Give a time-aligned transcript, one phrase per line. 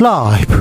[0.00, 0.56] 라이브.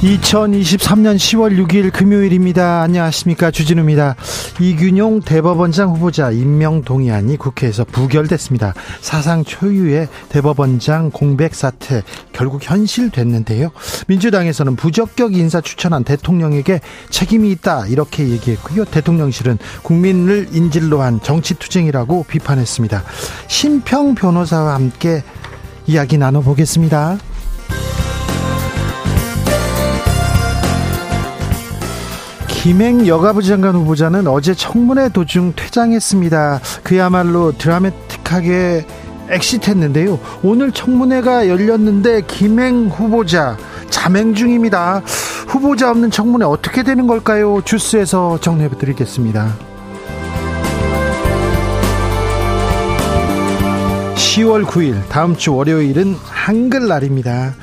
[0.00, 2.80] 2023년 10월 6일 금요일입니다.
[2.80, 3.50] 안녕하십니까.
[3.50, 4.16] 주진우입니다.
[4.58, 8.74] 이균용 대법원장 후보자 임명 동의안이 국회에서 부결됐습니다.
[9.00, 12.02] 사상 초유의 대법원장 공백 사태
[12.32, 13.70] 결국 현실됐는데요.
[14.06, 16.80] 민주당에서는 부적격 인사 추천한 대통령에게
[17.10, 18.84] 책임이 있다 이렇게 얘기했고요.
[18.86, 23.02] 대통령실은 국민을 인질로 한 정치 투쟁이라고 비판했습니다.
[23.48, 25.22] 심평 변호사와 함께
[25.86, 27.18] 이야기 나눠보겠습니다.
[32.66, 36.60] 김행 여가부 장관 후보자는 어제 청문회 도중 퇴장했습니다.
[36.82, 38.84] 그야말로 드라마틱하게
[39.28, 40.18] 엑시트했는데요.
[40.42, 43.56] 오늘 청문회가 열렸는데 김행 후보자
[43.88, 45.00] 자맹 중입니다.
[45.46, 47.62] 후보자 없는 청문회 어떻게 되는 걸까요?
[47.64, 49.54] 주스에서 정리해 드리겠습니다.
[54.36, 57.54] 10월 9일 다음 주 월요일은 한글날입니다.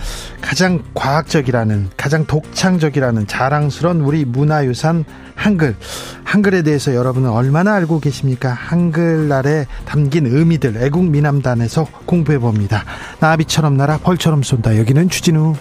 [0.41, 5.75] 가장 과학적이라는 가장 독창적이라는 자랑스러운 우리 문화유산 한글
[6.23, 8.51] 한글에 대해서 여러분은 얼마나 알고 계십니까?
[8.53, 12.83] 한글날에 담긴 의미들 애국 미남단에서 공부해 봅니다.
[13.19, 14.79] 나비처럼 날아 벌처럼 쏜다.
[14.79, 15.53] 여기는 추진우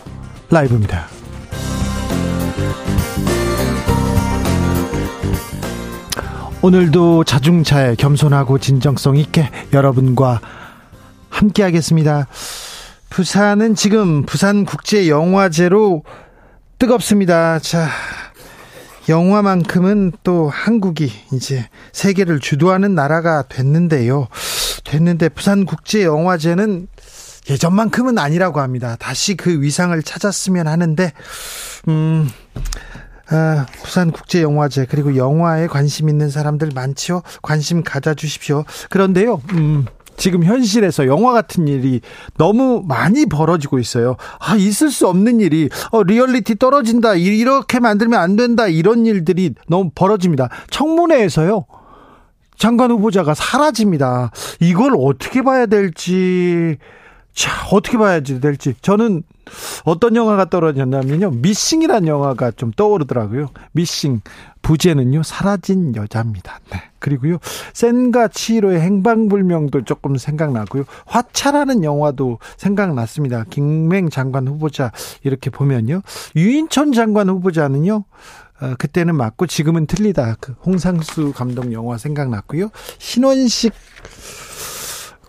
[0.49, 1.09] 라이브입니다.
[6.63, 10.41] 오늘도 자중차에 겸손하고 진정성 있게 여러분과
[11.33, 12.29] 함께 하겠습니다.
[13.09, 16.05] 부산은 지금 부산국제영화제로
[16.79, 17.59] 뜨겁습니다.
[17.59, 17.89] 자,
[19.09, 24.29] 영화만큼은 또 한국이 이제 세계를 주도하는 나라가 됐는데요.
[24.85, 26.87] 됐는데 부산국제영화제는
[27.51, 28.97] 예전만큼은 아니라고 합니다.
[29.01, 31.13] 다시 그 위상을 찾았으면 하는데,
[31.89, 32.29] 음,
[33.31, 37.23] 아, 부산국제영화제 그리고 영화에 관심 있는 사람들 많죠.
[37.43, 38.65] 관심 가져주십시오.
[38.91, 42.01] 그런데요, 음, 지금 현실에서 영화 같은 일이
[42.37, 44.17] 너무 많이 벌어지고 있어요.
[44.39, 47.15] 아, 있을 수 없는 일이, 어, 리얼리티 떨어진다.
[47.15, 48.69] 이렇게 만들면 안 된다.
[48.69, 50.49] 이런 일들이 너무 벌어집니다.
[50.71, 51.67] 청문회에서요.
[52.57, 54.31] 장관 후보자가 사라집니다.
[54.61, 56.77] 이걸 어떻게 봐야 될지,
[57.35, 58.75] 자, 어떻게 봐야 될지.
[58.83, 59.23] 저는
[59.85, 61.31] 어떤 영화가 떨어졌냐면요.
[61.31, 63.49] 미싱이라는 영화가 좀 떠오르더라고요.
[63.73, 64.21] 미싱.
[64.63, 66.61] 부제는요, 사라진 여자입니다.
[66.71, 66.81] 네.
[67.01, 67.39] 그리고요,
[67.75, 70.85] 센과 치히로의 행방불명도 조금 생각나고요.
[71.07, 73.45] 화차라는 영화도 생각났습니다.
[73.51, 74.93] 김맹 장관 후보자
[75.25, 76.03] 이렇게 보면요.
[76.37, 78.05] 유인천 장관 후보자는요,
[78.61, 80.37] 어, 그때는 맞고 지금은 틀리다.
[80.41, 82.71] 그 홍상수 감독 영화 생각났고요.
[82.99, 83.73] 신원식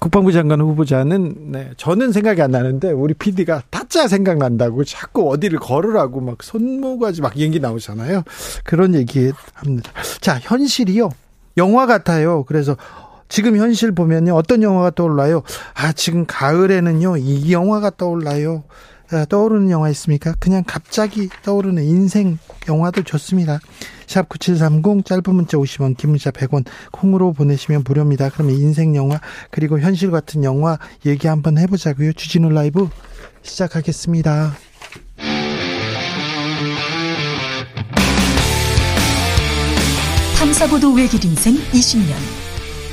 [0.04, 6.20] 국방부 장관 후보자는 네, 저는 생각이 안 나는데 우리 PD가 타짜 생각난다고 자꾸 어디를 걸으라고
[6.20, 8.24] 막 손모가지 막 연기 나오잖아요.
[8.66, 9.94] 그런 얘기 합니다.
[10.20, 11.10] 자, 현실이요.
[11.56, 12.44] 영화 같아요.
[12.44, 12.76] 그래서
[13.30, 14.36] 지금 현실 보면요.
[14.36, 15.42] 어떤 영화가 떠올라요?
[15.74, 17.16] 아, 지금 가을에는요.
[17.16, 18.66] 이 영화가 떠올라요.
[19.10, 20.34] 아, 떠오르는 영화 있습니까?
[20.38, 22.38] 그냥 갑자기 떠오르는 인생
[22.68, 23.62] 영화도 좋습니다.
[24.14, 28.30] 샵 9730 짧은 문자 50원 긴 문자 100원 콩으로 보내시면 무료입니다.
[28.30, 29.20] 그러면 인생 영화
[29.50, 32.14] 그리고 현실 같은 영화 얘기 한번 해보자고요.
[32.14, 32.90] 주진우 라이브
[33.42, 34.54] 시작하겠습니다.
[40.38, 42.14] 탐사보도 외길 인생 20년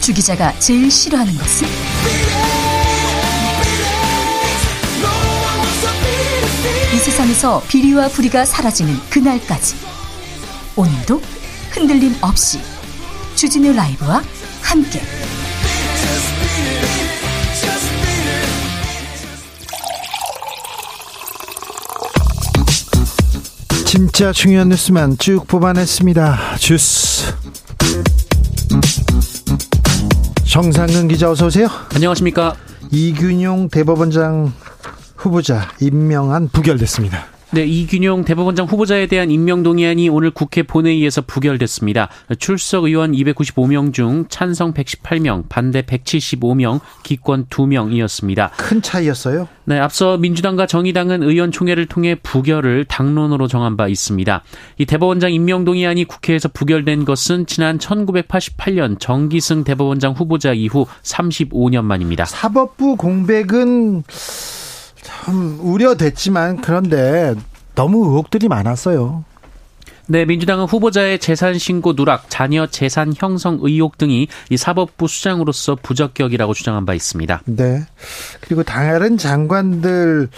[0.00, 1.68] 주 기자가 제일 싫어하는 것은?
[6.94, 9.99] 이 세상에서 비리와 부리가 사라지는 그날까지
[10.80, 11.20] 오늘도
[11.72, 12.58] 흔들림 없이
[13.34, 14.22] 주진우 라이브와
[14.62, 15.02] 함께
[23.84, 26.56] 진짜 중요한 뉴스만 쭉 뽑아냈습니다.
[26.56, 27.34] 주스
[30.46, 31.68] 정상근 기자 어서 오세요.
[31.94, 32.56] 안녕하십니까.
[32.90, 34.50] 이균용 대법원장
[35.14, 37.29] 후보자 임명안 부결됐습니다.
[37.52, 42.08] 네, 이균용 대법원장 후보자에 대한 임명 동의안이 오늘 국회 본회의에서 부결됐습니다.
[42.38, 48.50] 출석 의원 295명 중 찬성 118명, 반대 175명, 기권 2명이었습니다.
[48.56, 49.48] 큰 차이였어요?
[49.64, 54.44] 네, 앞서 민주당과 정의당은 의원총회를 통해 부결을 당론으로 정한 바 있습니다.
[54.78, 62.26] 이 대법원장 임명 동의안이 국회에서 부결된 것은 지난 1988년 정기승 대법원장 후보자 이후 35년 만입니다.
[62.26, 64.04] 사법부 공백은
[65.20, 67.34] 참 우려됐지만 그런데
[67.74, 69.24] 너무 의혹들이 많았어요.
[70.06, 76.52] 네, 민주당은 후보자의 재산 신고 누락, 자녀 재산 형성 의혹 등이 이 사법부 수장으로서 부적격이라고
[76.52, 77.42] 주장한 바 있습니다.
[77.44, 77.82] 네.
[78.40, 80.28] 그리고 다른 장관들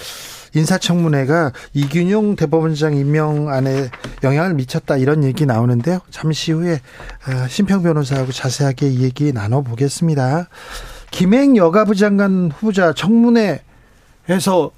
[0.54, 3.88] 인사청문회가 이균용 대법원장 임명안에
[4.22, 6.00] 영향을 미쳤다 이런 얘기 나오는데요.
[6.10, 10.48] 잠시 후에 어, 심평 변호사하고 자세하게 이 얘기 나눠보겠습니다.
[11.10, 13.62] 김행 여가부 장관 후보자 청문회
[14.28, 14.72] 에서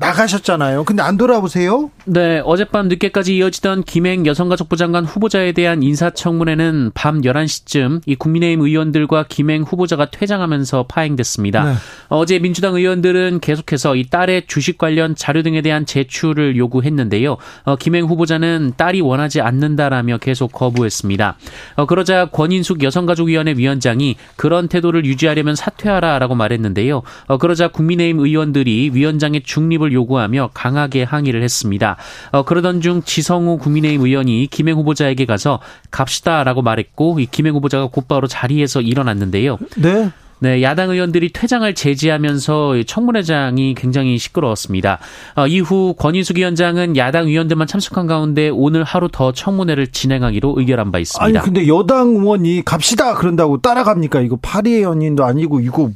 [0.00, 0.84] 나가셨잖아요.
[0.84, 1.90] 근데 안 돌아오세요?
[2.04, 9.26] 네, 어젯밤 늦게까지 이어지던 김행 여성가족부 장관 후보자에 대한 인사청문회는 밤 11시쯤 이 국민의힘 의원들과
[9.28, 11.64] 김행 후보자가 퇴장하면서 파행됐습니다.
[11.64, 11.74] 네.
[12.08, 17.36] 어제 민주당 의원들은 계속해서 이 딸의 주식 관련 자료 등에 대한 제출을 요구했는데요.
[17.64, 21.36] 어, 김행 후보자는 딸이 원하지 않는다라며 계속 거부했습니다.
[21.76, 27.02] 어, 그러자 권인숙 여성가족위원회 위원장이 그런 태도를 유지하려면 사퇴하라라고 말했는데요.
[27.26, 31.96] 어, 그러자 국민의힘 의원들이 위원장의 중립을 철수를 요구하며 강하게 항의를 했습니다.
[32.30, 38.26] 어, 그러던 중 지성우 국민의힘 의원이 김행 후보자에게 가서 갑시다라고 말했고 이 김행 후보자가 곧바로
[38.26, 39.58] 자리에서 일어났는데요.
[39.76, 40.10] 네.
[40.40, 45.00] 네, 야당 의원들이 퇴장을 제지하면서 청문회장이 굉장히 시끄러웠습니다.
[45.34, 51.00] 어, 이후 권인숙 위원장은 야당 의원들만 참석한 가운데 오늘 하루 더 청문회를 진행하기로 의결한 바
[51.00, 51.40] 있습니다.
[51.40, 54.20] 아니 근데 여당 의원이 갑시다 그런다고 따라갑니까?
[54.20, 55.90] 이거 파리 의원님도 아니고 이거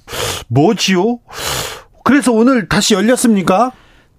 [0.48, 1.20] 뭐지요?
[2.04, 3.72] 그래서 오늘 다시 열렸습니까?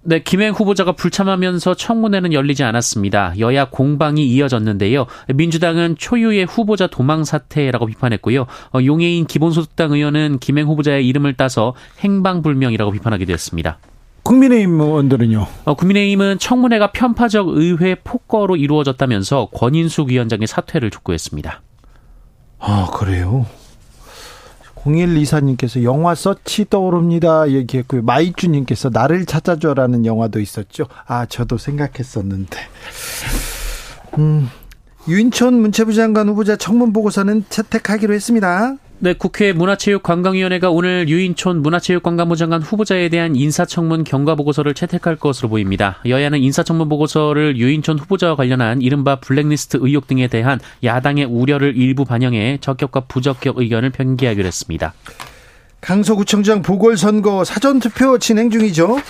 [0.06, 3.36] 네, 김행 후보자가 불참하면서 청문회는 열리지 않았습니다.
[3.40, 5.06] 여야 공방이 이어졌는데요.
[5.34, 8.42] 민주당은 초유의 후보자 도망 사태라고 비판했고요.
[8.42, 13.80] 어, 용해인 기본소득당 의원은 김행 후보자의 이름을 따서 행방불명이라고 비판하게 되었습니다.
[14.24, 15.48] 국민의힘 의원들은요?
[15.66, 21.62] 어, 국민의힘은 청문회가 편파적 의회 폭거로 이루어졌다면서 권인숙 위원장의 사퇴를 촉구했습니다.
[22.60, 23.46] 아, 그래요?
[24.84, 27.50] 0124님께서 영화 서치 떠오릅니다.
[27.52, 28.02] 얘기했고요.
[28.02, 30.86] 마이주님께서 나를 찾아줘라는 영화도 있었죠.
[31.06, 32.58] 아, 저도 생각했었는데.
[34.18, 34.50] 음,
[35.08, 38.76] 유인촌 문체부 장관 후보자 청문 보고서는 채택하기로 했습니다.
[39.04, 45.98] 네, 국회 문화체육관광위원회가 오늘 유인촌 문화체육관광부 장관 후보자에 대한 인사청문 경과 보고서를 채택할 것으로 보입니다.
[46.08, 52.60] 여야는 인사청문 보고서를 유인촌 후보자와 관련한 이른바 블랙리스트 의혹 등에 대한 야당의 우려를 일부 반영해
[52.62, 54.94] 적격과 부적격 의견을 편기하기로 했습니다.
[55.82, 59.02] 강서구청장 보궐선거 사전투표 진행 중이죠?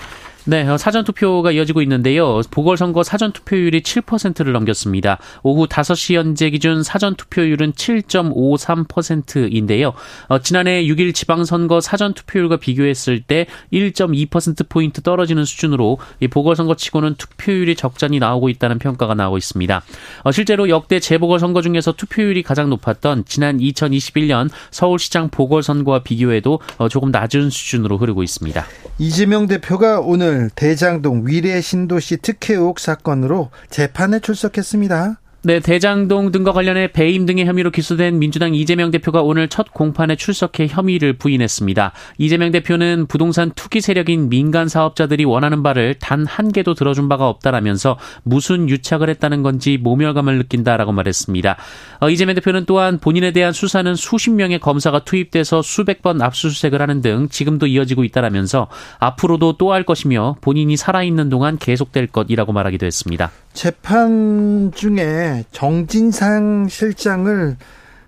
[0.46, 2.42] 네, 어, 사전 투표가 이어지고 있는데요.
[2.52, 5.18] 보궐선거 사전 투표율이 7%를 넘겼습니다.
[5.42, 9.94] 오후 5시 현재 기준 사전 투표율은 7.53%인데요.
[10.28, 17.16] 어, 지난해 6일 지방선거 사전 투표율과 비교했을 때 1.2% 포인트 떨어지는 수준으로 이 보궐선거 치고는
[17.16, 19.82] 투표율이 적잖이 나오고 있다는 평가가 나오고 있습니다.
[20.24, 27.12] 어, 실제로 역대 재보궐선거 중에서 투표율이 가장 높았던 지난 2021년 서울시장 보궐선거와 비교해도 어, 조금
[27.12, 28.66] 낮은 수준으로 흐르고 있습니다.
[29.00, 35.20] 이재명 대표가 오늘 오늘 대장동 위례 신도시 특혜 의혹 사건으로 재판에 출석했습니다.
[35.46, 40.68] 네, 대장동 등과 관련해 배임 등의 혐의로 기소된 민주당 이재명 대표가 오늘 첫 공판에 출석해
[40.68, 41.92] 혐의를 부인했습니다.
[42.18, 47.98] 이재명 대표는 부동산 투기 세력인 민간 사업자들이 원하는 바를 단 한 개도 들어준 바가 없다라면서
[48.24, 51.58] 무슨 유착을 했다는 건지 모멸감을 느낀다라고 말했습니다.
[52.00, 57.02] 어, 이재명 대표는 또한 본인에 대한 수사는 수십 명의 검사가 투입돼서 수백 번 압수수색을 하는
[57.02, 58.70] 등 지금도 이어지고 있다라면서
[59.00, 63.32] 앞으로도 또 할 것이며 본인이 살아있는 동안 계속될 것이라고 말하기도 했습니다.
[63.54, 67.56] 재판 중에 정진상 실장을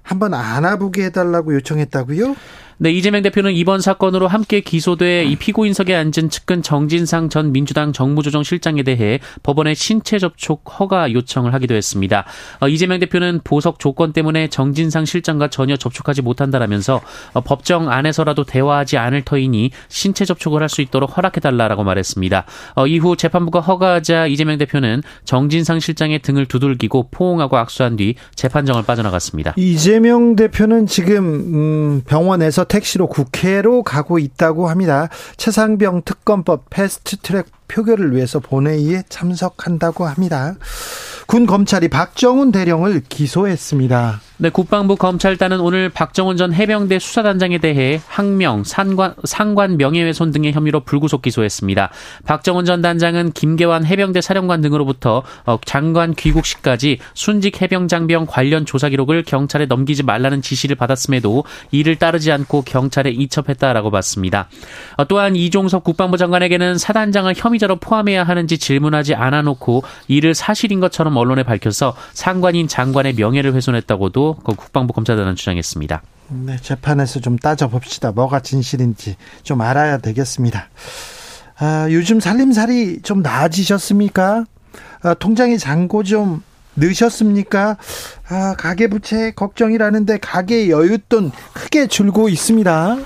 [0.02, 2.36] 한번 안아보게 해달라고 요청했다고요?
[2.78, 8.84] 네, 이재명 대표는 이번 사건으로 함께 기소돼 이 피고인석에 앉은 측근 정진상 전 민주당 정무조정실장에
[8.84, 12.26] 대해 법원에 신체 접촉 허가 요청을 하기도 했습니다.
[12.60, 17.02] 어, 이재명 대표는 보석 조건 때문에 정진상 실장과 전혀 접촉하지 못한다라면서
[17.34, 22.46] 어, 법정 안에서라도 대화하지 않을 터이니 신체 접촉을 할 수 있도록 허락해달라라고 말했습니다.
[22.76, 29.54] 어, 이후 재판부가 허가하자 이재명 대표는 정진상 실장의 등을 두들기고 포옹하고 악수한 뒤 재판정을 빠져나갔습니다.
[29.56, 35.10] 이재명 대표는 지금 음, 병원에서 택시로 국회로 가고 있다고 합니다.
[35.38, 40.56] 최상병 특검법 패스트트랙 표결을 위해서 본회의에 참석한다고 합니다.
[41.28, 44.22] 군 검찰이 박정훈 대령을 기소했습니다.
[44.38, 50.82] 네, 국방부 검찰단은 오늘 박정훈 전 해병대 수사단장에 대해 항명, 상관, 상관 명예훼손 등의 혐의로
[50.82, 51.90] 불구속 기소했습니다.
[52.26, 58.66] 박정훈 전 단장은 김계환 해병대 사령관 등으로부터 어, 장관 귀국 시까지 순직 해병 장병 관련
[58.66, 64.50] 조사 기록을 경찰에 넘기지 말라는 지시를 받았음에도 이를 따르지 않고 경찰에 이첩했다라고 봤습니다.
[64.98, 70.80] 어, 또한 이종석 국방부 장관에게는 사단장을 혐의 자로 포함해야 하는지 질문하지 않아 놓고 이를 사실인
[70.80, 76.02] 것처럼 언론에 밝혀서 상관인 장관의 명예를 훼손했다고도 그 국방부 검사단은 주장했습니다.
[76.30, 78.12] 네, 재판에서 좀 따져봅시다.
[78.12, 80.70] 뭐가 진실인지 좀 알아야 되겠습니다.
[81.58, 84.46] 아, 요즘 살림살이 좀 나아지셨습니까?
[85.04, 86.42] 아, 통장에 잔고 좀
[86.76, 87.78] 넣으셨습니까?
[88.28, 92.98] 아, 가계부채 걱정이라는데 가계 여윳돈 크게 줄고 있습니다.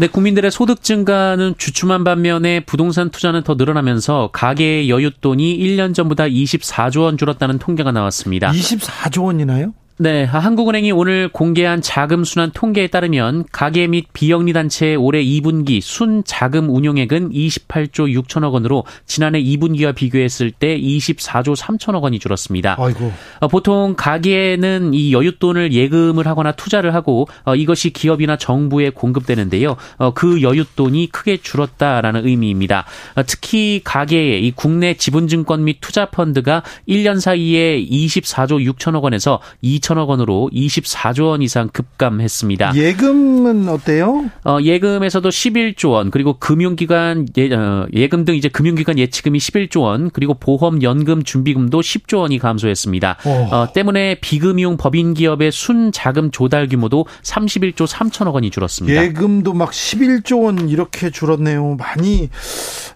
[0.00, 7.00] 네, 국민들의 소득 증가는 주춤한 반면에 부동산 투자는 더 늘어나면서 가계의 여윳돈이 1년 전보다 24조
[7.02, 8.52] 원 줄었다는 통계가 나왔습니다.
[8.52, 9.74] 24조 원이나요?
[10.00, 16.22] 네, 한국은행이 오늘 공개한 자금 순환 통계에 따르면 가계 및 비영리 단체의 올해 2분기 순
[16.24, 22.76] 자금 운용액은 28조 6천억 원으로 지난해 2분기와 비교했을 때 24조 3천억 원이 줄었습니다.
[22.78, 23.12] 아이고.
[23.40, 29.76] 어, 보통 가계는 이 여윳돈을 예금을 하거나 투자를 하고 어, 이것이 기업이나 정부에 공급되는데요.
[29.96, 32.84] 어, 그 여윳돈이 크게 줄었다라는 의미입니다.
[33.26, 40.08] 특히 가계의 이 국내 지분증권 및 투자 펀드가 1년 사이에 24조 6천억 원에서 2 2천억
[40.08, 42.74] 원으로 24조 원 이상 급감했습니다.
[42.74, 44.30] 예금은 어때요?
[44.44, 50.10] 어, 예금에서도 11조 원, 그리고 금융기관 예, 어, 예금 등 이제 금융기관 예치금이 11조 원,
[50.10, 53.16] 그리고 보험 연금 준비금도 10조 원이 감소했습니다.
[53.50, 59.02] 어, 때문에 비금융 법인 기업의 순 자금 조달 규모도 31조 3천억 원이 줄었습니다.
[59.02, 61.76] 예금도 막 11조 원 이렇게 줄었네요.
[61.76, 62.28] 많이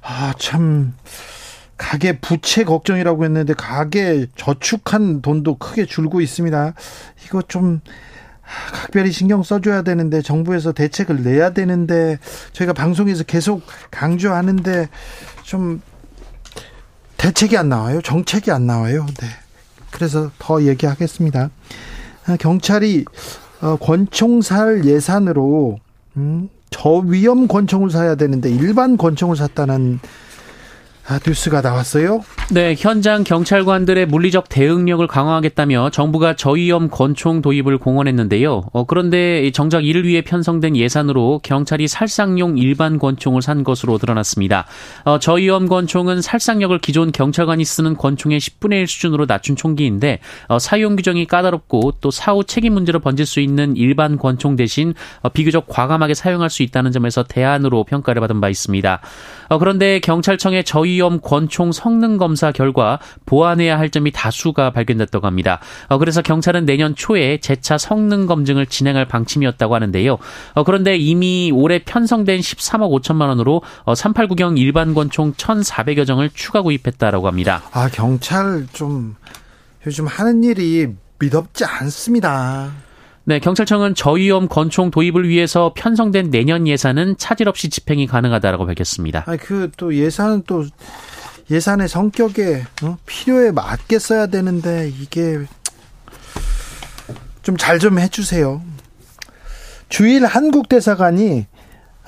[0.02, 0.92] 아 참
[1.76, 6.74] 가계 부채 걱정이라고 했는데 가계 저축한 돈도 크게 줄고 있습니다.
[7.24, 7.80] 이거 좀
[8.72, 12.18] 각별히 신경 써줘야 되는데 정부에서 대책을 내야 되는데
[12.52, 14.88] 저희가 방송에서 계속 강조하는데
[15.42, 15.80] 좀
[17.16, 18.00] 대책이 안 나와요.
[18.02, 19.06] 정책이 안 나와요.
[19.20, 19.26] 네.
[19.90, 21.50] 그래서 더 얘기하겠습니다.
[22.26, 23.04] 아, 경찰이
[23.60, 25.78] 어, 권총 살 예산으로
[26.16, 30.00] 음, 저위험 권총을 사야 되는데 일반 권총을 샀다는
[31.04, 32.22] 아, 뉴스가 나왔어요?
[32.52, 38.62] 네, 현장 경찰관들의 물리적 대응력을 강화하겠다며 정부가 저위험 권총 도입을 공언했는데요.
[38.72, 44.66] 어, 그런데 정작 이를 위해 편성된 예산으로 경찰이 살상용 일반 권총을 산 것으로 드러났습니다.
[45.04, 50.94] 어, 저위험 권총은 살상력을 기존 경찰관이 쓰는 권총의 10분의 1 수준으로 낮춘 총기인데 어, 사용
[50.94, 56.14] 규정이 까다롭고 또 사후 책임 문제로 번질 수 있는 일반 권총 대신 어, 비교적 과감하게
[56.14, 59.00] 사용할 수 있다는 점에서 대안으로 평가를 받은 바 있습니다.
[59.48, 65.60] 어, 그런데 경찰청의 저위 오염 권총 성능 검사 결과 보완해야 할 점이 다수가 발견됐다고 합니다.
[65.88, 70.18] 어, 그래서 경찰은 내년 초에 재차 성능 검증을 진행할 방침이었다고 하는데요.
[70.54, 76.62] 어, 그런데 이미 올해 편성된 13억 5천만 원으로 어, 389경 일반 권총 1,400여 정을 추가
[76.62, 77.62] 구입했다라고 합니다.
[77.72, 79.16] 아 경찰 좀
[79.86, 82.70] 요즘 하는 일이 믿업지 않습니다.
[83.24, 89.24] 네, 경찰청은 저위험 권총 도입을 위해서 편성된 내년 예산은 차질 없이 집행이 가능하다라고 밝혔습니다.
[89.26, 90.64] 아, 그 또 예산은 또
[91.50, 92.96] 예산의 성격에 어?
[93.06, 95.38] 필요에 맞게 써야 되는데 이게
[97.42, 98.62] 좀 잘좀 좀 해주세요.
[99.88, 101.46] 주일 한국 대사관이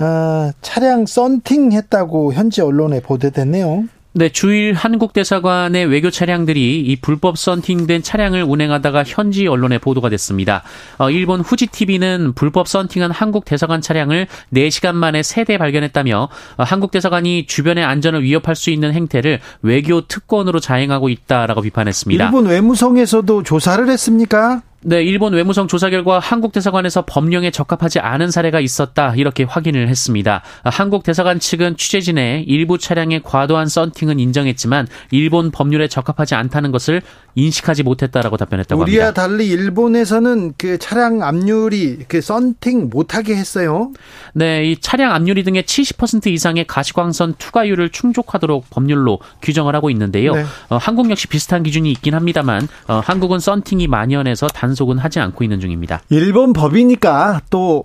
[0.00, 3.85] 어, 차량 썬팅 했다고 현지 언론에 보도됐네요.
[4.16, 10.62] 네, 주일 한국 대사관의 외교 차량들이 이 불법 썬팅된 차량을 운행하다가 현지 언론에 보도가 됐습니다.
[10.99, 16.92] 어, 일본 후지 TV는 불법 썬팅한 한국 대사관 차량을 4시간 만에 3대 발견했다며 어, 한국
[16.92, 22.25] 대사관이 주변의 안전을 위협할 수 있는 행태를 외교 특권으로 자행하고 있다라고 비판했습니다.
[22.25, 24.62] 일본 외무성에서도 조사를 했습니까?
[24.87, 30.43] 네, 일본 외무성 조사 결과 한국 대사관에서 법령에 적합하지 않은 사례가 있었다 이렇게 확인을 했습니다.
[30.62, 37.00] 한국 대사관 측은 취재진의 일부 차량의 과도한 썬팅은 인정했지만 일본 법률에 적합하지 않다는 것을
[37.35, 39.23] 인식하지 못했다라고 답변했다고 우리와 합니다.
[39.23, 43.91] 달리 일본에서는 그 차량 압률이 그 썬팅 못하게 했어요.
[44.35, 50.35] 네, 이 차량 압률이 등의 70% 이상의 가시광선 투과율을 충족하도록 법률로 규정을 하고 있는데요.
[50.35, 50.45] 네.
[50.69, 55.45] 어, 한국 역시 비슷한 기준이 있긴 합니다만 어, 한국은 썬팅이 만연해서 단 단속은 하지 않고
[55.45, 56.02] 있는 중입니다.
[56.11, 57.85] 일본 법이니까 또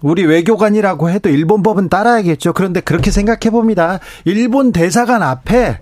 [0.00, 2.54] 우리 외교관이라고 해도 일본 법은 따라야겠죠.
[2.54, 4.00] 그런데 그렇게 생각해 봅니다.
[4.24, 5.80] 일본 대사관 앞에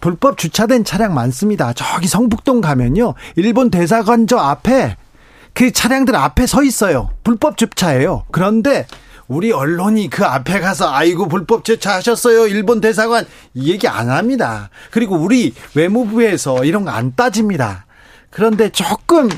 [0.00, 1.72] 불법 주차된 차량 많습니다.
[1.72, 3.14] 저기 성북동 가면요.
[3.36, 4.96] 일본 대사관 저 앞에
[5.54, 7.10] 그 차량들 앞에 서 있어요.
[7.22, 8.24] 불법 주차예요.
[8.32, 8.86] 그런데
[9.28, 12.48] 우리 언론이 그 앞에 가서 아이고 불법 주차하셨어요.
[12.48, 14.70] 일본 대사관 이 얘기 안 합니다.
[14.90, 17.86] 그리고 우리 외무부에서 이런 거 안 따집니다.
[18.30, 19.28] 그런데 조금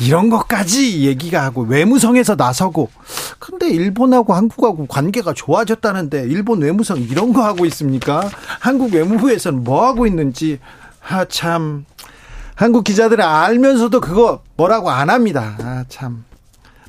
[0.00, 2.90] 이런 것까지 얘기가 하고 외무성에서 나서고
[3.38, 8.28] 근데 일본하고 한국하고 관계가 좋아졌다는데 일본 외무성 이런 거 하고 있습니까?
[8.60, 10.58] 한국 외무부에서는 뭐 하고 있는지
[11.08, 11.84] 아참
[12.54, 15.56] 한국 기자들은 알면서도 그거 뭐라고 안 합니다.
[15.60, 16.24] 아 참.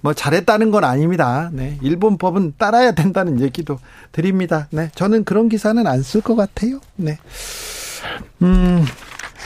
[0.02, 1.50] 뭐 잘했다는 건 아닙니다.
[1.52, 1.78] 네.
[1.82, 3.80] 일본 법은 따라야 된다는 얘기도
[4.12, 4.68] 드립니다.
[4.70, 4.92] 네.
[4.96, 6.80] 저는 그런 기사는 안 쓸 것 같아요.
[6.96, 7.18] 네.
[8.44, 8.86] 음.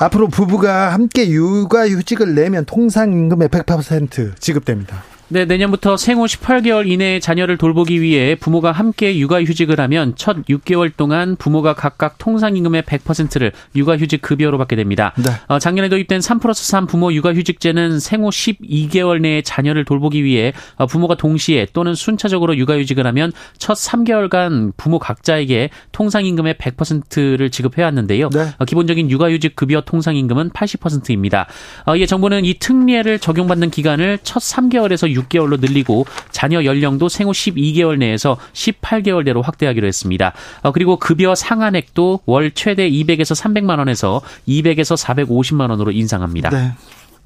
[0.02, 5.04] 앞으로 부부가 함께 육아휴직을 내면 통상임금의 100% 지급됩니다.
[5.32, 11.38] 네, 내년부터 생후 18개월 이내의 자녀를 돌보기 위해 부모가 함께 육아휴직을 하면 첫 6개월 동안
[11.38, 15.14] 부모가 각각 통상임금의 100%를 육아휴직 급여로 받게 됩니다.
[15.18, 15.32] 네.
[15.48, 20.86] 어, 작년에 도입된 3 플러스 3 부모 육아휴직제는 생후 12개월 내에 자녀를 돌보기 위해 어,
[20.86, 28.28] 부모가 동시에 또는 순차적으로 육아휴직을 하면 첫 3개월간 부모 각자에게 통상임금의 100%를 지급해 왔는데요.
[28.32, 28.50] 네.
[28.58, 31.48] 어, 기본적인 육아휴직 급여 통상임금은 80%입니다.
[31.86, 37.32] 어, 이에 정부는 이 특례를 적용받는 기간을 첫 3개월에서 6 개월로 늘리고 자녀 연령도 생후
[37.32, 40.34] 12개월 내에서 18개월대로 확대하기로 했습니다.
[40.62, 46.50] 어, 그리고 급여 상한액도 월 최대 200에서 300만 원에서 200에서 450만 원으로 인상합니다.
[46.50, 46.72] 네.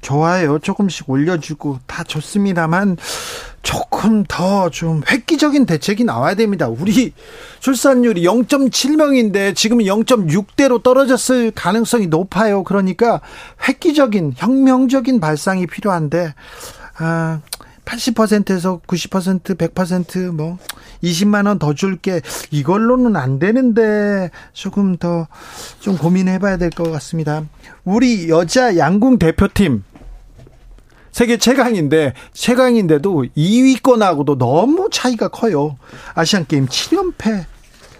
[0.02, 0.58] 좋아요.
[0.58, 2.96] 조금씩 올려주고 다 좋습니다만
[3.62, 6.68] 조금 더 좀 획기적인 대책이 나와야 됩니다.
[6.68, 7.12] 우리
[7.60, 12.62] 출산율이 0.7명인데 지금 0.6대로 떨어졌을 가능성이 높아요.
[12.62, 13.20] 그러니까
[13.66, 16.34] 획기적인 혁명적인 발상이 필요한데
[16.98, 17.40] 아
[17.86, 20.58] 80%에서 90% 100%뭐
[21.02, 25.26] 20만 원 더 줄게 이걸로는 안 되는데 조금 더
[25.80, 27.44] 좀 고민해 봐야 될 것 같습니다.
[27.84, 29.84] 우리 여자 양궁 대표팀
[31.12, 35.76] 세계 최강인데 최강인데도 2위권하고도 너무 차이가 커요.
[36.14, 37.44] 아시안 게임 7연패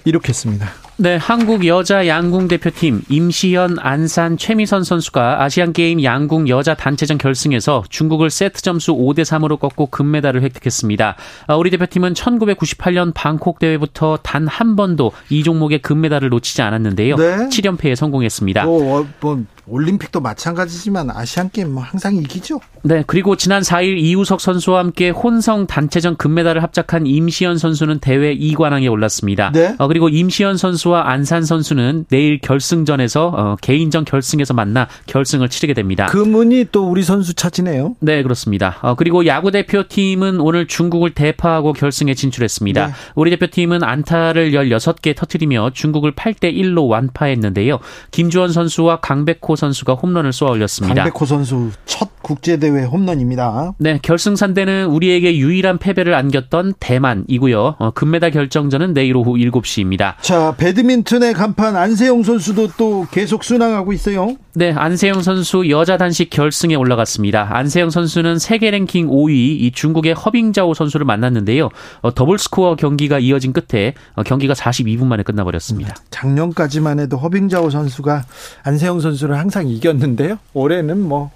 [0.05, 0.69] 이룩했습니다.
[0.99, 7.85] 네, 한국 여자 양궁 대표팀 임시현, 안산, 최미선 선수가 아시안 게임 양궁 여자 단체전 결승에서
[7.91, 11.17] 중국을 세트 점수 5대 3으로 꺾고 금메달을 획득했습니다.
[11.49, 17.17] 아, 우리 대표팀은 1998년 방콕 대회부터 단 한 번도 이 종목의 금메달을 놓치지 않았는데요.
[17.17, 17.37] 네.
[17.49, 18.65] 7연패에 성공했습니다.
[18.65, 22.61] 뭐, 뭐 올림픽도 마찬가지지만 아시안 게임 뭐 항상 이기죠.
[22.83, 28.91] 네, 그리고 지난 4일 이우석 선수와 함께 혼성 단체전 금메달을 합작한 임시현 선수는 대회 2관왕에
[28.91, 29.51] 올랐습니다.
[29.53, 29.75] 네.
[29.79, 35.75] 어, 그리고 임시현 선수 와 안산 선수는 내일 결승전에서 어, 개인전 결승에서 만나 결승을 치르게
[35.75, 36.07] 됩니다.
[36.07, 37.97] 금은이 또 우리 선수 차지네요.
[38.01, 38.79] 네, 그렇습니다.
[38.83, 42.87] 어, 그리고 야구 대표팀은 오늘 중국을 대파하고 결승에 진출했습니다.
[42.87, 42.93] 네.
[43.15, 47.79] 우리 대표팀은 안타를 16개 터트리며 중국을 8대 1로 완파했는데요.
[48.11, 51.05] 김주원 선수와 강백호 선수가 홈런을 쏘아 올렸습니다.
[51.05, 53.75] 강백호 선수 첫 국제대회 홈런입니다.
[53.79, 57.77] 네, 결승 상대는 우리에게 유일한 패배를 안겼던 대만이고요.
[57.79, 60.15] 어, 금메달 결정전은 내일 오후 7시입니다.
[60.21, 64.37] 자, 배드민턴의 간판 안세영 선수도 또 계속 순항하고 있어요.
[64.55, 67.49] 네, 안세영 선수 여자 단식 결승에 올라갔습니다.
[67.51, 71.71] 안세영 선수는 세계 랭킹 5위 이 중국의 허빙자오 선수를 만났는데요.
[72.03, 75.97] 어, 더블 스코어 경기가 이어진 끝에 어, 경기가 42분 만에 끝나버렸습니다.
[76.11, 78.25] 작년까지만 해도 허빙자오 선수가
[78.63, 80.39] 안세영 선수를 항상 이겼는데요.
[80.53, 81.31] 올해는 뭐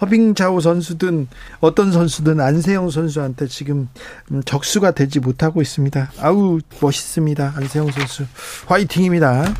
[0.00, 1.28] 허빙자오 선수든
[1.60, 3.88] 어떤 선수든 안세영 선수한테 지금
[4.30, 6.12] 음, 적수가 되지 못하고 있습니다.
[6.20, 7.54] 아우 멋있습니다.
[7.56, 8.24] 안세영 선수
[8.66, 9.54] 화이팅입니다.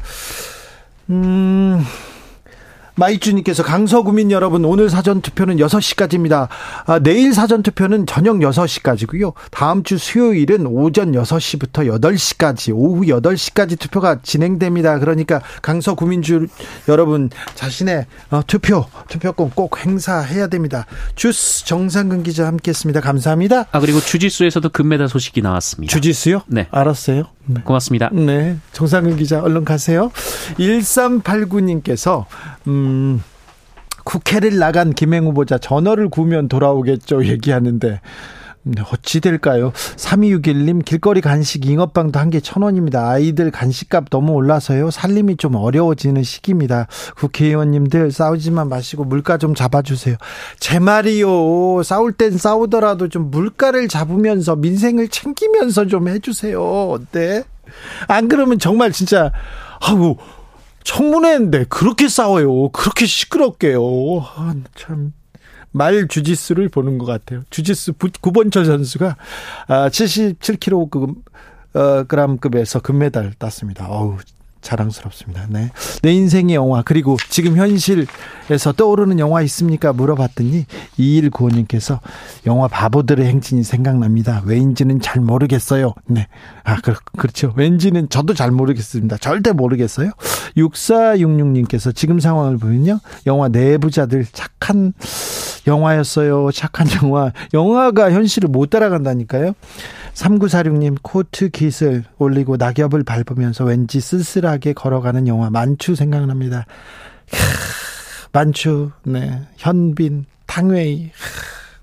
[1.10, 1.84] 음.
[2.96, 6.48] 마이주님께서 강서구민 여러분 오늘 사전투표는 6시까지입니다.
[6.86, 9.34] 아, 내일 사전투표는 저녁 6시까지고요.
[9.50, 14.98] 다음 주 수요일은 오전 6시부터 8시까지 오후 8시까지 투표가 진행됩니다.
[14.98, 16.46] 그러니까 강서구민주
[16.88, 20.86] 여러분 자신의 어, 투표 투표권 꼭 행사해야 됩니다.
[21.14, 23.00] 주스 정상근 기자 함께했습니다.
[23.00, 23.66] 감사합니다.
[23.70, 25.92] 아 그리고 주지수에서도 금메달 소식이 나왔습니다.
[25.92, 26.42] 주지수요?
[26.46, 26.66] 네.
[26.70, 27.24] 알았어요.
[27.46, 27.60] 네.
[27.62, 28.10] 고맙습니다.
[28.12, 28.56] 네.
[28.72, 30.10] 정상근 기자 얼른 가세요.
[30.58, 32.24] 1389님께서
[32.66, 32.85] 음
[34.04, 38.00] 국회를 나간 김행 후보자 전화를 구면 돌아오겠죠 얘기하는데
[38.68, 39.72] 네, 어찌 될까요?
[39.74, 43.08] 3261님 길거리 간식 잉어빵도 한 개 천원입니다.
[43.08, 44.90] 아이들 간식값 너무 올라서요.
[44.90, 46.88] 살림이 좀 어려워지는 시기입니다.
[47.16, 50.16] 국회의원님들 싸우지만 마시고 물가 좀 잡아주세요.
[50.58, 51.84] 제 말이요.
[51.84, 56.60] 싸울 땐 싸우더라도 좀 물가를 잡으면서 민생을 챙기면서 좀 해주세요.
[56.60, 57.44] 어때?
[58.08, 59.30] 안 그러면 정말 진짜
[59.80, 60.16] 아우
[60.86, 62.68] 청문회인데 그렇게 싸워요.
[62.68, 63.80] 그렇게 시끄럽게요.
[64.36, 65.12] 아, 참.
[65.72, 67.42] 말 주짓수를 보는 것 같아요.
[67.50, 69.16] 주짓수 구본철 선수가
[69.68, 71.14] 77kg
[71.74, 73.86] 어, 그램급에서 금메달 땄습니다.
[73.88, 74.16] 어우,
[74.66, 75.46] 자랑스럽습니다.
[75.48, 75.70] 네.
[76.02, 79.92] 내 인생의 영화 그리고 지금 현실에서 떠오르는 영화 있습니까?
[79.92, 80.66] 물어봤더니
[80.98, 82.00] 2195님께서
[82.46, 84.42] 영화 바보들의 행진이 생각납니다.
[84.44, 85.94] 왜인지는 잘 모르겠어요.
[86.06, 86.26] 네.
[86.64, 87.52] 아, 그, 그렇죠.
[87.56, 89.18] 왠지는 저도 잘 모르겠습니다.
[89.18, 90.10] 절대 모르겠어요.
[90.56, 92.98] 6466님께서 지금 상황을 보면요.
[93.26, 94.92] 영화 내부자들 착한
[95.66, 96.50] 영화였어요.
[96.52, 97.32] 착한 영화.
[97.54, 99.54] 영화가 현실을 못 따라간다니까요.
[100.16, 106.66] 3946님 코트 깃을 올리고 낙엽을 밟으면서 왠지 쓸쓸하게 걸어가는 영화 만추 생각납니다.
[108.32, 109.42] 만추, 네.
[109.56, 111.10] 현빈, 탕웨이.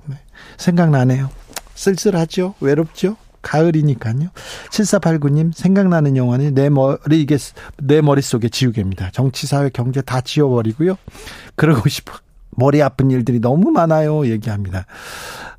[0.06, 0.20] 네.
[0.58, 1.30] 생각나네요.
[1.76, 2.56] 쓸쓸하죠?
[2.60, 3.18] 외롭죠?
[3.42, 4.30] 가을이니까요.
[4.70, 7.28] 7489님, 생각나는 영화는 내 머리,
[7.78, 9.12] 내 머릿속에 지우개입니다.
[9.12, 10.96] 정치, 사회, 경제 다 지워버리고요.
[11.56, 12.14] 그러고 싶어.
[12.52, 14.28] 머리 아픈 일들이 너무 많아요.
[14.28, 14.86] 얘기합니다.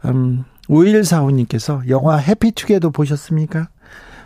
[0.06, 3.68] 음, 5145님께서 영화 해피투게더 보셨습니까?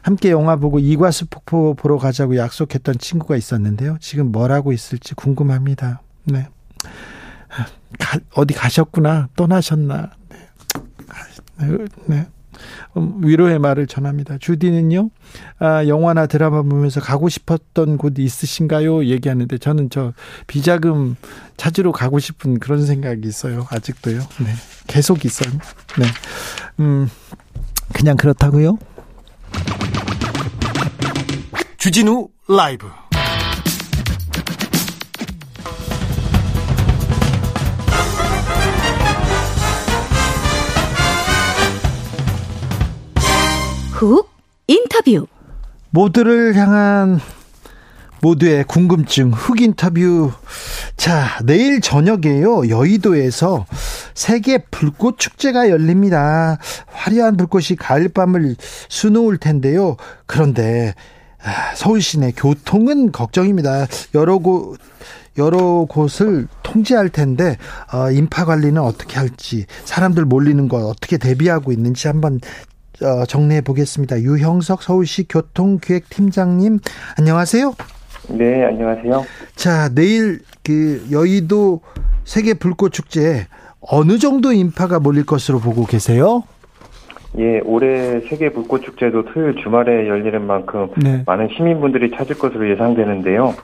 [0.03, 3.99] 함께 영화 보고 이과수 폭포 보러 가자고 약속했던 친구가 있었는데요.
[4.01, 6.03] 지금 뭘 하고 있을지 궁금합니다.
[6.25, 6.49] 네.
[7.99, 9.29] 가, 어디 가셨구나.
[9.37, 10.11] 떠나셨나.
[11.59, 11.67] 네.
[12.07, 12.27] 네.
[12.97, 14.39] 음, 위로의 말을 전합니다.
[14.39, 15.11] 주디는요,
[15.59, 19.05] 아, 영화나 드라마 보면서 가고 싶었던 곳이 있으신가요?
[19.07, 20.13] 얘기하는데 저는 저
[20.47, 21.17] 비자금
[21.57, 23.67] 찾으러 가고 싶은 그런 생각이 있어요.
[23.71, 24.19] 아직도요.
[24.19, 24.53] 네.
[24.87, 25.53] 계속 있어요.
[25.99, 26.07] 네.
[26.81, 27.09] 음,
[27.93, 28.79] 그냥 그렇다고요?
[31.79, 32.89] 주진우 라이브
[43.99, 44.31] 훅
[44.69, 45.27] 인터뷰
[45.91, 47.19] 모두를 향한
[48.23, 50.31] 모두의 궁금증 흑 인터뷰.
[50.97, 52.69] 자, 내일 저녁에요.
[52.69, 53.67] 여의도에서
[54.15, 56.59] 세계 불꽃 축제가 열립니다.
[56.87, 58.55] 화려한 불꽃이 가을밤을
[58.89, 59.97] 수놓을 텐데요.
[60.27, 60.95] 그런데
[61.43, 63.89] 아, 서울 시내 교통은 걱정입니다.
[64.15, 64.79] 여러 곳
[65.39, 67.57] 여러 곳을 통제할 텐데
[67.93, 72.78] 어, 인파 관리는 어떻게 할지 사람들 몰리는 거 어떻게 대비하고 있는지 한번 어,
[73.27, 74.21] 정리해 보겠습니다.
[74.21, 76.79] 유형석 서울시 교통기획팀장님
[77.19, 77.75] 안녕하세요.
[78.31, 79.25] 네, 안녕하세요.
[79.55, 81.81] 자, 내일 그 여의도
[82.25, 83.47] 세계 불꽃 축제
[83.81, 86.43] 어느 정도 인파가 몰릴 것으로 보고 계세요?
[87.39, 91.23] 예, 올해 세계 불꽃 축제도 토요일 주말에 열리는 만큼 네.
[91.27, 93.55] 많은 시민분들이 찾을 것으로 예상되는데요.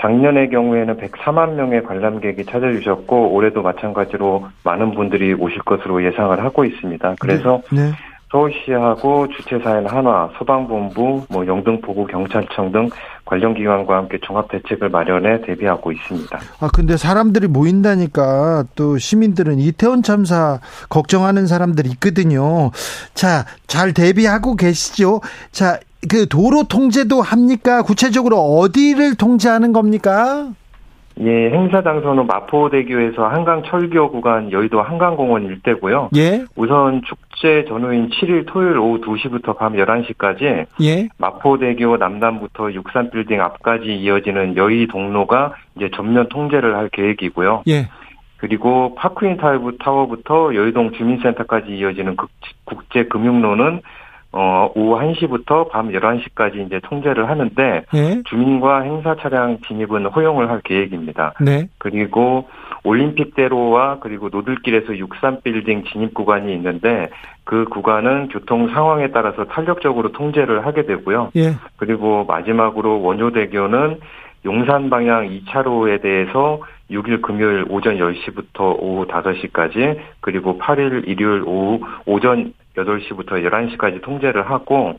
[0.00, 7.14] 작년의 경우에는 104만 명의 관람객이 찾아주셨고 올해도 마찬가지로 많은 분들이 오실 것으로 예상을 하고 있습니다.
[7.18, 7.82] 그래서 네.
[7.82, 7.92] 네.
[8.30, 12.88] 서울시하고 주최사인 한화, 소방본부, 뭐 영등포구 경찰청 등
[13.24, 16.38] 관련 기관과 함께 종합 대책을 마련해 대비하고 있습니다.
[16.60, 22.70] 아 근데 사람들이 모인다니까 또 시민들은 이태원 참사 걱정하는 사람들이 있거든요.
[23.14, 25.20] 자, 잘 대비하고 계시죠?
[25.50, 27.82] 자, 그 도로 통제도 합니까?
[27.82, 30.50] 구체적으로 어디를 통제하는 겁니까?
[31.20, 36.10] 예, 행사 장소는 마포대교에서 한강 철교 구간 여의도 한강공원 일대고요.
[36.14, 36.44] 예.
[36.56, 41.08] 우선 축제 전후인 7일 토요일 오후 2시부터 밤 11시까지 예.
[41.16, 47.62] 마포대교 남단부터 63빌딩 앞까지 이어지는 여의 동로가 이제 전면 통제를 할 계획이고요.
[47.68, 47.88] 예.
[48.36, 49.38] 그리고 파크인
[49.78, 52.16] 타워부터 여의동 주민센터까지 이어지는
[52.66, 53.80] 국제금융로는
[54.38, 58.22] 어, 오후 1시부터 밤 11시까지 이제 통제를 하는데 네.
[58.26, 61.32] 주민과 행사 차량 진입은 허용을 할 계획입니다.
[61.40, 61.70] 네.
[61.78, 62.46] 그리고
[62.84, 67.08] 올림픽대로와 그리고 노들길에서 63 빌딩 진입 구간이 있는데
[67.44, 71.30] 그 구간은 교통 상황에 따라서 탄력적으로 통제를 하게 되고요.
[71.36, 71.54] 예.
[71.78, 74.00] 그리고 마지막으로 원효대교는
[74.44, 82.52] 용산 방향 2차로에 대해서 6일 금요일 오전 10시부터 오후 5시까지 그리고 8일 일요일 오후 오전
[82.76, 84.98] 8시부터 11시까지 통제를 하고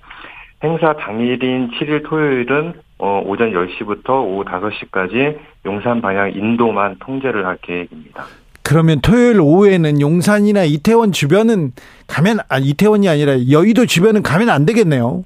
[0.63, 8.26] 행사 당일인 7일 토요일은 어, 오전 10시부터 오후 5시까지 용산 방향 인도만 통제를 할 계획입니다.
[8.63, 11.72] 그러면 토요일 오후에는 용산이나 이태원 주변은
[12.08, 15.24] 가면 아 이태원이 아니라 여의도 주변은 가면 안 되겠네요.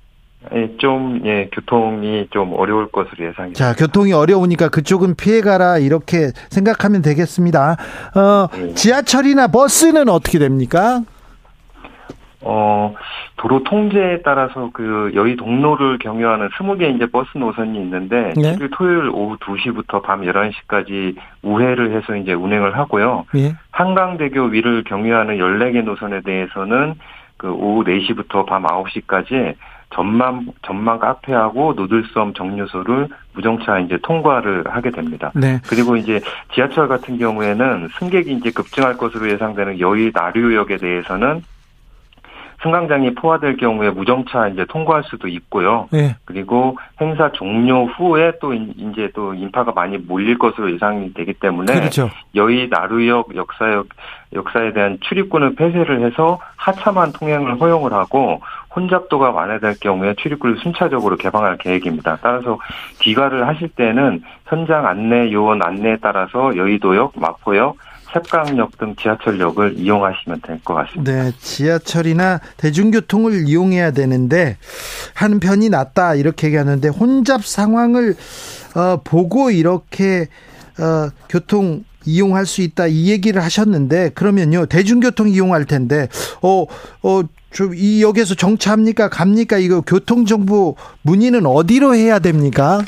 [0.53, 6.31] 예, 좀, 예, 교통이 좀 어려울 것으로 예상이 자, 교통이 어려우니까 그쪽은 피해 가라, 이렇게
[6.49, 7.77] 생각하면 되겠습니다.
[8.15, 8.73] 어, 네.
[8.73, 11.03] 지하철이나 버스는 어떻게 됩니까?
[12.41, 12.93] 어,
[13.37, 18.57] 도로 통제에 따라서 그 여의 동로를 경유하는 20개 이제 버스 노선이 있는데 네.
[18.71, 23.25] 토요일 오후 2시부터 밤 11시까지 우회를 해서 이제 운행을 하고요.
[23.33, 23.53] 네.
[23.71, 26.95] 한강대교 위를 경유하는 14개 노선에 대해서는
[27.37, 29.55] 그 오후 4시부터 밤 9시까지
[29.93, 35.31] 전망 전망 카페하고 노들섬 정류소를 무정차 이제 통과를 하게 됩니다.
[35.35, 35.59] 네.
[35.67, 36.19] 그리고 이제
[36.53, 41.43] 지하철 같은 경우에는 승객이 이제 급증할 것으로 예상되는 여의 나류역에 대해서는
[42.61, 45.87] 승강장이 포화될 경우에 무정차 이제 통과할 수도 있고요.
[45.91, 46.15] 네.
[46.25, 52.09] 그리고 행사 종료 후에 또 이제 또 인파가 많이 몰릴 것으로 예상이 되기 때문에 그렇죠.
[52.35, 53.87] 여의 나루역 역사역
[54.33, 58.41] 역사에 대한 출입구는 폐쇄를 해서 하차만 통행을 허용을 하고
[58.75, 62.17] 혼잡도가 완화될 경우에 출입구를 순차적으로 개방할 계획입니다.
[62.21, 62.57] 따라서
[62.99, 67.75] 귀가를 하실 때는 현장 안내 요원 안내에 따라서 여의도역, 마포역,
[68.13, 71.11] 색강역 등 지하철역을 이용하시면 될 것 같습니다.
[71.11, 74.57] 네, 지하철이나 대중교통을 이용해야 되는데
[75.13, 78.15] 한 편이 낫다 이렇게 얘기하는데 혼잡 상황을
[78.75, 80.27] 어, 보고 이렇게
[80.79, 86.07] 어, 교통 이용할 수 있다 이 얘기를 하셨는데 그러면요 대중교통 이용할 텐데
[86.41, 92.81] 어어좀이 역에서 정차합니까 갑니까 이거 교통 정보 문의는 어디로 해야 됩니까?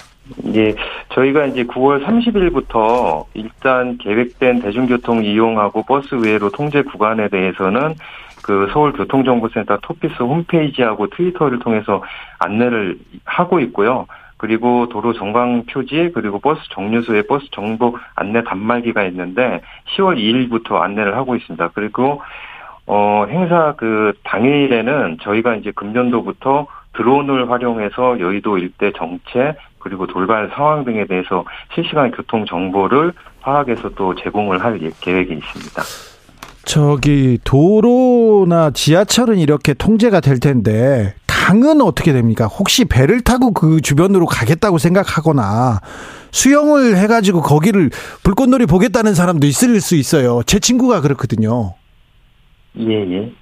[0.55, 0.73] 예,
[1.09, 7.95] 저희가 이제 9월 30일부터 일단 계획된 대중교통 이용하고 버스 외로 통제 구간에 대해서는
[8.43, 12.03] 그 서울교통정보센터 토피스 홈페이지하고 트위터를 통해서
[12.39, 14.05] 안내를 하고 있고요.
[14.37, 19.61] 그리고 도로 정방 표지 그리고 버스 정류소에 버스 정보 안내 단말기가 있는데
[19.95, 21.69] 10월 2일부터 안내를 하고 있습니다.
[21.73, 22.21] 그리고
[22.85, 30.85] 어 행사 그 당일에는 저희가 이제 금년도부터 드론을 활용해서 여의도 일대 정체 그리고 돌발 상황
[30.85, 31.43] 등에 대해서
[31.75, 35.81] 실시간 교통 정보를 파악해서 또 제공을 할 예, 계획이 있습니다.
[36.65, 42.45] 저기 도로나 지하철은 이렇게 통제가 될 텐데 강은 어떻게 됩니까?
[42.45, 45.81] 혹시 배를 타고 그 주변으로 가겠다고 생각하거나
[46.31, 47.89] 수영을 해가지고 거기를
[48.23, 50.41] 불꽃놀이 보겠다는 사람도 있을 수 있어요.
[50.45, 51.73] 제 친구가 그렇거든요.
[52.79, 53.33] 예, 예.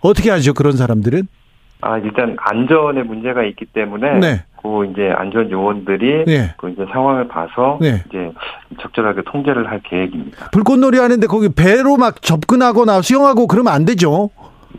[0.00, 1.26] 어떻게 하죠, 그런 사람들은?
[1.80, 4.44] 아, 일단 안전에 문제가 있기 때문에 네.
[4.66, 6.54] 그 이제 안전 요원들이 네.
[6.56, 8.02] 그 이제 상황을 봐서 네.
[8.08, 8.32] 이제
[8.80, 10.50] 적절하게 통제를 할 계획입니다.
[10.50, 14.30] 불꽃놀이 하는데 거기 배로 막 접근하거나 수영하고 그러면 안 되죠.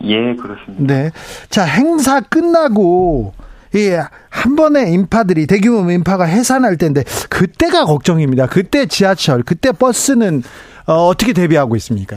[0.02, 0.94] 예, 그렇습니다.
[0.94, 1.10] 네.
[1.48, 3.32] 자, 행사 끝나고
[3.76, 8.46] 예, 한 번에 인파들이 대규모 인파가 해산할 때인데 그때가 걱정입니다.
[8.46, 10.42] 그때 지하철, 그때 버스는
[10.86, 12.16] 어, 어떻게 대비하고 있습니까?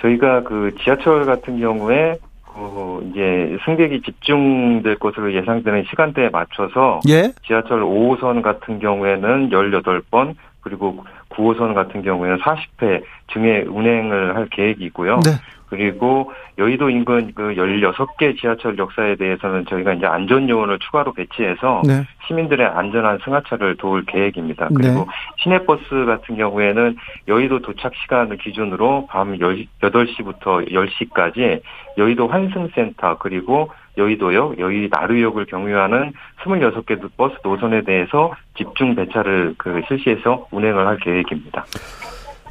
[0.00, 2.18] 저희가 그 지하철 같은 경우에
[2.54, 7.32] 그 이제 승객이 집중될 것으로 예상되는 시간대에 맞춰서 예?
[7.46, 15.20] 지하철 5호선 같은 경우에는 18번 그리고 9호선 같은 경우에는 40회 중에 운행을 할 계획이고요.
[15.24, 15.30] 네.
[15.70, 22.04] 그리고 여의도 인근 그 16개 지하철 역사에 대해서는 저희가 이제 안전 요원을 추가로 배치해서 네.
[22.26, 24.68] 시민들의 안전한 승하차를 도울 계획입니다.
[24.68, 24.74] 네.
[24.74, 25.06] 그리고 네.
[25.38, 26.96] 시내버스 같은 경우에는
[27.28, 31.62] 여의도 도착 시간을 기준으로 밤 8시부터 10시까지
[31.96, 40.46] 여의도 환승센터 그리고 여의도역, 여의 나루역을 경유하는 26개 버스 노선에 대해서 집중 배차를 그 실시해서
[40.50, 41.64] 운행을 할 계획입니다.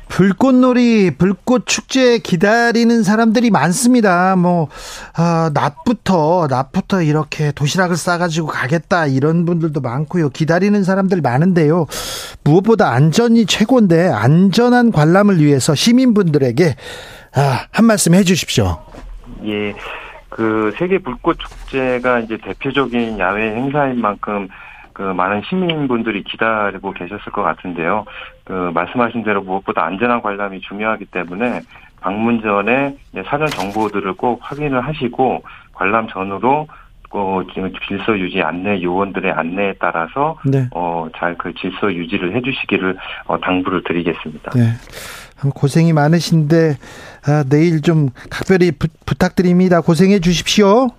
[0.09, 4.35] 불꽃놀이, 불꽃 축제 기다리는 사람들이 많습니다.
[4.35, 4.67] 뭐,
[5.15, 10.29] 아, 낮부터, 낮부터 이렇게 도시락을 싸가지고 가겠다, 이런 분들도 많고요.
[10.29, 11.85] 기다리는 사람들 많은데요.
[12.43, 16.75] 무엇보다 안전이 최고인데, 안전한 관람을 위해서 시민분들에게,
[17.35, 18.79] 아, 한 말씀 해 주십시오.
[19.45, 19.73] 예.
[20.29, 24.47] 그 세계 불꽃 축제가 이제 대표적인 야외 행사인 만큼
[24.99, 28.03] 그 많은 시민분들이 기다리고 계셨을 것 같은데요.
[28.43, 31.61] 그 말씀하신 대로 무엇보다 안전한 관람이 중요하기 때문에
[32.01, 36.67] 방문 전에 사전 정보들을 꼭 확인을 하시고 관람 전후로
[37.11, 37.41] 어,
[37.87, 40.67] 질서 유지 안내 요원들의 안내에 따라서 네.
[40.71, 44.51] 어, 잘 그 질서 유지를 해주시기를 어, 당부를 드리겠습니다.
[44.51, 44.73] 네.
[45.55, 46.75] 고생이 많으신데
[47.25, 49.79] 아, 내일 좀 각별히 부, 부탁드립니다.
[49.79, 50.89] 고생해 주십시오.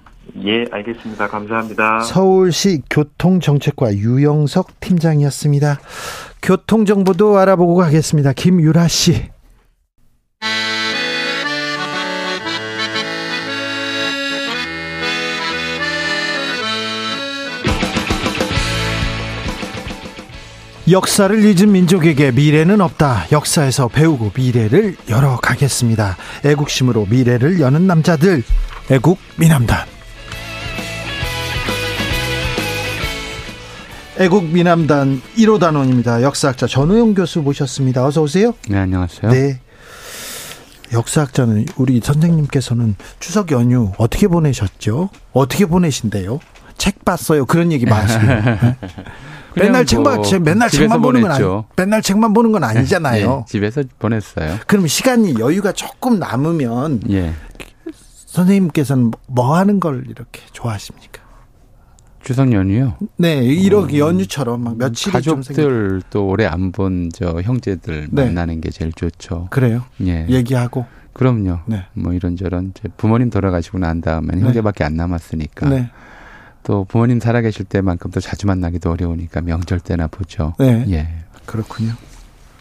[0.45, 1.29] 예, 알겠습니다.
[1.29, 2.01] 감사합니다.
[2.01, 5.81] 서울시 교통정책과 유영석 팀장이었습니다.
[6.43, 8.33] 교통정보도 알아보고 가겠습니다.
[8.33, 9.31] 김유라 씨.
[20.91, 23.27] 역사를 잊은 민족에게 미래는 없다.
[23.31, 26.17] 역사에서 배우고 미래를 열어가겠습니다.
[26.45, 28.43] 애국심으로 미래를 여는 남자들.
[28.91, 30.00] 애국 미남단.
[34.21, 36.21] 애국 미남단 1호 단원입니다.
[36.21, 38.05] 역사학자 전우영 교수 모셨습니다.
[38.05, 38.53] 어서 오세요.
[38.69, 39.33] 네, 안녕하세요.
[39.33, 39.61] 네.
[40.93, 45.09] 역사학자는 우리 선생님께서는 추석 연휴 어떻게 보내셨죠?
[45.33, 46.39] 어떻게 보내신대요?
[46.77, 47.47] 책 봤어요.
[47.47, 48.21] 그런 얘기 마시고.
[49.57, 51.45] 맨날 책만 뭐 맨날 책만 보는 건 아니,
[51.77, 53.45] 맨날 책만 보는 건 아니잖아요.
[53.49, 54.59] 예, 집에서 보냈어요.
[54.67, 57.33] 그럼 시간이 여유가 조금 남으면 예.
[58.27, 61.10] 선생님께서는 뭐 하는 걸 이렇게 좋아하십니까?
[62.31, 62.95] 추석 연휴요?
[63.17, 68.25] 네, 이렇게 어, 연휴처럼 막 며칠 가족들 또 오래 안 본 저 형제들 네.
[68.27, 69.49] 만나는 게 제일 좋죠.
[69.51, 69.83] 그래요?
[70.03, 70.27] 예.
[70.29, 70.87] 얘기하고.
[71.13, 71.59] 그럼요.
[71.67, 71.87] 네.
[71.93, 74.43] 뭐 이런저런 부모님 돌아가시고 난 다음에 네.
[74.43, 75.69] 형제밖에 안 남았으니까.
[75.71, 75.91] 네.
[76.63, 80.55] 또 부모님 살아계실 때만큼 또 자주 만나기도 어려우니까 명절 때나 보죠.
[80.61, 80.85] 네.
[80.89, 81.09] 예.
[81.47, 81.95] 그렇군요.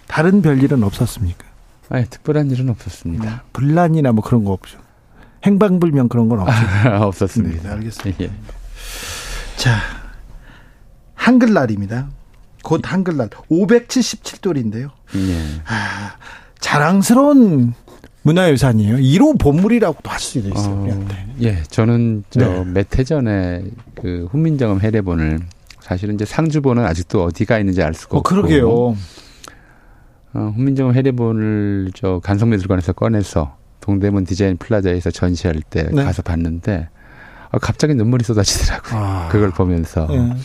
[0.08, 1.46] 다른 별일은 없었습니까?
[1.90, 3.24] 아니, 특별한 일은 없었습니다.
[3.24, 3.32] 네.
[3.54, 4.80] 분란이나 뭐 그런 거 없죠.
[5.46, 6.54] 행방불명 그런 건 없죠.
[7.06, 7.62] 없었습니다.
[7.62, 8.24] 네, 알겠습니다.
[8.24, 8.32] 예.
[9.60, 9.78] 자,
[11.16, 12.08] 한글날입니다.
[12.64, 14.90] 곧 한글날 577돌인데요.
[15.18, 15.38] 예.
[15.66, 16.16] 아,
[16.60, 17.74] 자랑스러운
[18.22, 18.96] 문화유산이에요.
[18.96, 20.76] 1호 보물이라고도 할 수 있어요.
[20.76, 21.08] 어,
[21.42, 23.04] 예, 저는 저몇해 네.
[23.04, 23.64] 전에
[24.00, 25.40] 그 훈민정음 해례본을
[25.82, 28.30] 사실은 이제 상주본은 아직도 어디가 있는지 알 수가 어, 없고.
[28.30, 28.70] 그러게요.
[28.70, 36.02] 어, 훈민정음 해례본을 저 간성미술관에서 꺼내서 동대문 디자인 플라자에서 전시할 때 네.
[36.06, 36.99] 가서 봤는데 아,
[37.58, 39.00] 갑자기 눈물이 쏟아지더라고요.
[39.00, 39.28] 아.
[39.32, 40.08] 그걸 보면서.
[40.08, 40.36] 네.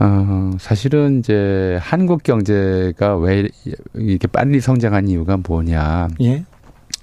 [0.00, 3.48] 어, 사실은 이제 한국 경제가 왜
[3.94, 6.08] 이렇게 빨리 성장한 이유가 뭐냐.
[6.20, 6.44] 예.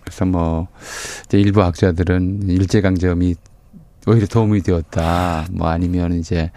[0.04, 0.68] 그래서 뭐
[1.26, 3.36] 이제 일부 학자들은 일제강점이
[4.08, 5.46] 오히려 도움이 되었다.
[5.52, 6.52] 뭐 아니면 이제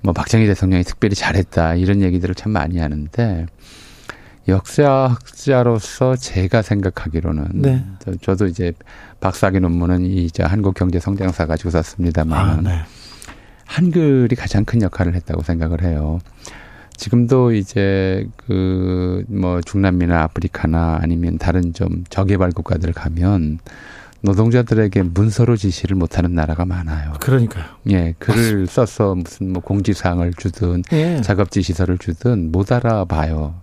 [0.00, 1.74] 뭐 박정희 대통령이 특별히 잘했다.
[1.74, 3.46] 이런 얘기들을 참 많이 하는데
[4.48, 7.84] 역사학자로서 제가 생각하기로는 네.
[8.20, 8.72] 저, 도 이제
[9.20, 12.80] 박사학위 논문은 이제 한국 경제 성장사 가지고 썼습니다만 아, 네.
[13.66, 16.18] 한글이 가장 큰 역할을 했다고 생각을 해요.
[16.96, 23.58] 지금도 이제 그 뭐 중남미나 아프리카나 아니면 다른 좀 저개발 국가들 가면
[24.20, 27.12] 노동자들에게 문서로 지시를 못하는 나라가 많아요.
[27.20, 27.64] 그러니까요.
[27.90, 28.66] 예, 글을.
[28.66, 31.20] 써서 무슨 뭐 공지사항을 주든 예.
[31.20, 33.54] 작업 지시서를 주든 못 알아봐요.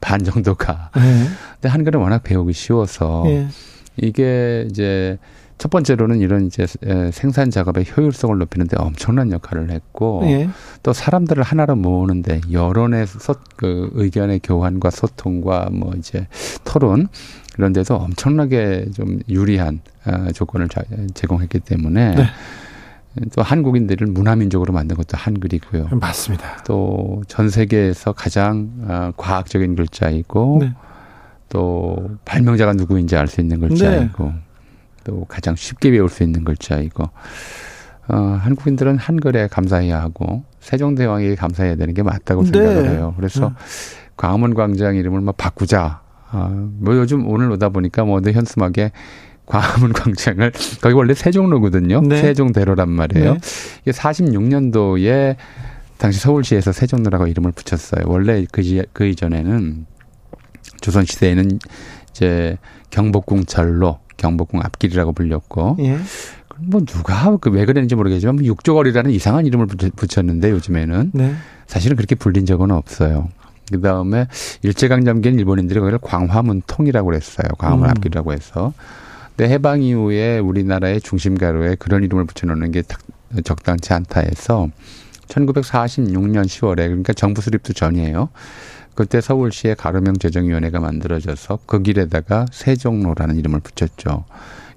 [0.00, 0.90] 반 정도가.
[0.96, 1.26] 예.
[1.54, 3.48] 근데 한글은 워낙 배우기 쉬워서 예.
[3.96, 5.18] 이게 이제
[5.58, 6.66] 첫 번째로는 이런 이제
[7.12, 10.48] 생산 작업의 효율성을 높이는데 엄청난 역할을 했고 예.
[10.82, 16.26] 또 사람들을 하나로 모으는데 여론의 소, 그 의견의 교환과 소통과 뭐 이제
[16.64, 17.08] 토론
[17.56, 20.68] 이런 데서 엄청나게 좀 유리한 어, 조건을
[21.14, 22.26] 제공했기 때문에 네.
[23.34, 25.88] 또 한국인들을 문화민족으로 만든 것도 한글이고요.
[25.92, 26.62] 맞습니다.
[26.64, 30.74] 또 전 세계에서 가장 어, 과학적인 글자이고 네.
[31.48, 34.34] 또 발명자가 누구인지 알 수 있는 글자이고 네.
[35.04, 37.04] 또 가장 쉽게 배울 수 있는 글자이고
[38.08, 42.50] 어, 한국인들은 한글에 감사해야 하고 세종대왕에게 감사해야 되는 게 맞다고 네.
[42.52, 43.14] 생각을 해요.
[43.16, 43.54] 그래서 음.
[44.16, 46.00] 광화문 광장 이름을 뭐 바꾸자.
[46.30, 46.48] 아,
[46.78, 48.90] 뭐 요즘 오늘 오다 보니까 뭐 현수막에
[49.46, 52.00] 광화문 광장을 거기 원래 세종로거든요.
[52.02, 52.20] 네.
[52.20, 53.34] 세종대로란 말이에요.
[53.34, 53.40] 네.
[53.82, 55.36] 이게 46년도에
[55.98, 58.04] 당시 서울시에서 세종로라고 이름을 붙였어요.
[58.06, 59.86] 원래 그, 그 이전에는
[60.80, 61.58] 조선시대에는
[62.10, 62.58] 이제
[62.90, 65.98] 경복궁철로 경복궁 앞길이라고 불렸고 예.
[66.58, 71.34] 뭐 누가 그 왜 그랬는지 모르겠지만 뭐 육조거리라는 이상한 이름을 붙였는데 요즘에는 네.
[71.66, 73.28] 사실은 그렇게 불린 적은 없어요.
[73.70, 74.26] 그 다음에
[74.62, 77.48] 일제강점기엔 일본인들이 거기를 광화문통이라고 그랬어요.
[77.58, 77.90] 광화문 음.
[77.90, 78.72] 앞길이라고 해서.
[79.36, 82.82] 근데 해방 이후에 우리나라의 중심가로에 그런 이름을 붙여놓는 게
[83.44, 84.68] 적당치 않다 해서
[85.28, 88.30] 1946년 10월에 그러니까 정부 수립도 전이에요.
[88.94, 94.24] 그때 서울시에 가로명 재정위원회가 만들어져서 그 길에다가 세종로라는 이름을 붙였죠.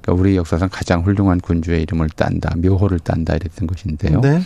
[0.02, 4.19] 그러니까 우리 역사상 가장 훌륭한 군주의 이름을 딴다, 묘호를 딴다 이랬던 것인데요.
[4.19, 4.41] 네.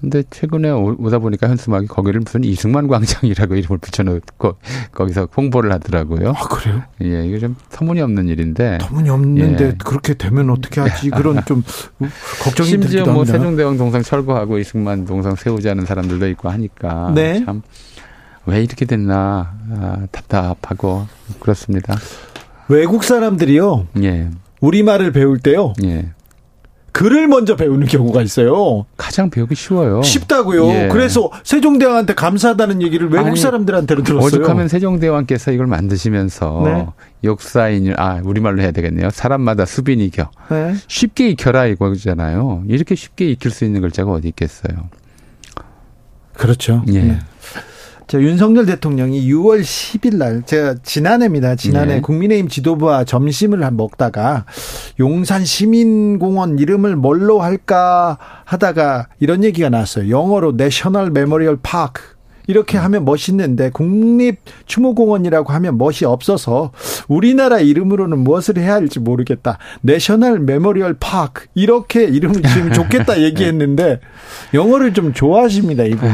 [0.00, 4.56] 근데 최근에 오다 보니까 현수막이 거기를 무슨 이승만 광장이라고 이름을 붙여놓고
[4.92, 6.30] 거기서 홍보를 하더라고요.
[6.36, 6.82] 아 그래요?
[7.02, 8.78] 예, 이게 좀 터무니없는 일인데.
[8.82, 9.74] 터무니없는데 예.
[9.84, 11.10] 그렇게 되면 어떻게 하지?
[11.10, 11.62] 그런 좀
[12.44, 17.44] 걱정이 심지어 뭐 세종대왕 동상 철거하고 이승만 동상 세우자는 사람들도 있고 하니까 네.
[17.44, 17.62] 참
[18.46, 21.06] 왜 이렇게 됐나 아, 답답하고
[21.40, 21.96] 그렇습니다.
[22.68, 23.88] 외국 사람들이요.
[24.04, 24.30] 예.
[24.60, 25.74] 우리 말을 배울 때요.
[25.84, 26.10] 예.
[26.96, 28.86] 글을 먼저 배우는 경우가 있어요.
[28.96, 30.00] 가장 배우기 쉬워요.
[30.00, 30.66] 쉽다고요.
[30.68, 30.88] 예.
[30.90, 34.26] 그래서 세종대왕한테 감사하다는 얘기를 외국 아니, 사람들한테는 들었어요.
[34.26, 36.86] 오죽하면 세종대왕께서 이걸 만드시면서 네.
[37.22, 39.10] 역사인 아 우리말로 해야 되겠네요.
[39.10, 40.30] 사람마다 수비 니겨.
[40.48, 40.74] 네.
[40.88, 42.64] 쉽게 익혀라 이거잖아요.
[42.66, 44.88] 이렇게 쉽게 익힐 수 있는 글자가 어디 있겠어요.
[46.32, 46.82] 그렇죠.
[46.88, 47.02] 예.
[47.02, 47.18] 네.
[48.06, 51.56] 자, 윤석열 대통령이 6월 10일 날, 제가 지난해입니다.
[51.56, 52.00] 지난해 네.
[52.00, 54.44] 국민의힘 지도부와 점심을 먹다가
[55.00, 60.08] 용산 시민공원 이름을 뭘로 할까 하다가 이런 얘기가 나왔어요.
[60.08, 62.00] 영어로 National Memorial Park.
[62.48, 66.70] 이렇게 하면 멋있는데 국립 추모공원이라고 하면 멋이 없어서
[67.08, 69.58] 우리나라 이름으로는 무엇을 해야 할지 모르겠다.
[69.80, 73.98] National Memorial Park 이렇게 이름을 지으면 좋겠다 얘기했는데
[74.54, 76.12] 영어를 좀 좋아하십니다 이분이.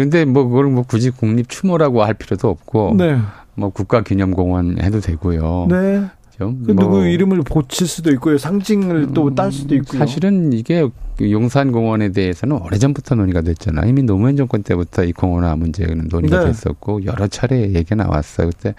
[0.00, 3.18] 근데 뭐 그걸 뭐 굳이 국립 추모라고 할 필요도 없고 네.
[3.54, 5.66] 뭐 국가기념공원 해도 되고요.
[5.68, 6.04] 네.
[6.38, 8.38] 그뭐 누구 이름을 고칠 수도 있고요.
[8.38, 9.98] 상징을 또딸 음, 수도 있고요.
[9.98, 10.88] 사실은 이게
[11.20, 13.88] 용산공원에 대해서는 오래전부터 논의가 됐잖아요.
[13.88, 16.46] 이미 노무현 정권 때부터 이 공원화 문제는 논의가 네.
[16.46, 18.48] 됐었고 여러 차례 얘기가 나왔어요.
[18.48, 18.74] 그때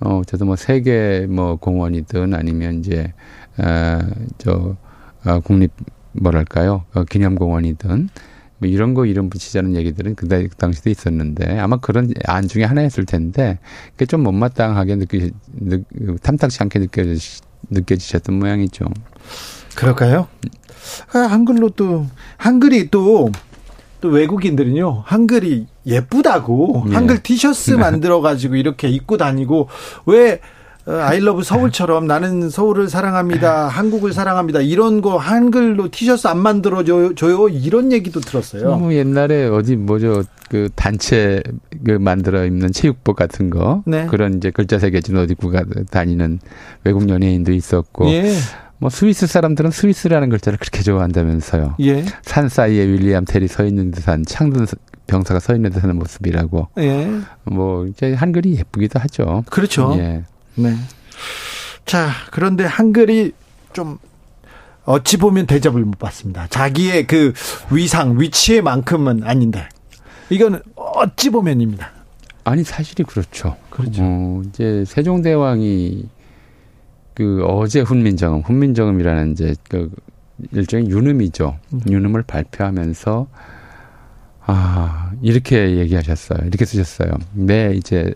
[0.00, 3.12] 어 저도 뭐 세계 뭐 공원이든 아니면 이제
[3.56, 4.76] 아저
[5.24, 5.72] 아, 국립
[6.12, 6.84] 뭐랄까요?
[6.94, 8.08] 어, 기념공원이든
[8.58, 13.06] 뭐 이런 거 이름 붙이자는 얘기들은 그, 그 당시도 있었는데 아마 그런 안 중에 하나였을
[13.06, 13.58] 텐데
[13.92, 15.82] 그게 좀 못마땅하게 느끼 느,
[16.22, 17.40] 탐탁치 않게 느껴지
[17.70, 18.86] 느껴지셨던 모양이죠.
[19.74, 20.28] 그럴까요?
[21.12, 26.94] 아, 한글로 또 한글이 또또 외국인들은요 한글이 예쁘다고 네.
[26.94, 29.68] 한글 티셔츠 만들어 가지고 이렇게 입고 다니고
[30.06, 30.40] 왜
[30.88, 33.68] 아이러브 서울처럼 나는 서울을 사랑합니다.
[33.68, 34.60] 한국을 사랑합니다.
[34.60, 37.48] 이런 거 한글로 티셔츠 안 만들어 줘요.
[37.48, 38.76] 이런 얘기도 들었어요.
[38.76, 41.42] 뭐 옛날에 어디 뭐죠 그 단체
[41.84, 44.06] 그 만들어 입는 체육복 같은 거 네.
[44.06, 45.52] 그런 이제 글자 새겨진 옷 입고
[45.90, 46.38] 다니는
[46.84, 48.32] 외국 연예인도 있었고 예.
[48.78, 51.74] 뭐 스위스 사람들은 스위스라는 글자를 그렇게 좋아한다면서요.
[51.80, 52.04] 예.
[52.22, 54.66] 산 사이에 윌리엄 테리 서 있는 듯한 창든
[55.06, 56.68] 병사가 서 있는 듯한 모습이라고.
[56.78, 57.10] 예.
[57.44, 59.44] 뭐 이제 한글이 예쁘기도 하죠.
[59.50, 59.94] 그렇죠.
[59.98, 60.22] 예.
[60.58, 60.74] 네.
[61.84, 63.32] 자, 그런데 한글이
[63.72, 63.98] 좀
[64.84, 66.46] 어찌 보면 대접을 못 받습니다.
[66.48, 67.32] 자기의 그
[67.70, 69.68] 위상, 위치에만큼은 아닌데.
[70.30, 71.90] 이거는 어찌 보면입니다.
[72.44, 73.56] 아니 사실이 그렇죠.
[73.70, 74.02] 그렇죠.
[74.02, 76.08] 어, 이제 세종대왕이
[77.14, 79.90] 그 어제 훈민정음, 훈민정음이라는 이제 그
[80.52, 81.58] 일종의 유음이죠.
[81.72, 81.80] 음.
[81.88, 83.26] 유음을 발표하면서
[84.46, 86.46] 아 이렇게 얘기하셨어요.
[86.46, 87.10] 이렇게 쓰셨어요.
[87.32, 88.14] 네 이제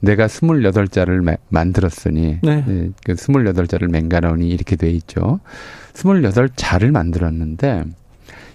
[0.00, 2.64] 내가 스물여덟 자를 만들었으니 네.
[2.66, 5.40] 네, 그 스물여덟 자를 맹가나오니 이렇게 돼 있죠.
[5.94, 7.84] 스물여덟 자를 만들었는데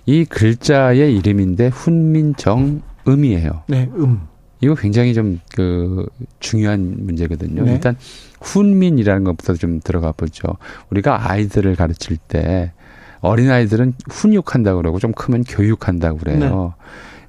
[0.05, 3.63] 이 글자의 이름인데 훈민정 음이에요.
[3.67, 4.21] 네, 음.
[4.61, 6.05] 이거 굉장히 좀 그
[6.39, 7.63] 중요한 문제거든요.
[7.63, 7.73] 네.
[7.73, 7.97] 일단
[8.41, 10.43] 훈민이라는 것부터 좀 들어가 보죠.
[10.89, 12.71] 우리가 아이들을 가르칠 때
[13.19, 16.39] 어린 아이들은 훈육한다고 그러고 좀 크면 교육한다고 그래요.
[16.39, 16.49] 네.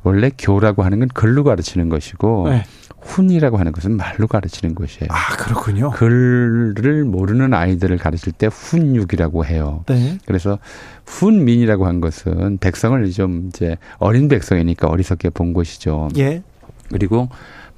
[0.05, 2.65] 원래 교라고 하는 건 글로 가르치는 것이고 네.
[3.03, 5.09] 훈이라고 하는 것은 말로 가르치는 것이에요.
[5.11, 5.91] 아, 그렇군요.
[5.91, 9.85] 글을 모르는 아이들을 가르칠 때 훈육이라고 해요.
[9.87, 10.19] 네.
[10.27, 10.59] 그래서
[11.07, 16.09] 훈민이라고 한 것은 백성을 좀 이제 어린 백성이니까 어리석게 본 것이죠.
[16.19, 16.43] 예.
[16.91, 17.29] 그리고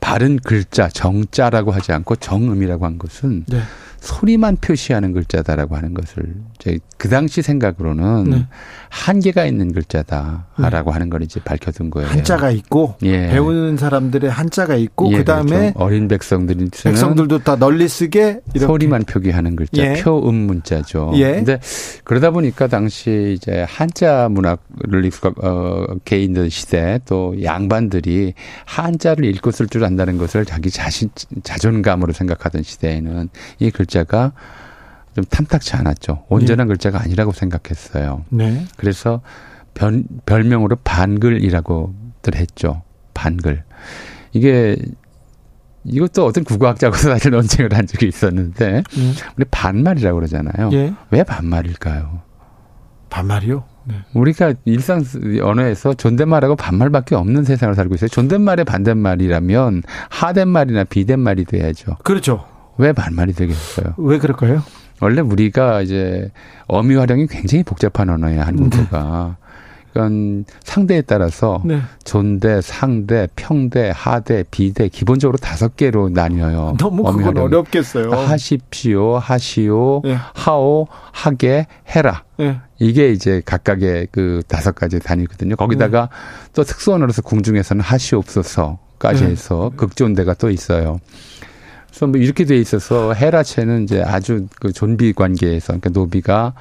[0.01, 3.61] 바른 글자 정자라고 하지 않고 정음이라고 한 것은 네.
[4.03, 8.47] 소리만 표시하는 글자다라고 하는 것을 이제 그 당시 생각으로는 네.
[8.89, 10.93] 한계가 있는 글자다라고 네.
[10.93, 12.09] 하는 걸 이제 밝혀둔 거예요.
[12.09, 13.29] 한자가 있고 예.
[13.29, 15.79] 배우는 사람들의 한자가 있고 예, 그다음에 그렇죠.
[15.79, 18.67] 어린 백성들이 백성들도 다 널리 쓰게 이렇게.
[18.67, 20.03] 소리만 표기하는 글자 예.
[20.03, 21.13] 표음 문자죠.
[21.15, 21.35] 예.
[21.35, 21.61] 근데
[22.03, 25.11] 그러다 보니까 당시 이제 한자 문학을
[25.43, 28.35] 어, 개인들 시대 또 양반들이
[28.65, 31.09] 한자를 읽고 쓸 줄 안다는 것을 자기 자신
[31.45, 33.29] 자존감으로 생각하던 시대에는
[33.61, 34.33] 이 글자 글자가
[35.15, 36.25] 좀 탐탁치 않았죠.
[36.29, 36.73] 온전한 네.
[36.73, 38.25] 글자가 아니라고 생각했어요.
[38.31, 38.67] 네.
[38.77, 39.21] 그래서
[39.75, 42.83] 별, 별명으로 반글이라고들 했죠.
[43.13, 43.63] 반글.
[44.33, 44.77] 이게
[45.85, 49.13] 이것도 어떤 국어학자하고 사실 논쟁을 한 적이 있었는데 네.
[49.37, 50.71] 우리 반말이라고 그러잖아요.
[50.73, 50.95] 예.
[51.11, 52.23] 왜 반말일까요?
[53.11, 53.65] 반말이요?
[53.85, 53.97] 네.
[54.15, 55.05] 우리가 일상
[55.43, 58.09] 언어에서 존댓말하고 반말밖에 없는 세상을 살고 있어요.
[58.09, 61.97] 존댓말의 반대말이라면 하댓말이나 비댓말이 돼야죠.
[62.05, 62.52] 그렇죠.
[62.79, 63.95] 왜 반말이 되겠어요?
[63.97, 64.63] 왜 그럴까요?
[65.01, 66.31] 원래 우리가 이제
[66.69, 69.37] 어미 활용이 굉장히 복잡한 언어예요, 한국어가.
[69.39, 69.43] 네.
[69.93, 71.81] 그러니까 상대에 따라서 네.
[72.05, 76.77] 존대, 상대, 평대, 하대, 비대 기본적으로 다섯 개로 나뉘어요.
[76.79, 77.45] 너무 그건 활용.
[77.45, 78.11] 어렵겠어요.
[78.11, 80.17] 하십시오, 하시오, 네.
[80.35, 82.25] 하오, 하게, 해라.
[82.39, 82.59] 네.
[82.79, 85.57] 이게 이제 각각의 그 다섯 가지 단위거든요.
[85.57, 86.49] 거기다가 네.
[86.55, 89.31] 또 특수언어로서 궁중에서는 하시옵소서까지 네.
[89.31, 91.01] 해서 극존대가 또 있어요.
[91.93, 96.55] 그래서 뭐 이렇게 돼 있어서 헤라체는 이제 아주 그 존비 관계에서 그러니까 노비가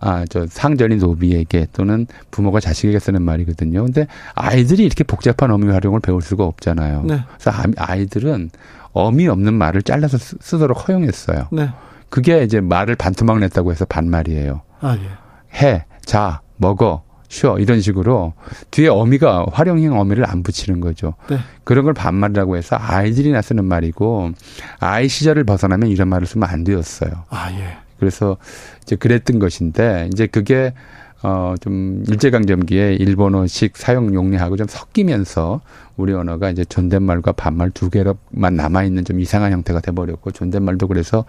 [0.00, 3.84] 아, 저 상전이 노비에게 또는 부모가 자식에게 쓰는 말이거든요.
[3.84, 7.02] 근데 아이들이 이렇게 복잡한 어미 활용을 배울 수가 없잖아요.
[7.04, 7.22] 네.
[7.38, 8.50] 그래서 아이들은
[8.92, 11.48] 어미 없는 말을 잘라서 쓰도록 허용했어요.
[11.52, 11.68] 네.
[12.08, 14.62] 그게 이제 말을 반토막 냈다고 해서 반말이에요.
[14.80, 15.66] 아, 예.
[15.66, 17.02] 해, 자, 먹어,
[17.32, 18.34] 쉬어 이런 식으로
[18.70, 21.14] 뒤에 어미가 활용형 어미를 안 붙이는 거죠.
[21.30, 21.38] 네.
[21.64, 24.32] 그런 걸 반말이라고 해서 아이들이 나 쓰는 말이고
[24.80, 27.10] 아이 시절을 벗어나면 이런 말을 쓰면 안 되었어요.
[27.30, 27.78] 아 예.
[27.98, 28.36] 그래서
[28.82, 30.74] 이제 그랬던 것인데 이제 그게
[31.22, 35.62] 어좀 일제강점기에 일본어식 사용 용례하고 좀 섞이면서
[35.96, 40.86] 우리 언어가 이제 존댓말과 반말 두 개로만 남아 있는 좀 이상한 형태가 돼 버렸고 존댓말도
[40.86, 41.24] 그래서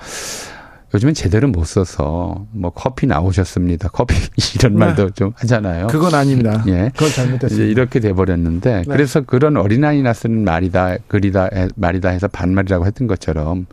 [0.93, 3.89] 요즘엔 제대로 못 써서 뭐 커피 나오셨습니다.
[3.89, 4.15] 커피
[4.55, 5.13] 이런 말도 네.
[5.15, 5.87] 좀 하잖아요.
[5.87, 6.63] 그건 아닙니다.
[6.67, 6.91] 예.
[6.93, 7.71] 그건 잘못됐습니다.
[7.71, 8.83] 이렇게 돼 버렸는데 네.
[8.87, 13.65] 그래서 그런 어린아이나 쓰는 말이다 글이다 말이다 해서 반말이라고 했던 것처럼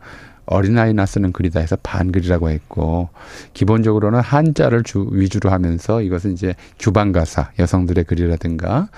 [0.47, 3.11] 어린아이나 쓰는 글이다 해서 반글이라고 했고
[3.55, 8.89] 기본적으로는 한자를 주 위주로 하면서 이것은 이제 규방 가사 여성들의 글이라든가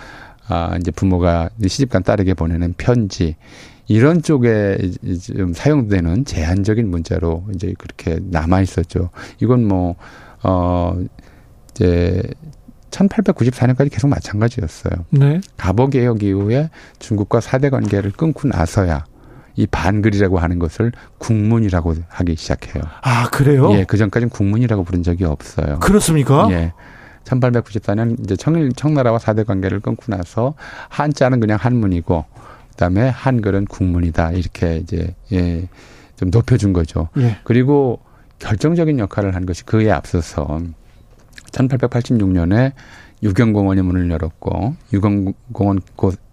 [0.48, 3.36] 아 이제 부모가 시집간 딸에게 보내는 편지
[3.92, 4.78] 이런 쪽에
[5.20, 9.10] 좀 사용되는 제한적인 문자로 이제 그렇게 남아 있었죠.
[9.38, 9.96] 이건 뭐,
[10.42, 10.98] 어,
[11.72, 12.22] 이제
[12.90, 15.04] 1894년까지 계속 마찬가지였어요.
[15.10, 15.42] 네.
[15.58, 16.70] 가보 개혁 이후에
[17.00, 19.04] 중국과 사대 관계를 끊고 나서야
[19.56, 22.82] 이 반글이라고 하는 것을 국문이라고 하기 시작해요.
[23.02, 23.74] 아, 그래요?
[23.74, 25.80] 예, 그 전까지는 국문이라고 부른 적이 없어요.
[25.80, 26.48] 그렇습니까?
[26.50, 26.72] 예.
[27.24, 30.54] 1894년 이제 청, 청나라와 사대 관계를 끊고 나서
[30.88, 32.24] 한자는 그냥 한문이고
[32.82, 35.68] 그다음에 한글은 국문이다 이렇게 이제 예,
[36.16, 37.08] 좀 높여준 거죠.
[37.16, 37.38] 예.
[37.44, 38.00] 그리고
[38.40, 40.60] 결정적인 역할을 한 것이 그에 앞서서
[41.52, 42.72] 1886년에
[43.22, 45.80] 유경공원이 문을 열었고 유경공원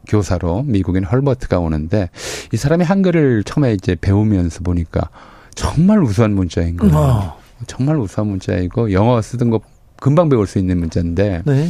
[0.07, 2.09] 교사로 미국인 헐버트가 오는데
[2.51, 5.09] 이 사람이 한글을 처음에 이제 배우면서 보니까
[5.53, 6.95] 정말 우수한 문자인 거예요.
[6.95, 7.39] 어.
[7.67, 9.59] 정말 우수한 문자이고 영어 쓰던 거
[9.97, 11.69] 금방 배울 수 있는 문자인데 네.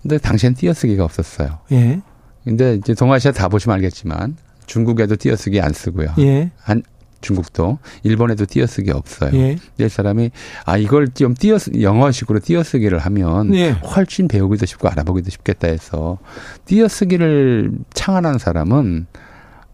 [0.00, 1.58] 근데 당시엔 띄어쓰기가 없었어요.
[1.72, 2.00] 예.
[2.44, 4.36] 근데 이제 동아시아 다 보시면 알겠지만
[4.66, 6.14] 중국에도 띄어쓰기 안 쓰고요.
[6.18, 6.50] 예.
[6.60, 6.82] 한
[7.20, 9.30] 중국도 일본에도 띄어쓰기 없어요.
[9.34, 9.58] 예.
[9.78, 10.30] 이 사람이
[10.64, 13.70] 아 이걸 좀 띄어 영어식으로 띄어쓰기를 하면 예.
[13.70, 16.18] 훨씬 배우기도 쉽고 알아보기도 쉽겠다 해서
[16.64, 19.06] 띄어쓰기를 창안한 사람은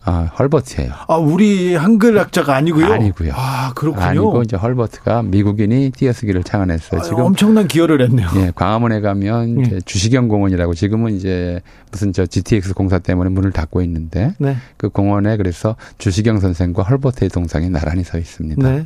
[0.09, 0.93] 아, 헐버트예요.
[1.09, 2.87] 아, 우리 한글 학자가 아니고요.
[2.87, 3.33] 아니고요.
[3.35, 4.05] 아, 그렇군요.
[4.05, 7.03] 아니고 이제 헐버트가 미국인이 띄어쓰기를 창안했어요.
[7.03, 8.29] 지금 아, 엄청난 기여를 했네요.
[8.37, 9.63] 예, 광화문에 가면 예.
[9.63, 14.57] 이제 주시경 공원이라고 지금은 이제 무슨 저 GTX 공사 때문에 문을 닫고 있는데 네.
[14.77, 18.63] 그 공원에 그래서 주시경 선생과 헐버트의 동상이 나란히 서 있습니다.
[18.63, 18.85] 네.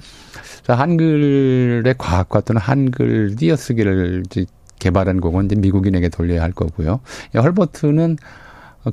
[0.63, 4.23] 그래서 한글의 과학과 또는 한글 띄어쓰기를
[4.79, 7.01] 개발한 공은 이제 미국인에게 돌려야 할 거고요.
[7.35, 8.17] 헐버트는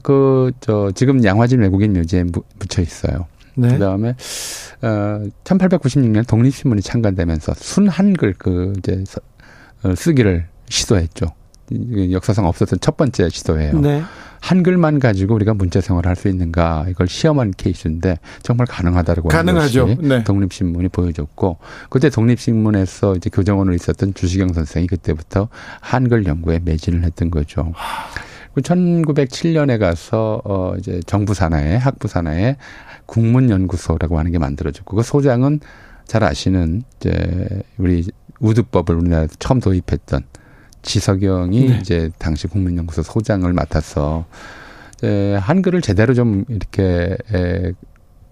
[0.03, 2.25] 그, 저, 지금 양화진 외국인 묘지에
[2.59, 3.27] 묻혀 있어요.
[3.55, 3.69] 네.
[3.69, 4.09] 그 다음에,
[4.81, 9.03] 어, 1896년 독립신문이 창간되면서 순한글 그, 이제,
[9.83, 11.27] 어, 쓰기를 시도했죠.
[12.11, 13.79] 역사상 없었던 첫 번째 시도예요.
[13.79, 14.01] 네.
[14.39, 19.97] 한글만 가지고 우리가 문자 생활을 할 수 있는가 이걸 시험한 케이스인데 정말 가능하다고 가능하죠.
[19.99, 20.23] 네.
[20.23, 21.57] 독립신문이 보여줬고
[21.89, 25.49] 그때 독립신문에서 이제 교정원으로 있었던 주시경 선생이 그때부터
[25.81, 27.73] 한글 연구에 매진을 했던 거죠.
[28.61, 32.57] 1907년에 가서 어 이제 정부 산하에 학부 산하에
[33.05, 35.59] 국문연구소라고 하는 게 만들어졌고 그 소장은
[36.05, 38.05] 잘 아시는 이제 우리
[38.39, 40.23] 우드법을 우리나라에서 처음 도입했던
[40.81, 41.77] 지석영이 네.
[41.79, 44.25] 이제 당시 국문연구소 소장을 맡아서
[44.97, 47.73] 이제 한글을 제대로 좀 이렇게 에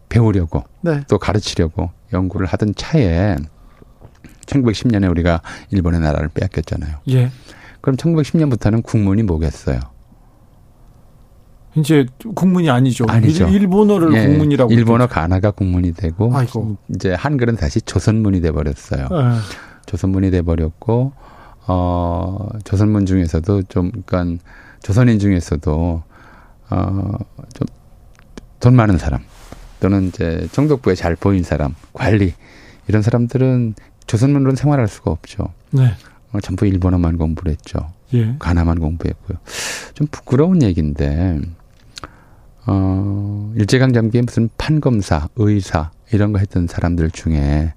[0.08, 1.02] 배우려고 네.
[1.10, 3.36] 또 가르치려고 연구를 하던 차에
[4.46, 6.98] 1910년에 우리가 일본의 나라를 빼앗겼잖아요.
[7.10, 7.32] 예.
[7.82, 9.80] 그럼 1910년부터는 국문이 뭐겠어요?
[11.78, 12.06] 이제
[12.36, 13.06] 국문이 아니죠.
[13.08, 13.48] 아니죠.
[13.48, 14.72] 일본어를 예, 국문이라고.
[14.72, 16.78] 일본어 가나가 국문이 되고 아이고.
[16.90, 19.08] 이제 한글은 다시 조선문이 돼 버렸어요.
[19.12, 19.18] 예.
[19.86, 21.14] 조선문이 돼 버렸고
[21.68, 24.44] 어 조선문 중에서도 좀 그러니까
[24.82, 26.04] 조선인 중에서도
[26.70, 27.68] 어좀
[28.60, 29.22] 돈 많은 사람
[29.80, 32.34] 또는 이제 정독부에 잘 보인 사람, 관리
[32.88, 33.76] 이런 사람들은
[34.08, 35.54] 조선문으로는 생활할 수가 없죠.
[35.72, 35.92] 네.
[36.32, 37.92] 어, 전부 일본어만 공부를 했죠.
[38.14, 38.36] 예.
[38.40, 39.38] 가나만 공부했고요.
[39.94, 41.40] 좀 부끄러운 얘기인데
[42.68, 47.74] 어, 일제강점기에 무슨 판검사, 의사 이런 거 했던 사람들 중에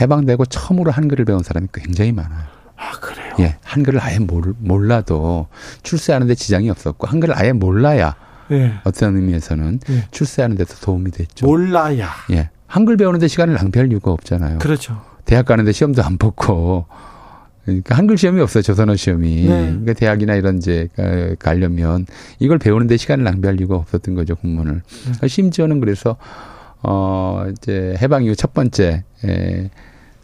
[0.00, 2.44] 해방되고 처음으로 한글을 배운 사람이 굉장히 많아요.
[2.76, 3.34] 아, 그래요?
[3.40, 3.56] 예.
[3.64, 5.46] 한글을 아예 몰, 몰라도
[5.82, 8.14] 출세하는데 지장이 없었고, 한글을 아예 몰라야
[8.50, 8.74] 예.
[8.84, 10.04] 어떤 의미에서는 예.
[10.10, 11.46] 출세하는 데도 도움이 됐죠.
[11.46, 12.10] 몰라야.
[12.32, 12.50] 예.
[12.66, 14.58] 한글 배우는데 시간을 낭비할 이유가 없잖아요.
[14.58, 15.00] 그렇죠.
[15.24, 16.86] 대학 가는데 시험도 안 보고,
[17.66, 18.62] 그러니까 한글 시험이 없어요.
[18.62, 19.42] 조선어 시험이.
[19.42, 19.48] 네.
[19.48, 20.88] 그러니까 대학이나 이런 이제
[21.38, 22.06] 가려면
[22.38, 24.82] 이걸 배우는데 시간을 낭비할 이유가 없었던 거죠, 국문을.
[25.20, 25.28] 네.
[25.28, 26.16] 심지어는 그래서
[26.82, 29.70] 어 이제 해방 이후 첫 번째 에,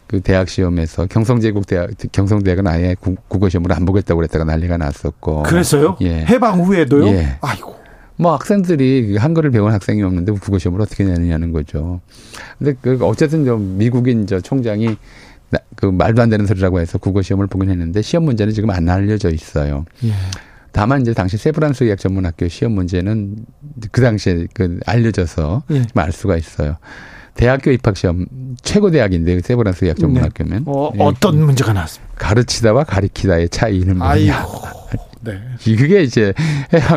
[0.07, 2.95] 그 대학 시험에서 경성제국 대학 경성대학은 아예
[3.29, 5.43] 국어 시험을 안 보겠다고 그랬다가 난리가 났었고.
[5.43, 5.97] 그랬어요?
[6.01, 6.25] 예.
[6.25, 7.07] 해방 후에도요?
[7.09, 7.39] 예.
[7.41, 7.83] 아이고.
[8.17, 12.01] 뭐 학생들이 한글을 배운 학생이 없는데 국어 시험을 어떻게 내느냐는 거죠.
[12.59, 14.97] 근데 그 어쨌든 좀 미국인 저 총장이
[15.77, 19.31] 그 말도 안 되는 소리라고 해서 국어 시험을 보긴 했는데 시험 문제는 지금 안 알려져
[19.31, 19.85] 있어요.
[20.05, 20.13] 예.
[20.73, 23.45] 다만 이제 당시 세브란스 의학 전문학교 시험 문제는
[23.91, 25.87] 그 당시에 그 알려져서 예.
[25.95, 26.77] 알 수가 있어요.
[27.35, 28.27] 대학교 입학 시험
[28.63, 30.65] 최고 대학인데 세브란스 의학 전문학교면 네.
[30.67, 31.03] 어, 예.
[31.03, 32.15] 어떤 문제가 나왔습니까?
[32.17, 34.47] 가르치다와 가리키다의 차이는 뭐냐?
[35.23, 35.41] 네.
[35.77, 36.35] 그게 이제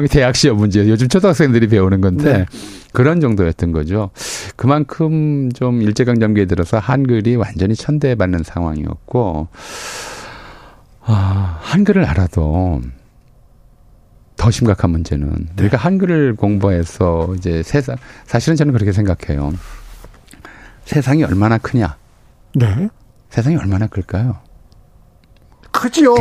[0.09, 0.89] 대학 시험 문제예요.
[0.91, 2.45] 요즘 초등학생들이 배우는 건데 네.
[2.91, 4.09] 그런 정도였던 거죠.
[4.55, 9.47] 그만큼 좀 일제강점기에 들어서 한글이 완전히 천대받는 상황이었고
[11.01, 12.81] 아, 한글을 알아도
[14.37, 15.63] 더 심각한 문제는 네.
[15.63, 17.95] 우리가 한글을 공부해서 이제 세상
[18.25, 19.53] 사실은 저는 그렇게 생각해요.
[20.85, 21.97] 세상이 얼마나 크냐?
[22.55, 22.89] 네.
[23.29, 24.44] 세상이 얼마나 클까요?
[25.79, 26.15] 크지요.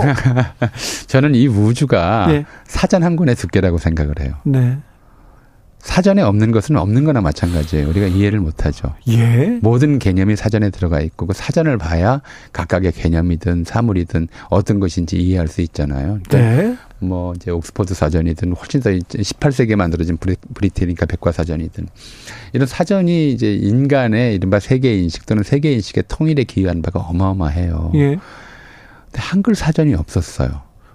[1.06, 2.44] 저는 이 우주가 네.
[2.66, 4.34] 사전 한 권의 두께라고 생각을 해요.
[4.44, 4.78] 네.
[5.84, 7.90] 사전에 없는 것은 없는 거나 마찬가지예요.
[7.90, 8.94] 우리가 이해를 못 하죠.
[9.08, 9.58] 예.
[9.60, 12.22] 모든 개념이 사전에 들어가 있고 그 사전을 봐야
[12.54, 16.20] 각각의 개념이든 사물이든 어떤 것인지 이해할 수 있잖아요.
[16.26, 16.76] 그러니까 네.
[17.00, 20.16] 뭐 이제 옥스퍼드 사전이든 훨씬 더 18세기에 만들어진
[20.54, 21.86] 브리테니까 백과사전이든
[22.54, 27.92] 이런 사전이 이제 인간의 이른바 세계 인식 또는 세계 인식의 통일에 기여한 바가 어마어마해요.
[27.96, 28.16] 예.
[29.20, 30.48] 한글 사전이 없었어요.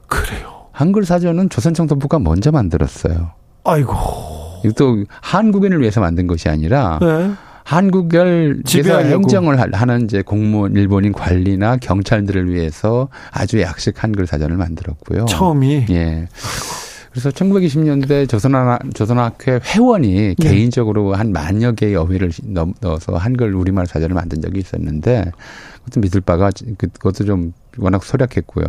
[0.08, 0.68] 그래요.
[0.72, 3.32] 한글 사전은 조선청도부가 먼저 만들었어요.
[3.64, 3.94] 아이고.
[4.78, 7.32] 또 한국인을 위해서 만든 것이 아니라 네.
[7.64, 15.26] 한국을지배서 행정을 하는 이제 공무원 일본인 관리나 경찰들을 위해서 아주 약식 한글 사전을 만들었고요.
[15.26, 16.28] 처음이 예.
[17.12, 20.50] 그래서 1920년대 조선학, 조선학회 회원이 네.
[20.50, 22.32] 개인적으로 한 만여 개의 어휘를
[22.82, 25.32] 넣어서 한글 우리말 사전을 만든 적이 있었는데
[25.86, 28.66] 그것도 믿을 바가 그것도 좀 워낙 소략했고요.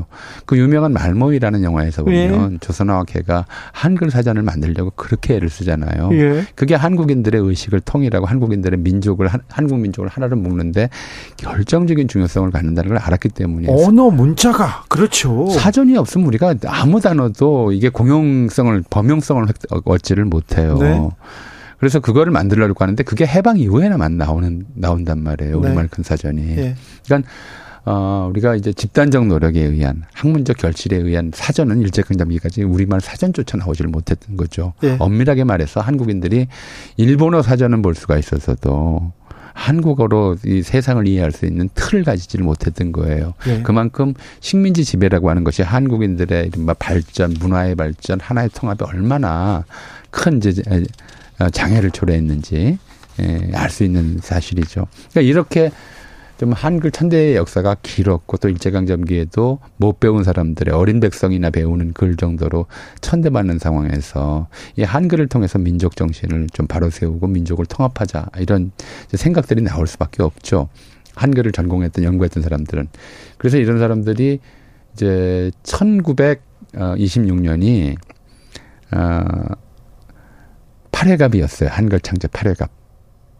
[0.47, 2.59] 그 유명한 말모이라는 영화에서 보면 예.
[2.59, 6.11] 조선어와 개가 한글 사전을 만들려고 그렇게 애를 쓰잖아요.
[6.13, 6.45] 예.
[6.55, 10.91] 그게 한국인들의 의식을 통일하고 한국인들의 민족을 한, 한국 민족을 하나로 묶는데
[11.37, 15.49] 결정적인 중요성을 갖는다는 걸 알았기 때문에 언어 문자가 그렇죠.
[15.51, 19.47] 사전이 없으면 우리가 아무 단어도 이게 공용성을 범용성을
[19.85, 20.79] 얻지를 못해요.
[20.79, 21.09] 네.
[21.79, 25.59] 그래서 그거를 만들려고 하는데 그게 해방 이후에나만 나오는 나온단 말이에요.
[25.59, 25.89] 우리말 네.
[25.91, 26.43] 큰 사전이.
[26.55, 26.75] 네.
[27.07, 27.31] 그러니까
[27.85, 34.37] 어, 우리가 이제 집단적 노력에 의한 학문적 결실에 의한 사전은 일제강점기까지 우리말 사전조차 나오지를 못했던
[34.37, 34.74] 거죠.
[34.81, 34.97] 네.
[34.99, 36.47] 엄밀하게 말해서 한국인들이
[36.97, 39.12] 일본어 사전은 볼 수가 있어서도
[39.53, 43.35] 한국어로 이 세상을 이해할 수 있는 틀을 가지지를 못했던 거예요.
[43.47, 43.62] 네.
[43.62, 49.64] 그만큼 식민지 지배라고 하는 것이 한국인들의 이른바 발전, 문화의 발전, 하나의 통합에 얼마나
[50.11, 50.62] 큰 이제
[51.39, 52.78] 어, 장애를 초래했는지
[53.20, 54.87] 예, 알수 있는 사실이죠.
[55.11, 55.70] 그러니까 이렇게
[56.41, 62.64] 좀 한글 천대의 역사가 길었고 또 일제강점기에도 못 배운 사람들의 어린 백성이나 배우는 글 정도로
[63.03, 68.72] 천대받는 상황에서 이 한글을 통해서 민족 정신을 좀 바로 세우고 민족을 통합하자 이런
[69.12, 70.70] 생각들이 나올 수밖에 없죠.
[71.14, 72.88] 한글을 전공했던 연구했던 사람들은
[73.36, 74.38] 그래서 이런 사람들이
[74.95, 77.97] 이제 1926년이
[78.97, 79.24] 어
[80.91, 81.68] 8회갑이었어요.
[81.68, 82.70] 한글 창제 8회갑.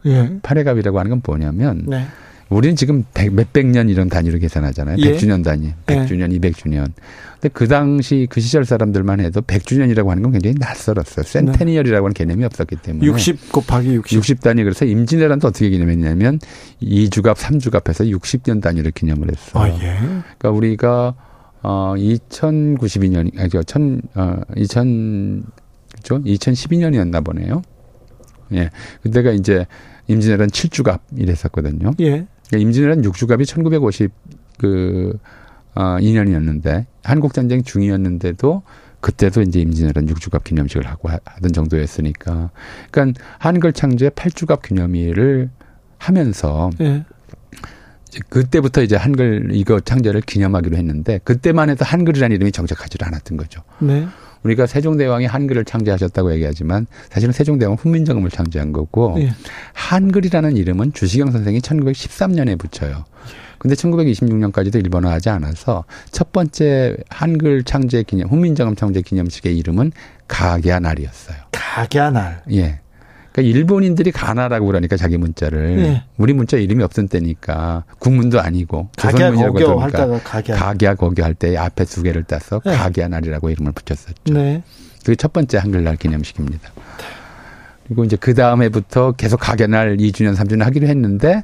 [0.05, 0.39] 예.
[0.43, 2.05] 8회갑이라고 하는 건 뭐냐면 네.
[2.51, 4.97] 우리는 지금 백, 몇백 년 이런 단위로 계산하잖아요.
[4.99, 5.13] 예.
[5.13, 5.73] 100주년 단위.
[5.87, 6.39] 100주년, 예.
[6.39, 6.93] 200주년.
[7.35, 11.25] 근데 그 당시 그 시절 사람들만 해도 100주년이라고 하는 건 굉장히 낯설었어요.
[11.25, 13.07] 센테니얼이라고 하는 개념이 없었기 때문에.
[13.07, 14.17] 60 곱하기 60.
[14.19, 14.65] 60 단위.
[14.65, 16.41] 그래서 임진왜란도 어떻게 기념했냐면
[16.83, 19.63] 2주갑, 3주갑 해서 60년 단위로 기념을 했어요.
[19.63, 19.97] 아, 예.
[20.39, 21.15] 그러니까 우리가
[21.63, 25.45] 어 2092년 아니 저 1000, 어 2000,
[25.95, 26.21] 그죠?
[26.25, 27.63] 2012년이었나 보네요.
[28.55, 28.71] 예.
[29.03, 29.67] 그때가 이제
[30.09, 31.93] 임진왜란 7주갑 이랬었거든요.
[32.01, 32.27] 예.
[32.51, 34.11] 그러니까 임진왜란 6주갑이 1950
[34.59, 35.17] 그,
[35.75, 38.63] 어, 2년이었는데, 한국 전쟁 중이었는데도
[39.01, 42.51] 그때도 이제 임진왜란 6주갑 기념식을 하고 하던 정도였으니까.
[42.91, 45.51] 그러니까 한글 창제 8주갑 기념일을
[45.97, 47.05] 하면서 예.
[48.29, 53.63] 그때부터 이제 한글 이거 창제를 기념하기로 했는데 그때만 해도 한글이라는 이름이 정착하지 않았던 거죠.
[53.79, 54.07] 네.
[54.43, 59.33] 우리가 세종대왕이 한글을 창제하셨다고 얘기하지만 사실은 세종대왕은 훈민정음을 창제한 거고 예.
[59.75, 63.05] 한글이라는 이름은 주시경 선생이 1913년에 붙여요.
[63.59, 69.93] 근데 1926년까지도 일본어하지 않아서 첫 번째 한글 창제 기념, 훈민정음 창제 기념식의 이름은
[70.29, 71.37] 가갸날이었어요.
[71.53, 72.43] 가갸날.
[72.53, 72.81] 예.
[73.41, 76.03] 그러니까 일본인들이 가나라고 그러니까 자기 문자를 네.
[76.17, 78.89] 우리 문자 이름이 없던 때니까 국문도 아니고
[79.81, 82.77] 할다가 가갸 가갸 거교 할때 앞에 두 개를 따서 네.
[82.77, 84.35] 가갸 날이라고 이름을 붙였었죠.
[84.35, 84.63] 네.
[85.01, 86.71] 그게 첫 번째 한글날 기념식입니다.
[87.87, 91.43] 그리고 이제 그 다음에부터 계속 가갸날 2주년 3주년 하기로 했는데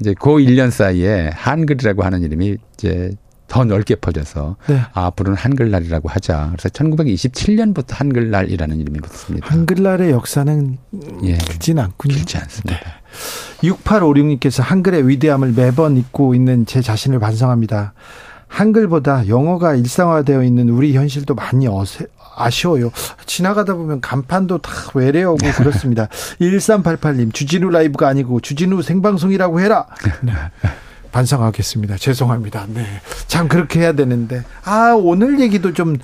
[0.00, 3.12] 이제 그 1년 사이에 한글이라고 하는 이름이 이제
[3.52, 4.80] 더 넓게 퍼져서 네.
[4.94, 6.52] 아, 앞으로는 한글날이라고 하자.
[6.52, 9.46] 그래서 1927년부터 한글날이라는 이름이 붙습니다.
[9.46, 10.78] 한글날의 역사는
[11.24, 11.36] 예.
[11.36, 12.14] 길진 않군요.
[12.14, 12.80] 길지 않습니다.
[12.80, 13.68] 네.
[13.68, 17.92] 6856님께서 한글의 위대함을 매번 잊고 있는 제 자신을 반성합니다.
[18.48, 22.90] 한글보다 영어가 일상화되어 있는 우리 현실도 많이 어세, 아쉬워요.
[23.26, 26.08] 지나가다 보면 간판도 다 외래어고 그렇습니다.
[26.40, 29.88] 1388님, 주진우 라이브가 아니고 주진우 생방송이라고 해라.
[31.12, 31.18] 네.
[31.18, 31.96] 반성하겠습니다.
[31.98, 32.66] 죄송합니다.
[32.68, 32.86] 네.
[33.26, 34.42] 참 그렇게 해야 되는데.
[34.64, 35.98] 아, 오늘 얘기도 좀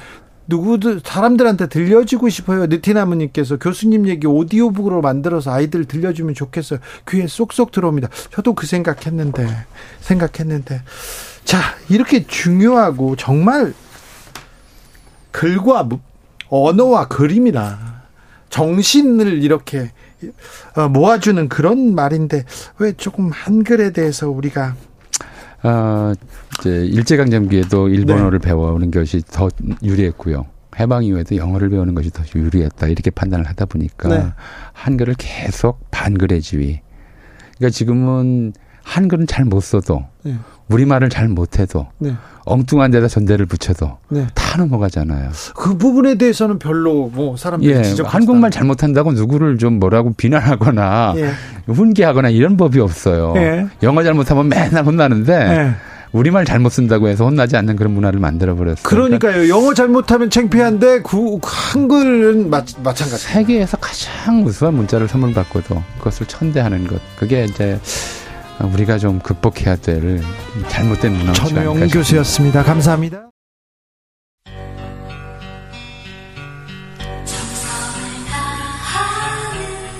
[0.46, 2.66] 누구들 사람들한테 들려주고 싶어요.
[2.66, 6.78] 느티나무님께서 교수님 얘기 오디오북으로 만들어서 아이들 들려주면 좋겠어요.
[7.08, 8.08] 귀에 쏙쏙 들어옵니다.
[8.30, 9.46] 저도 그 생각했는데
[10.00, 10.82] 생각했는데
[11.44, 11.58] 자
[11.90, 13.74] 이렇게 중요하고 정말
[15.32, 15.86] 글과
[16.48, 18.04] 언어와 그림이나
[18.48, 19.92] 정신을 이렇게
[20.74, 22.44] 어, 모아주는 그런 말인데
[22.78, 24.76] 왜 조금 한글에 대해서 우리가
[25.62, 26.14] 아,
[26.60, 28.48] 이제 일제강점기에도 일본어를 네.
[28.48, 29.48] 배워오는 것이 더
[29.82, 30.46] 유리했고요.
[30.78, 32.86] 해방 이후에도 영어를 배우는 것이 더 유리했다.
[32.86, 34.26] 이렇게 판단을 하다 보니까 네.
[34.72, 36.80] 한글을 계속 반글의 지위.
[37.56, 38.52] 그러니까 지금은
[38.84, 40.36] 한글은 잘 못 써도 네.
[40.68, 42.14] 우리말을 잘 못해도 네.
[42.44, 44.26] 엉뚱한 데다 전대를 붙여도 네.
[44.34, 45.30] 다 넘어가잖아요.
[45.54, 51.32] 그 부분에 대해서는 별로 뭐 사람들이 예, 한국말 잘못한다고 누구를 좀 뭐라고 비난하거나 예.
[51.66, 53.34] 훈계하거나 이런 법이 없어요.
[53.36, 53.66] 예.
[53.82, 55.74] 영어 잘못하면 맨날 혼나는데 예.
[56.12, 58.82] 우리말 잘못 쓴다고 해서 혼나지 않는 그런 문화를 만들어 버렸어요.
[58.82, 59.48] 그러니까요.
[59.50, 63.24] 영어 잘못하면 창피한데 그 한글은 마, 마찬가지.
[63.24, 66.98] 세계에서 가장 우수한 문자를 선물 받고도 그것을 천대하는 것.
[67.18, 67.78] 그게 이제
[68.60, 70.20] 우리가 좀 극복해야 될
[70.68, 72.62] 잘못된 문화가 전용 교수였습니다.
[72.64, 73.30] 감사합니다.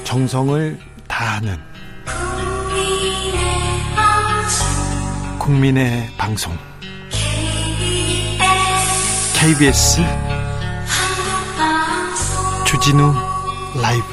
[0.05, 1.57] 정성을 다하는
[5.39, 6.57] 국민의 방송
[9.39, 10.01] KBS
[12.67, 13.13] 주진우
[13.81, 14.05] 라이브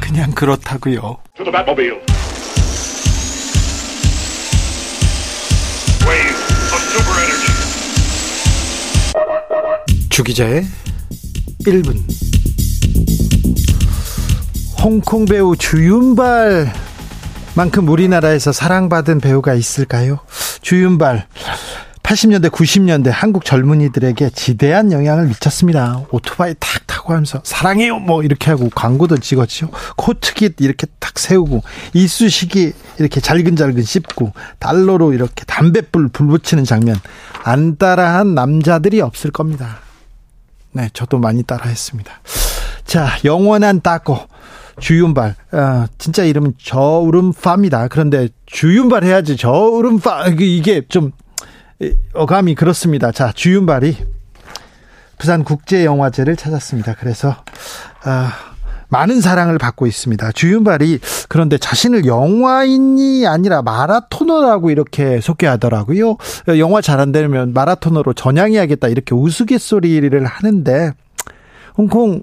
[0.00, 1.16] 그냥 그렇다고요.
[10.18, 10.66] 주기자의
[11.60, 11.96] 1분
[14.82, 16.72] 홍콩 배우 주윤발
[17.54, 20.18] 만큼 우리나라에서 사랑받은 배우가 있을까요?
[20.60, 21.28] 주윤발
[22.02, 26.04] 80년대 90년대 한국 젊은이들에게 지대한 영향을 미쳤습니다.
[26.10, 29.70] 오토바이 탁 타고 하면서 사랑해요 뭐 이렇게 하고 광고도 찍었죠.
[29.96, 31.62] 코트깃 이렇게 탁 세우고
[31.92, 36.96] 이쑤시개 이렇게 잘근잘근 씹고 달러로 이렇게 담뱃불 불 붙이는 장면
[37.44, 39.78] 안 따라한 남자들이 없을 겁니다.
[40.72, 42.12] 네, 저도 많이 따라했습니다.
[42.84, 44.18] 자, 영원한 따고
[44.80, 45.34] 주윤발.
[45.52, 47.88] 아, 진짜 이름은 저우름파입니다.
[47.88, 51.12] 그런데 주윤발 해야지 저우름파 이게 좀
[52.14, 53.12] 어감이 그렇습니다.
[53.12, 53.96] 자, 주윤발이
[55.18, 56.94] 부산 국제영화제를 찾았습니다.
[56.94, 57.36] 그래서
[58.04, 58.32] 아,
[58.88, 60.32] 많은 사랑을 받고 있습니다.
[60.32, 66.16] 주윤발이 그런데 자신을 영화인이 아니라 마라토너라고 이렇게 소개하더라고요.
[66.58, 70.92] 영화 잘 안 되면 마라토너로 전향해야겠다 이렇게 우스갯소리를 하는데
[71.76, 72.22] 홍콩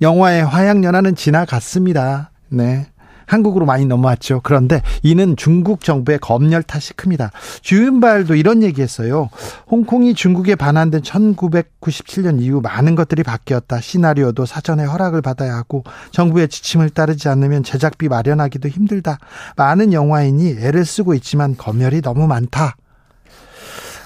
[0.00, 2.30] 영화의 화양연화는 지나갔습니다.
[2.48, 2.86] 네.
[3.28, 4.40] 한국으로 많이 넘어왔죠.
[4.42, 7.30] 그런데 이는 중국 정부의 검열 탓이 큽니다.
[7.62, 9.28] 주윤발도 이런 얘기했어요.
[9.70, 13.80] 홍콩이 중국에 반환된 1997년 이후 많은 것들이 바뀌었다.
[13.80, 19.18] 시나리오도 사전에 허락을 받아야 하고 정부의 지침을 따르지 않으면 제작비 마련하기도 힘들다.
[19.56, 22.76] 많은 영화인이 애를 쓰고 있지만 검열이 너무 많다.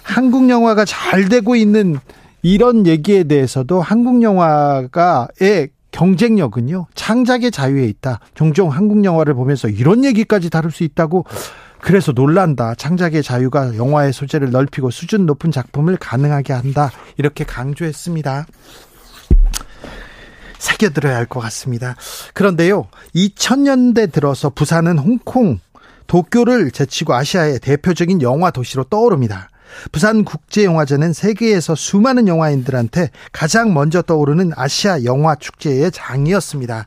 [0.02, 1.96] 한국 영화가 잘 되고 있는
[2.42, 8.18] 이런 얘기에 대해서도 한국 영화가의 경쟁력은요, 창작의 자유에 있다.
[8.34, 11.24] 종종 한국 영화를 보면서 이런 얘기까지 다룰 수 있다고
[11.80, 12.74] 그래서 놀란다.
[12.74, 16.90] 창작의 자유가 영화의 소재를 넓히고 수준 높은 작품을 가능하게 한다.
[17.18, 18.47] 이렇게 강조했습니다.
[20.59, 21.97] 새겨들어야 할 것 같습니다.
[22.34, 25.59] 그런데요, 2000년대 들어서 부산은 홍콩,
[26.07, 29.49] 도쿄를 제치고 아시아의 대표적인 영화 도시로 떠오릅니다.
[29.90, 36.86] 부산 국제영화제는 세계에서 수많은 영화인들한테 가장 먼저 떠오르는 아시아 영화 축제의 장이었습니다.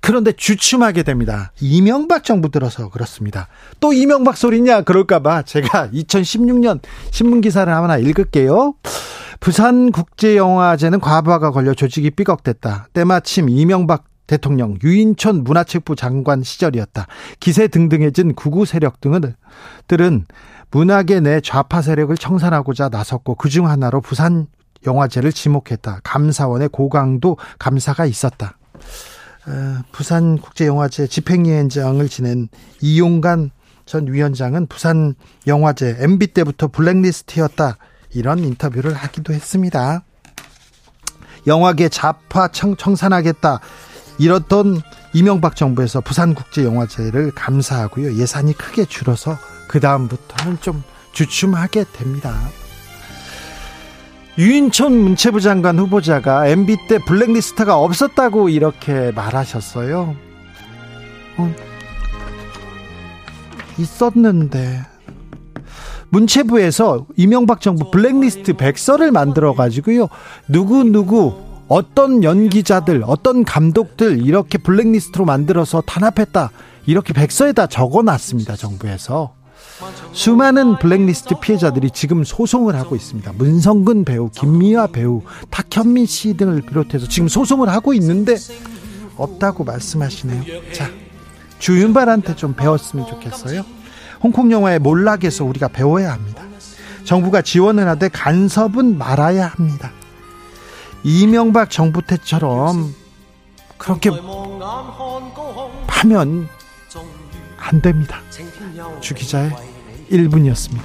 [0.00, 1.52] 그런데 주춤하게 됩니다.
[1.60, 3.48] 이명박 정부 들어서 그렇습니다.
[3.80, 8.74] 또 이명박 소리냐 그럴까봐 제가 2016년 신문 기사를 하나 읽을게요.
[9.40, 12.88] 부산 국제영화제는 과부하가 걸려 조직이 삐걱댔다.
[12.92, 17.06] 때마침 이명박 대통령, 유인촌 문화체육부 장관 시절이었다.
[17.40, 19.34] 기세 등등해진 구구 세력 등은
[19.86, 20.24] 들은
[20.70, 24.46] 문학의 내 좌파 세력을 청산하고자 나섰고 그중 하나로 부산
[24.86, 26.00] 영화제를 지목했다.
[26.04, 28.58] 감사원의 고강도 감사가 있었다.
[29.46, 32.48] 어, 부산 국제영화제 집행위원장을 지낸
[32.80, 33.50] 이용관
[33.86, 35.14] 전 위원장은 부산
[35.46, 37.76] 영화제 MB 때부터 블랙리스트였다.
[38.14, 40.02] 이런 인터뷰를 하기도 했습니다.
[41.46, 43.60] 영화계 좌파 청, 청산하겠다.
[44.18, 44.80] 이렇던
[45.12, 48.16] 이명박 정부에서 부산국제영화제를 감사하고요.
[48.16, 49.36] 예산이 크게 줄어서
[49.74, 52.32] 그 다음부터는 좀 주춤하게 됩니다.
[54.38, 60.14] 유인촌 문체부 장관 후보자가 MB 때 블랙리스트가 없었다고 이렇게 말하셨어요.
[61.38, 61.54] 어,
[63.76, 64.82] 있었는데
[66.10, 70.06] 문체부에서 이명박 정부 블랙리스트 백서를 만들어 가지고요.
[70.46, 71.34] 누구 누구
[71.66, 76.52] 어떤 연기자들, 어떤 감독들 이렇게 블랙리스트로 만들어서 탄압했다.
[76.86, 78.54] 이렇게 백서에다 적어 놨습니다.
[78.54, 79.34] 정부에서.
[80.12, 83.32] 수많은 블랙리스트 피해자들이 지금 소송을 하고 있습니다.
[83.36, 88.36] 문성근 배우, 김미화 배우, 탁현민 씨 등을 비롯해서 지금 소송을 하고 있는데
[89.16, 90.72] 없다고 말씀하시네요.
[90.72, 90.90] 자,
[91.58, 93.64] 주윤발한테 좀 배웠으면 좋겠어요.
[94.22, 96.42] 홍콩 영화의 몰락에서 우리가 배워야 합니다.
[97.04, 99.92] 정부가 지원을 하되 간섭은 말아야 합니다.
[101.02, 102.94] 이명박 정부 때처럼
[103.76, 104.10] 그렇게
[105.86, 106.48] 하면
[107.58, 108.20] 안 됩니다.
[109.00, 109.50] 주 기자의
[110.10, 110.82] 1분이었습니다.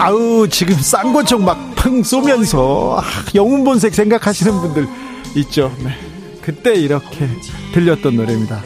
[0.00, 4.88] 아우 지금 쌍권총 막팡 쏘면서 아, 영웅본색 생각하시는 분들
[5.36, 5.74] 있죠.
[5.82, 5.90] 네.
[6.42, 7.28] 그때 이렇게
[7.72, 8.62] 들렸던 노래입니다.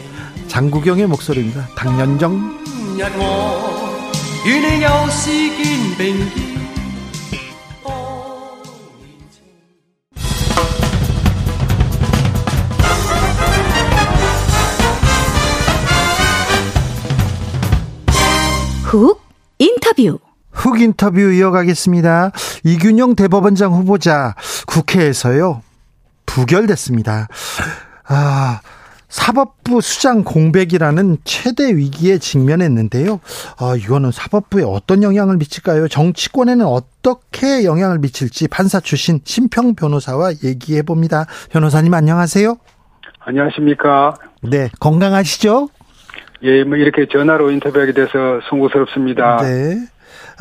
[0.48, 1.68] 장국영의 목소리입니다.
[1.76, 2.98] 당년정.
[18.90, 19.22] 훅
[19.60, 20.18] 인터뷰.
[20.50, 22.32] 훅 인터뷰 이어가겠습니다.
[22.64, 24.34] 이균용 대법원장 후보자
[24.66, 25.62] 국회에서요
[26.26, 27.28] 부결됐습니다.
[28.08, 28.60] 아
[29.08, 33.20] 사법부 수장 공백이라는 최대 위기에 직면했는데요.
[33.58, 35.88] 아, 이거는 사법부에 어떤 영향을 미칠까요?
[35.88, 41.26] 정치권에는 어떻게 영향을 미칠지 판사 출신 심평 변호사와 얘기해 봅니다.
[41.50, 42.56] 변호사님 안녕하세요.
[43.20, 44.14] 안녕하십니까?
[44.42, 45.68] 네, 건강하시죠?
[46.42, 49.38] 예, 뭐 이렇게 전화로 인터뷰하게 돼서 송구스럽습니다.
[49.42, 49.76] 네.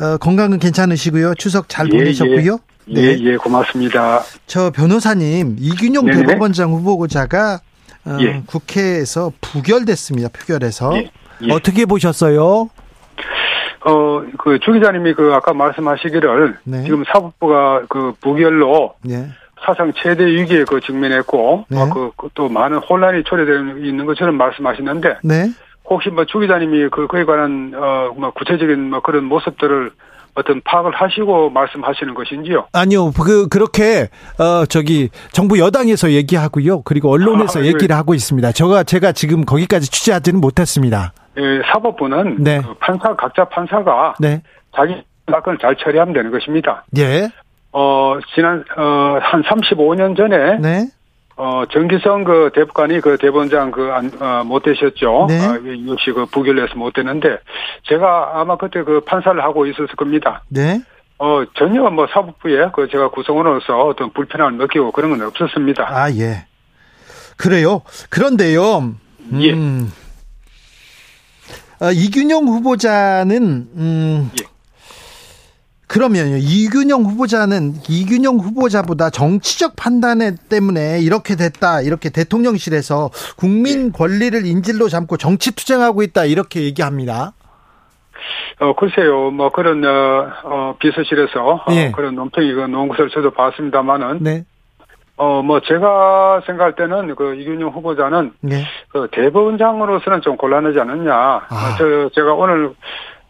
[0.00, 1.34] 어, 건강은 괜찮으시고요.
[1.34, 2.58] 추석 잘 예, 보내셨고요.
[2.88, 3.02] 예, 네.
[3.02, 4.22] 예, 예, 고맙습니다.
[4.46, 6.26] 저 변호사님 이균용 네네.
[6.26, 7.60] 대법원장 후보자가
[8.06, 8.42] 어, 예.
[8.46, 10.30] 국회에서 부결됐습니다.
[10.30, 11.10] 표결에서 예,
[11.42, 11.52] 예.
[11.52, 12.70] 어떻게 보셨어요?
[13.82, 16.84] 어, 그, 주 기자님이 그, 아까 말씀하시기를, 네.
[16.84, 19.26] 지금 사법부가 그, 부결로, 네.
[19.64, 21.80] 사상 최대 위기에 그 직면했고, 네.
[21.80, 25.50] 어, 그, 그, 또 많은 혼란이 초래되어 있는 것처럼 말씀하시는데, 네.
[25.90, 29.90] 혹시 뭐, 주 기자님이 그, 그에 관한, 어, 뭐, 구체적인 뭐 그런 모습들을
[30.34, 32.68] 어떤 파악을 하시고 말씀하시는 것인지요?
[32.72, 37.94] 아니요, 그 그렇게 어 저기 정부 여당에서 얘기하고요, 그리고 언론에서 아, 얘기를 네.
[37.94, 38.52] 하고 있습니다.
[38.52, 41.12] 제가 제가 지금 거기까지 취재하지는 못했습니다.
[41.36, 42.62] 예, 사법부는 네.
[42.62, 44.40] 그 판사 각자 판사가 네.
[44.76, 46.84] 자기 사건을 잘 처리하면 되는 것입니다.
[46.96, 47.28] 예.
[47.72, 50.86] 어 지난 어 한 35년 전에 네.
[51.42, 55.24] 어, 정기성 그 대법관이 그 대법원장 그, 안, 어, 못 되셨죠.
[55.26, 55.38] 네.
[55.38, 55.54] 어,
[55.88, 57.38] 역시 그 부결해서 못 되는데,
[57.84, 60.44] 제가 아마 그때 그 판사를 하고 있었을 겁니다.
[60.50, 60.82] 네.
[61.16, 65.88] 어, 전혀 뭐 사법부에 그 제가 구성원으로서 어떤 불편함을 느끼고 그런 건 없었습니다.
[65.88, 66.44] 아, 예.
[67.38, 67.80] 그래요.
[68.10, 68.94] 그런데요.
[69.40, 69.52] 예.
[69.54, 69.90] 음,
[71.80, 71.86] 예.
[71.86, 74.44] 어, 이균영 후보자는, 음, 예.
[75.90, 83.90] 그러면요 이균영 후보자는 이균영 후보자보다 정치적 판단에 때문에 이렇게 됐다 이렇게 대통령실에서 국민 예.
[83.90, 87.32] 권리를 인질로 잡고 정치 투쟁하고 있다 이렇게 얘기합니다.
[88.60, 91.88] 어 글쎄요 뭐 그런 어, 어 비서실에서 예.
[91.88, 94.44] 어, 그런 논평이 나온 것을 저도 봤습니다만은 네.
[95.16, 98.62] 어뭐 제가 생각할 때는 그 이균영 후보자는 네.
[98.90, 101.12] 그 대법원장으로서는 좀 곤란하지 않느냐.
[101.12, 101.74] 아.
[101.78, 102.74] 저 제가 오늘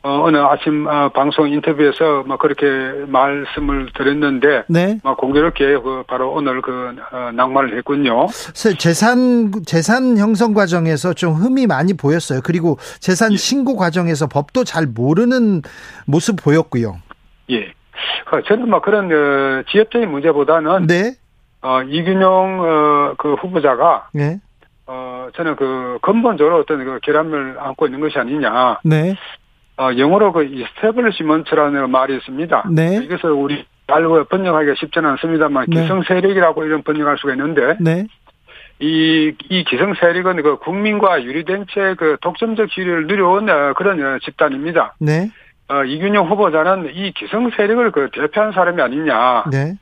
[0.03, 2.67] 어, 어느 아침 어, 방송 인터뷰에서 뭐 그렇게
[3.07, 4.99] 말씀을 드렸는데 네.
[5.03, 8.27] 뭐 공교롭게 그 바로 오늘 그 어, 낙마를 했군요.
[8.79, 12.41] 재산 재산 형성 과정에서 좀 흠이 많이 보였어요.
[12.43, 13.37] 그리고 재산 예.
[13.37, 15.61] 신고 과정에서 법도 잘 모르는
[16.07, 16.97] 모습 보였고요.
[17.51, 17.73] 예.
[18.25, 21.13] 그 저는 뭐 그런 어, 지역적인 문제보다는 네.
[21.61, 24.39] 어, 이균용 어, 그 후보자가 네.
[24.87, 28.79] 어, 저는 그 근본적으로 어떤 그 결함을 안고 있는 것이 아니냐.
[28.83, 29.15] 네.
[29.81, 30.47] 어, 영어로 그
[30.77, 32.69] establishment라는 말이 있습니다.
[32.71, 33.01] 네.
[33.03, 35.81] 이것을 우리말로 번역하기가 쉽지는 않습니다만 네.
[35.81, 38.07] 기성 세력이라고 이런 번역할 수가 있는데 네.
[38.79, 44.19] 이, 이 기성 세력은 그 국민과 유리된 채 그 독점적 지위를 누려온 어, 그런 어,
[44.23, 44.97] 집단입니다.
[45.01, 45.31] 네.
[45.69, 49.45] 어, 이균용 후보자는 이 기성 세력을 그 대표한 사람이 아니냐.
[49.51, 49.75] 네.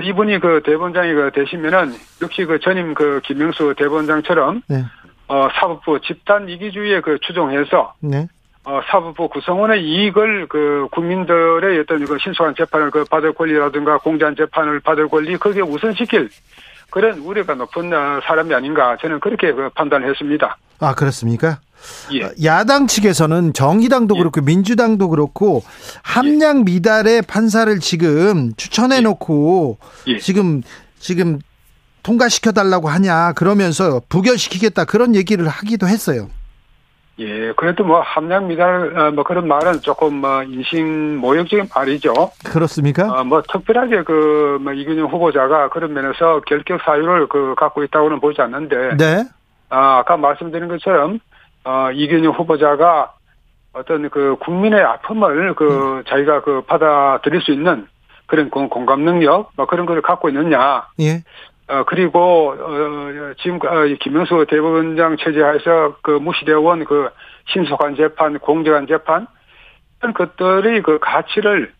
[0.00, 1.92] 이분이 그 대본장이 그 되시면은
[2.22, 4.84] 역시 그 전임 그 김명수 대본장처럼 네.
[5.28, 8.26] 어, 사법부 집단 이기주의에 그 추종해서 네.
[8.70, 14.78] 어, 사법부 구성원의 이익을 그 국민들의 어떤 그 신속한 재판을 그 받을 권리라든가 공정한 재판을
[14.78, 16.30] 받을 권리 거기에 우선시킬
[16.88, 20.56] 그런 우려가 높은 어, 사람이 아닌가 저는 그렇게 그 판단했습니다.
[20.78, 21.58] 아 그렇습니까?
[22.12, 22.24] 예.
[22.24, 24.18] 어, 야당 측에서는 정의당도 예.
[24.20, 25.64] 그렇고 민주당도 그렇고
[26.02, 30.18] 함량 미달의 판사를 지금 추천해 놓고 예.
[30.18, 30.62] 지금
[31.00, 31.40] 지금
[32.04, 36.28] 통과시켜 달라고 하냐 그러면서 부결시키겠다 그런 얘기를 하기도 했어요.
[37.20, 42.14] 예, 그래도 뭐 함량 미달 어, 뭐 그런 말은 조금 뭐 인신 모욕적인 말이죠.
[42.44, 43.12] 그렇습니까?
[43.12, 48.96] 어, 뭐 특별하게 그뭐 이균영 후보자가 그런 면에서 결격 사유를 그 갖고 있다고는 보지 않는데.
[48.96, 49.24] 네.
[49.68, 51.20] 아, 아까 말씀드린 것처럼
[51.64, 53.12] 어 이균영 후보자가
[53.74, 56.04] 어떤 그 국민의 아픔을 그 음.
[56.08, 57.86] 자기가 그 받아들일 수 있는
[58.26, 60.86] 그런 공감 능력 뭐 그런 걸 갖고 있느냐.
[61.00, 61.22] 예.
[61.70, 67.08] 어, 그리고, 어, 지금, 어, 김명수 대법원장 체제하에서 그 무시되어 온 그
[67.52, 69.26] 신속한 재판, 공정한 재판,
[70.00, 71.72] 이런 것들의 그 가치를,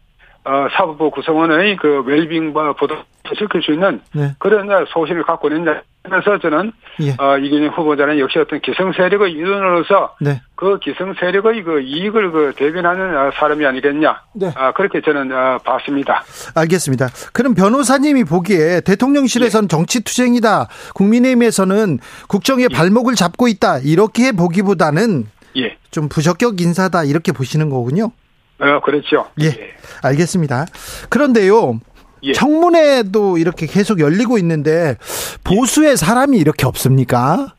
[0.45, 4.31] 어, 사법부 구성원의 그 웰빙과 보도시킬 수 있는 네.
[4.39, 5.83] 그런 소신을 갖고 있느냐.
[6.03, 6.73] 그래서 저는
[7.03, 7.11] 예.
[7.19, 10.41] 어, 이균영 후보자는 역시 어떤 기성 세력의 일원으로서 네.
[10.55, 14.23] 그 기성 세력의 그 이익을 그 대변하는 어, 사람이 아니겠냐.
[14.35, 14.51] 네.
[14.57, 16.25] 아, 그렇게 저는 어, 봤습니다.
[16.55, 17.09] 알겠습니다.
[17.33, 19.69] 그럼 변호사님이 보기에 대통령실에서는 예.
[19.69, 20.69] 정치 투쟁이다.
[20.95, 21.99] 국민의힘에서는
[22.29, 22.75] 국정의 예.
[22.75, 23.79] 발목을 잡고 있다.
[23.79, 25.27] 이렇게 보기보다는
[25.59, 25.77] 예.
[25.91, 28.13] 좀 부적격 인사다 이렇게 보시는 거군요.
[28.59, 29.29] 어, 그렇죠.
[29.41, 29.47] 예.
[29.47, 29.75] 예.
[30.03, 30.67] 알겠습니다.
[31.09, 31.81] 그런데요.
[32.23, 32.33] 예.
[32.33, 34.97] 청문회도 이렇게 계속 열리고 있는데
[35.45, 37.55] 보수의 사람이 이렇게 없습니까?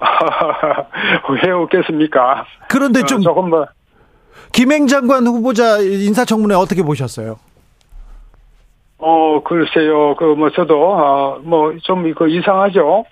[1.44, 2.44] 왜 없겠습니까?
[2.68, 3.66] 그런데 좀 어, 조금 뭐
[4.52, 7.38] 김행 장관 후보자 인사청문회 어떻게 보셨어요?
[8.98, 13.04] 어 글쎄요 그 뭐 저도 어, 뭐좀 그 이상하죠.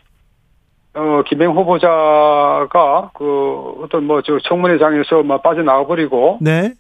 [0.95, 6.73] 어, 김행 후보자가 그 어떤 뭐 저 청문회장에서 막 빠져나와 버리고 네.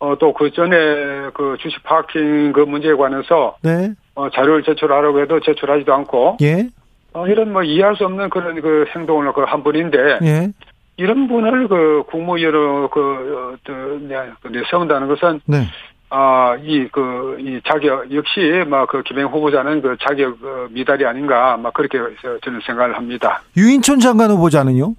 [0.00, 3.92] 어, 또 그 전에 그 주식 파킹 그 문제에 관해서 네.
[4.14, 6.68] 어, 자료를 제출하라고 해도 제출하지도 않고 예.
[7.12, 10.52] 어, 이런 뭐 이해할 수 없는 그런 그 행동을 그 한 분인데 예.
[10.96, 15.62] 이런 분을 그 국무위원으로 그, 어, 그, 내세운다는 것은 네.
[16.10, 21.56] 아, 이, 그, 이 자격, 역시, 막, 그, 김행 후보자는 그 자격 어, 미달이 아닌가,
[21.58, 21.98] 막, 그렇게
[22.42, 23.42] 저는 생각을 합니다.
[23.56, 24.94] 유인촌 장관 후보자는요?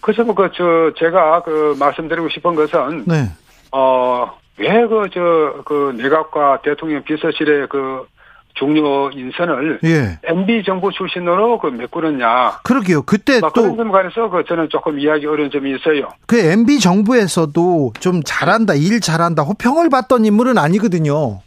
[0.00, 3.30] 그래서 뭐, 그, 저, 제가 그, 말씀드리고 싶은 것은, 네.
[3.72, 8.06] 어, 왜 그, 저, 그, 내각과 대통령 비서실의 그,
[8.54, 10.18] 중요 인선을 예.
[10.24, 12.60] MB 정부 출신으로 그 메꾸느냐.
[12.64, 13.02] 그러게요.
[13.02, 16.08] 그때 또 그런 점 관해서 그 저는 조금 이야기 어려운 점이 있어요.
[16.26, 21.38] 그 MB 정부에서도 좀 잘한다, 일 잘한다, 호평을 받던 인물은 아니거든요.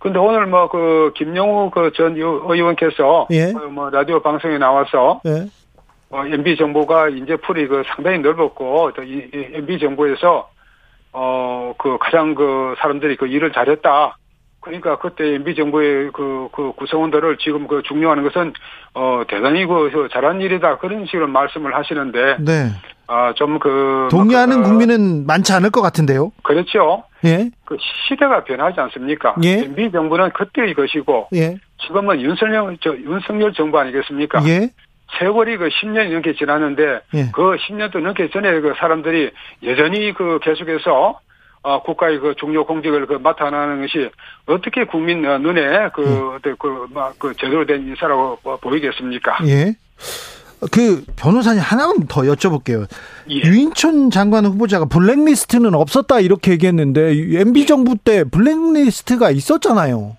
[0.00, 3.52] 근데 오늘 뭐 그 김영우 그 전 의원께서 예.
[3.70, 5.46] 뭐 라디오 방송에 나와서 예.
[6.12, 10.50] 어, MB 정부가 인재 풀이 그 상당히 넓었고 이, 이 MB 정부에서
[11.12, 14.16] 어 그 가장 그 사람들이 그 일을 잘했다.
[14.60, 18.52] 그러니까 그때 MB 정부의 그, 그 구성원들을 지금 그 중요한 것은
[18.94, 22.68] 어 대단히 그 잘한 일이다 그런 식으로 말씀을 하시는데 네.
[23.08, 26.30] 아좀 그 동의하는 그, 국민은 많지 않을 것 같은데요.
[26.44, 27.02] 그렇죠.
[27.24, 27.50] 예.
[27.64, 27.76] 그
[28.08, 29.34] 시대가 변하지 않습니까?
[29.42, 29.64] 예.
[29.64, 31.56] MB 정부는 그때의 것이고 예.
[31.84, 34.46] 지금은 윤석열 저 윤석열 정부 아니겠습니까?
[34.46, 34.70] 예.
[35.18, 37.30] 세월이 그 10년이 넘게 지났는데 예.
[37.32, 39.30] 그 10년도 넘게 전에 그 사람들이
[39.64, 41.20] 여전히 그 계속해서
[41.64, 44.10] 어, 국가의 그 중요 공직을 그 맡아나는 것이
[44.46, 46.56] 어떻게 국민 눈에 그, 음.
[46.58, 49.38] 그, 막, 그, 제대로 된 인사라고 보이겠습니까?
[49.46, 49.76] 예.
[50.70, 52.86] 그 변호사님 하나만 더 여쭤볼게요.
[53.30, 53.34] 예.
[53.34, 60.16] 유인촌 장관 후보자가 블랙리스트는 없었다 이렇게 얘기했는데 MB 정부 때 블랙리스트가 있었잖아요.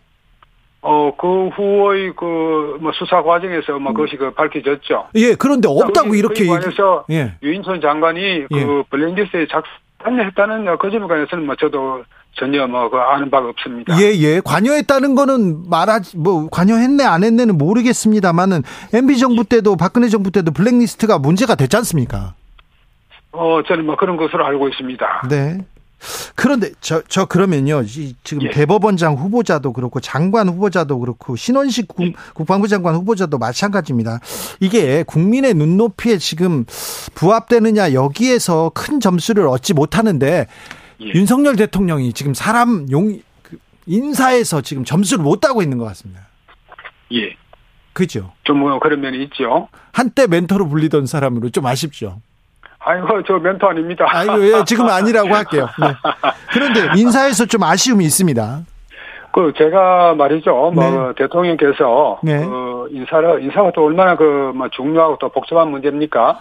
[0.85, 5.07] 어, 그 후의 그, 뭐, 수사 과정에서 뭐, 그것이 그 밝혀졌죠.
[5.15, 6.45] 예, 그런데 없다고 그, 이렇게.
[6.45, 7.33] 관해서 예.
[7.41, 8.83] 유인촌 장관이 그 예.
[8.89, 9.63] 블랙리스트에 작,
[10.03, 12.03] 관여했다는 그 점에 관해서는 뭐 저도
[12.33, 13.97] 전혀 뭐 그 아는 바가 없습니다.
[14.01, 14.41] 예, 예.
[14.43, 18.63] 관여했다는 거는 말하지, 뭐, 관여했네, 안 했네는 모르겠습니다만은,
[18.93, 22.33] MB 정부 때도, 박근혜 정부 때도 블랙리스트가 문제가 됐지 않습니까?
[23.31, 25.27] 어, 저는 뭐 그런 것으로 알고 있습니다.
[25.29, 25.59] 네.
[26.35, 27.83] 그런데 저, 저 그러면요.
[28.23, 28.49] 지금 예.
[28.51, 32.13] 대법원장 후보자도 그렇고 장관 후보자도 그렇고 신원식 국, 예.
[32.33, 34.19] 국방부 장관 후보자도 마찬가지입니다.
[34.59, 36.65] 이게 국민의 눈높이에 지금
[37.15, 40.47] 부합되느냐 여기에서 큰 점수를 얻지 못하는데
[41.01, 41.05] 예.
[41.13, 43.21] 윤석열 대통령이 지금 사람 용그
[43.85, 46.21] 인사에서 지금 점수를 못 따고 있는 것 같습니다.
[47.13, 47.35] 예.
[47.93, 48.33] 그죠?
[48.43, 49.67] 좀 그런 면이 있죠.
[49.91, 52.21] 한때 멘토로 불리던 사람으로 좀 아쉽죠.
[52.85, 54.05] 아이고, 저 멘토 아닙니다.
[54.09, 55.67] 아이고, 예, 지금 아니라고 할게요.
[55.79, 55.87] 네.
[56.51, 58.59] 그런데 인사에서 좀 아쉬움이 있습니다.
[59.31, 60.71] 그, 제가 말이죠.
[60.73, 61.13] 뭐, 네.
[61.17, 62.45] 대통령께서, 네.
[62.45, 66.39] 그, 인사를, 인사가 또 얼마나 그, 뭐, 중요하고 또 복잡한 문제입니까?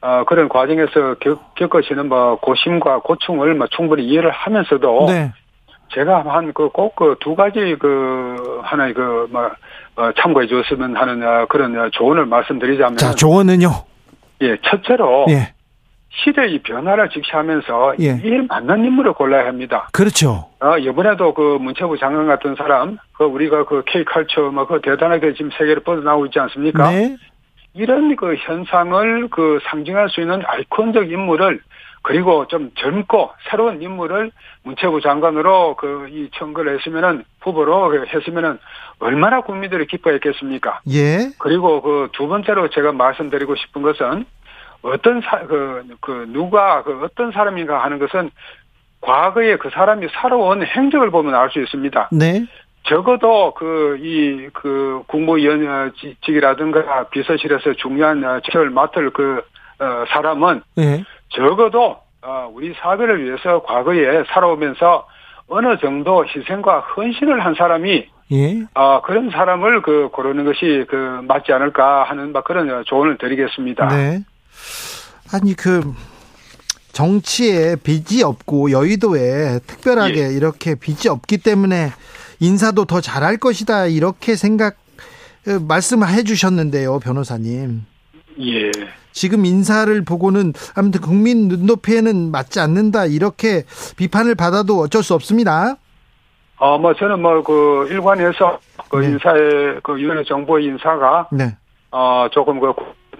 [0.00, 5.06] 어, 그런 과정에서 겪, 겪으시는 뭐, 고심과 고충을 뭐, 충분히 이해를 하면서도.
[5.08, 5.32] 네.
[5.94, 9.50] 제가 한 그 꼭 그 두 가지 그, 하나의 그, 뭐,
[9.96, 12.98] 어, 참고해 줬으면 하는 어, 그런 조언을 말씀드리자면.
[12.98, 13.70] 자, 조언은요?
[14.42, 15.26] 예, 첫째로.
[15.30, 15.54] 예.
[16.24, 18.20] 시대의 변화를 직시하면서 예.
[18.24, 19.88] 이에 맞는 인물을 골라야 합니다.
[19.92, 20.46] 그렇죠.
[20.60, 25.80] 어, 이번에도 그 문체부 장관 같은 사람, 그 우리가 그 K컬처 뭐그 대단하게 지금 세계로
[25.82, 26.90] 뻗어나오고 있지 않습니까?
[26.90, 27.16] 네.
[27.74, 31.60] 이런 그 현상을 그 상징할 수 있는 아이콘적 인물을
[32.02, 34.30] 그리고 좀 젊고 새로운 인물을
[34.64, 38.58] 문체부 장관으로 그 이 청구를 했으면은 후보로 했으면은
[39.00, 40.80] 얼마나 국민들이 기뻐했겠습니까?
[40.90, 41.30] 예.
[41.38, 44.24] 그리고 그 두 번째로 제가 말씀드리고 싶은 것은
[44.82, 48.30] 어떤 사, 그, 그, 누가, 그 어떤 사람인가 하는 것은
[49.00, 52.10] 과거에 그 사람이 살아온 행적을 보면 알 수 있습니다.
[52.12, 52.46] 네.
[52.84, 59.42] 적어도 그, 이, 그, 국무위원직이라든가 비서실에서 중요한 직책을 맡을 그,
[59.80, 61.04] 어, 사람은 네.
[61.30, 65.06] 적어도, 어, 우리 사회를 위해서 과거에 살아오면서
[65.48, 68.62] 어느 정도 희생과 헌신을 한 사람이 예.
[68.74, 73.88] 어, 그런 사람을 그 고르는 것이 그 맞지 않을까 하는 막 그런 조언을 드리겠습니다.
[73.88, 74.18] 네.
[75.32, 75.94] 아니 그
[76.92, 80.34] 정치에 빚이 없고 여의도에 특별하게 예.
[80.34, 81.90] 이렇게 빚이 없기 때문에
[82.40, 84.76] 인사도 더 잘할 것이다 이렇게 생각
[85.46, 87.84] 어, 말씀해 주셨는데요 변호사님.
[88.40, 88.70] 예.
[89.12, 93.64] 지금 인사를 보고는 아무튼 국민 눈높이에는 맞지 않는다 이렇게
[93.96, 95.76] 비판을 받아도 어쩔 수 없습니다.
[96.58, 98.58] 어, 뭐 저는 뭐 그 일관해서
[98.88, 99.08] 그 네.
[99.08, 101.54] 인사의 그 유엔의 정부 인사가 네.
[101.90, 102.72] 어 조금 그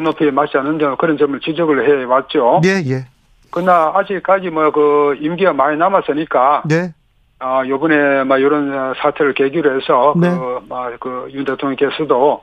[0.03, 2.61] 높이에 맞지 않는 점 그런 점을 지적을 해 왔죠.
[2.65, 3.07] 예, 예.
[3.51, 6.63] 그러나 아직까지 뭐 그 임기가 많이 남았으니까.
[6.69, 6.93] 네.
[7.41, 10.29] 아, 요번에 막 이런 사태를 계기로 해서 네.
[10.29, 12.43] 그막그윤 대통령께서도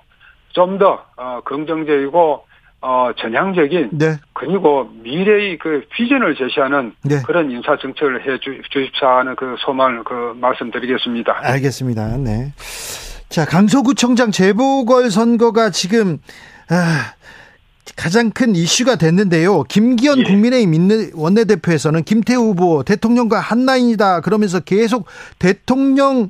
[0.53, 2.45] 좀 더 어, 긍정적이고
[2.81, 4.15] 어, 전향적인 네.
[4.33, 7.21] 그리고 미래의 그 비전을 제시하는 네.
[7.25, 11.39] 그런 인사 정책을 해 주, 주십사 하는 그 소망을 그 말씀드리겠습니다.
[11.41, 12.17] 알겠습니다.
[12.17, 12.53] 네.
[13.27, 16.19] 자, 강서구청장 재보궐 선거가 지금
[16.69, 17.13] 아,
[17.95, 19.63] 가장 큰 이슈가 됐는데요.
[19.63, 20.23] 김기현 예.
[20.23, 25.05] 국민의힘 원내대표에서는 김태우 후보 대통령과 한라인이다 그러면서 계속
[25.37, 26.29] 대통령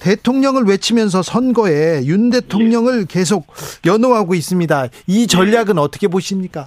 [0.00, 3.06] 대통령을 외치면서 선거에 윤 대통령을 예.
[3.08, 3.46] 계속
[3.86, 4.88] 연호하고 있습니다.
[5.06, 5.80] 이 전략은 예.
[5.80, 6.66] 어떻게 보십니까?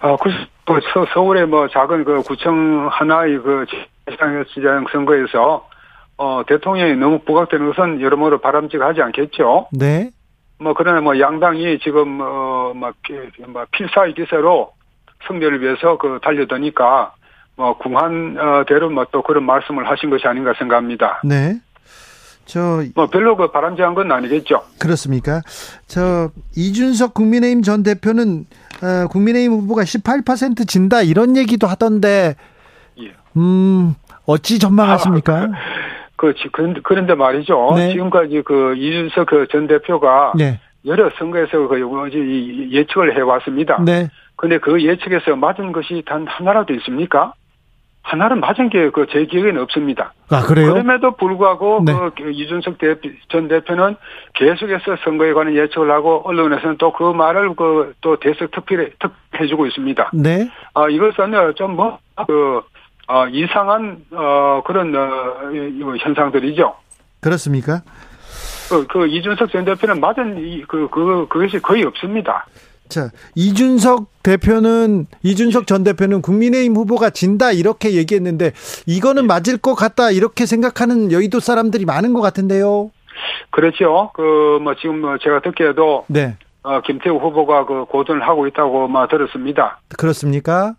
[0.00, 0.30] 아, 그,
[0.64, 0.80] 그
[1.12, 3.66] 서울의 뭐 작은 그 구청 하나의 그
[4.54, 5.68] 지방 선거에서
[6.16, 9.68] 어, 대통령이 너무 부각되는 것은 여러모로 바람직하지 않겠죠.
[9.72, 10.10] 네.
[10.60, 12.94] 뭐 그러나 뭐 양당이 지금 어막 뭐,
[13.48, 14.72] 뭐 필사의 기세로
[15.26, 17.12] 승리를 위해서 그 달려드니까
[17.56, 21.20] 뭐 궁한대로 뭐 또 그런 말씀을 하신 것이 아닌가 생각합니다.
[21.24, 21.58] 네.
[22.46, 24.62] 저 뭐 별로 그 바람직한 건 아니겠죠.
[24.78, 25.42] 그렇습니까?
[25.86, 28.46] 저 이준석 국민의힘 전 대표는
[28.82, 32.36] 어, 국민의힘 후보가 18% 진다 이런 얘기도 하던데
[33.00, 33.12] 예.
[33.36, 33.94] 음
[34.24, 35.48] 어찌 전망하십니까?
[36.18, 37.72] 아, 그, 그런데 말이죠.
[37.76, 37.92] 네.
[37.92, 40.60] 지금까지 그 이준석 그전 대표가 네.
[40.86, 41.78] 여러 선거에서 그
[42.72, 43.82] 예측을 해왔습니다.
[43.84, 44.08] 네.
[44.36, 47.32] 근데 그 예측에서 맞은 것이 단 하나라도 있습니까?
[48.02, 50.14] 하나는 맞은 게 그 제 기억에는 없습니다.
[50.30, 50.72] 아, 그래요?
[50.72, 51.92] 그럼에도 불구하고 네.
[52.16, 53.96] 그 이준석 대표, 전 대표는
[54.34, 58.90] 계속해서 선거에 관한 예측을 하고 언론에서는 또 그 말을 그 또 대석 특필해,
[59.32, 60.10] 특해주고 있습니다.
[60.14, 60.48] 네.
[60.74, 62.62] 아, 이것은 좀 뭐, 그,
[63.08, 66.74] 어, 이상한 어, 그런 어, 현상들이죠.
[67.20, 67.82] 그렇습니까?
[68.68, 72.46] 그, 그 이준석 전 대표는 맞은 그, 그 그것이 거의 없습니다.
[72.88, 78.52] 자, 이준석 대표는 이준석 전 대표는 국민의힘 후보가 진다 이렇게 얘기했는데
[78.86, 79.26] 이거는 예.
[79.26, 82.90] 맞을 것 같다 이렇게 생각하는 여의도 사람들이 많은 것 같은데요.
[83.50, 84.10] 그렇죠.
[84.14, 86.36] 그 뭐 지금 뭐 제가 듣기에도 네.
[86.62, 89.80] 어, 김태우 후보가 그 고전을 하고 있다고 막 들었습니다.
[89.96, 90.74] 그렇습니까?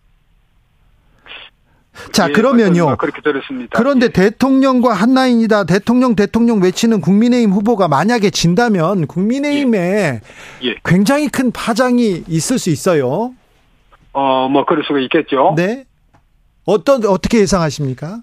[2.12, 2.96] 자, 예, 그러면요.
[2.96, 3.76] 그렇게 들었습니다.
[3.76, 4.08] 그런데 예.
[4.10, 5.64] 대통령과 한라인이다.
[5.64, 10.20] 대통령 대통령 외치는 국민의힘 후보가 만약에 진다면 국민의힘에
[10.62, 10.68] 예.
[10.68, 10.74] 예.
[10.84, 13.32] 굉장히 큰 파장이 있을 수 있어요.
[14.12, 15.54] 어, 뭐 그럴 수가 있겠죠.
[15.56, 15.84] 네.
[16.64, 18.20] 어떤 어떻게 예상하십니까?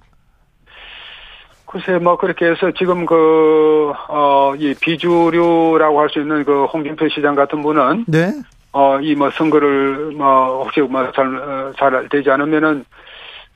[1.66, 7.36] 글쎄, 뭐, 그렇게 해서 지금 그, 어, 이 비주류라고 할 수 있는 그 홍준표 시장
[7.36, 8.06] 같은 분은.
[8.08, 8.32] 네.
[8.72, 12.86] 어, 이 뭐 선거를 뭐, 혹시 뭐 잘, 어, 잘 되지 않으면은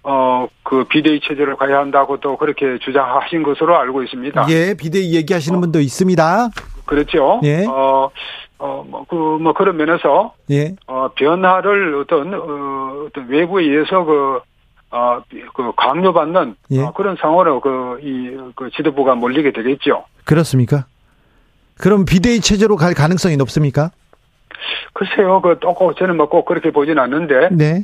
[0.03, 4.45] 어, 그 비대위 체제를 가야 한다고 또 그렇게 주장하신 것으로 알고 있습니다.
[4.49, 6.49] 예, 비대위 얘기하시는 어, 분도 있습니다.
[6.85, 7.39] 그렇죠.
[7.43, 7.65] 예.
[7.67, 8.09] 어,
[8.57, 10.33] 어, 뭐, 그, 뭐, 그런 면에서.
[10.49, 10.75] 예.
[10.87, 14.39] 어, 변화를 어떤, 어, 어떤 외부에 의해서 그,
[14.91, 15.21] 어,
[15.55, 16.55] 그, 강요받는.
[16.71, 16.81] 예.
[16.81, 20.05] 어, 그런 상황으로 그, 이, 그 지도부가 몰리게 되겠죠.
[20.25, 20.85] 그렇습니까?
[21.79, 23.91] 그럼 비대위 체제로 갈 가능성이 높습니까?
[24.93, 27.49] 글쎄요, 그, 또, 저는 뭐 꼭 그렇게 보진 않는데.
[27.51, 27.83] 네.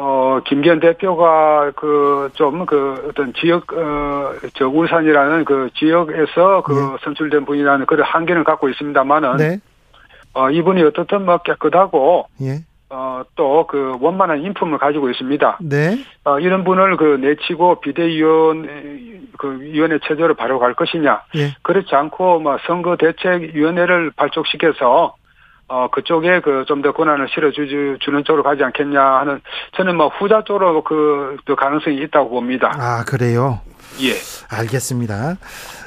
[0.00, 6.96] 어, 김기현 대표가 그, 좀그 어떤 지역, 어, 저 울산이라는 그 지역에서 그 네.
[7.02, 9.36] 선출된 분이라는 그런 한계를 갖고 있습니다만은.
[9.38, 9.58] 네.
[10.34, 12.28] 어, 이분이 어떻든 뭐 깨끗하고.
[12.42, 12.60] 예.
[12.90, 15.58] 어, 또 그 원만한 인품을 가지고 있습니다.
[15.62, 15.98] 네.
[16.24, 21.22] 어, 이런 분을 그 내치고 비대위원, 그 위원회 체제로 바로 갈 것이냐.
[21.34, 21.56] 예.
[21.62, 25.16] 그렇지 않고 뭐 선거대책위원회를 발족시켜서
[25.68, 29.40] 어, 그쪽에 그 좀 더 권한을 실어주는 쪽으로 가지 않겠냐 하는
[29.76, 32.72] 저는 뭐 후자 쪽으로 그, 그 가능성이 있다고 봅니다.
[32.78, 33.60] 아, 그래요?
[34.00, 34.12] 예.
[34.50, 35.36] 알겠습니다.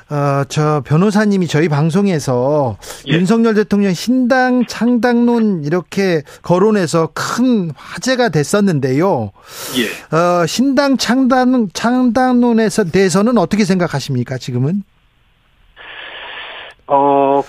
[0.09, 2.77] 어, 저 변호사님이 저희 방송에서
[3.07, 3.13] 예.
[3.13, 9.32] 윤석열 대통령 신당 창당론 이렇게 거론해서 큰 화제가 됐었는데요.
[9.77, 10.15] 예.
[10.15, 14.84] 어, 신당 창당, 창당론에서 대해서는 어떻게 생각하십니까, 지금은?
[16.88, 17.41] 어,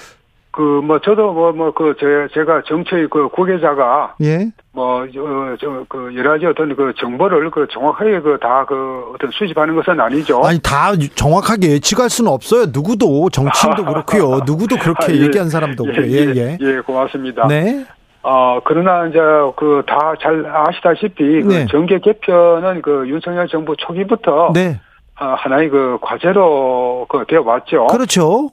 [0.52, 4.14] 그, 뭐, 저도 뭐, 뭐, 그, 제, 제가 정치의 그 구계자가.
[4.22, 4.50] 예.
[4.72, 9.30] 뭐, 저, 저, 그, 여러 가지 어떤 그 정보를 그 정확하게 그 다 그 어떤
[9.30, 10.42] 수집하는 것은 아니죠.
[10.44, 12.66] 아니, 다 정확하게 예측할 수는 없어요.
[12.70, 14.40] 누구도, 정치인도 그렇고요.
[14.44, 15.20] 누구도 그렇게 아, 예.
[15.22, 16.02] 얘기한 사람도 없고.
[16.02, 16.58] 예, 예, 예.
[16.60, 17.46] 예, 고맙습니다.
[17.48, 17.86] 네.
[18.22, 19.18] 어, 그러나 이제
[19.56, 21.66] 그 다 잘 아시다시피 그 네.
[21.66, 24.52] 정계 개편은 그 윤석열 정부 초기부터.
[24.54, 24.78] 네.
[25.18, 27.86] 어, 하나의 그 과제로 그 되어 왔죠.
[27.88, 28.50] 그렇죠.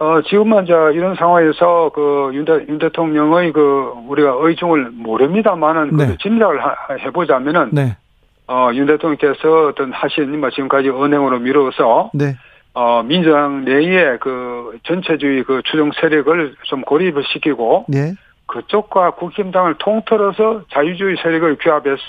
[0.00, 6.06] 어, 지금만 자 이런 상황에서 그 윤, 윤 대통령의 그 우리가 의중을 모릅니다만은 네.
[6.06, 6.60] 그 짐작을
[7.00, 7.96] 해보자면은 네.
[8.46, 12.36] 어, 윤 대통령께서 어떤 하신 뭐 지금까지 은행으로 미뤄서 네.
[12.74, 18.14] 어, 민주당 내에 그 전체주의 그 추종 세력을 좀 고립을 시키고 네.
[18.46, 22.00] 그쪽과 국힘당을 통틀어서 자유주의 세력을 규합해서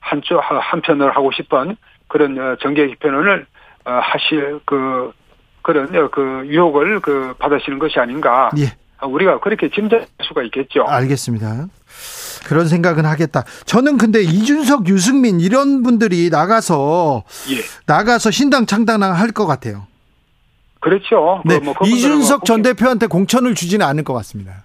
[0.00, 1.76] 한쪽 한편을 하고 싶은
[2.08, 3.46] 그런 어, 정계 개편을
[3.84, 5.12] 어, 하실 그
[5.62, 8.50] 그런 그 유혹을 그 받으시는 것이 아닌가.
[8.58, 8.74] 예.
[9.06, 10.84] 우리가 그렇게 짐작할 수가 있겠죠.
[10.86, 11.66] 알겠습니다.
[12.46, 13.44] 그런 생각은 하겠다.
[13.66, 17.56] 저는 근데 이준석, 유승민 이런 분들이 나가서 예.
[17.86, 19.86] 나가서 신당 창당할 것 같아요.
[20.80, 21.42] 그렇죠.
[21.44, 21.60] 네.
[21.60, 24.64] 그뭐 이준석 전 대표한테 공천을 주지는 않을 것 같습니다.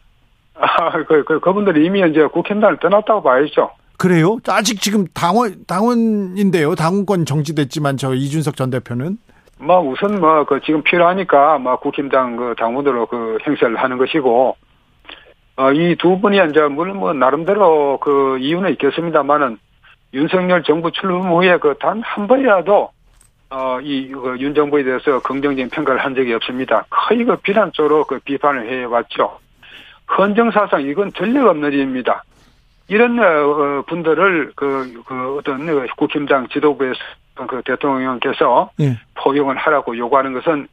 [0.59, 3.69] 아, 그, 그, 그분들이 이미 이제 국힘당을 떠났다고 봐야죠.
[3.97, 4.37] 그래요?
[4.47, 6.75] 아직 지금 당원, 당원인데요.
[6.75, 9.17] 당원권 정지됐지만 저 이준석 전 대표는?
[9.59, 14.55] 뭐 우선 뭐 그 지금 필요하니까 뭐 국힘당 그 당원으로 그 행세를 하는 것이고
[15.57, 19.57] 어, 이 두 분이 이제 물론 뭐 나름대로 그 이유는 있겠습니다만은
[20.13, 22.89] 윤석열 정부 출범 후에 그 단 한 번이라도
[23.49, 26.85] 어, 이, 그, 윤 정부에 대해서 긍정적인 평가를 한 적이 없습니다.
[26.89, 29.39] 거의 그 비난 쪽으로 그 비판을 해왔죠.
[30.17, 32.23] 헌정사상 이건 전례가 없는 일입니다.
[32.88, 36.99] 이런, 어, 분들을 그, 그 어떤 국힘당 지도부에서
[37.47, 38.97] 그 대통령께서 예.
[39.15, 40.68] 포용을 하라고 요구하는 것은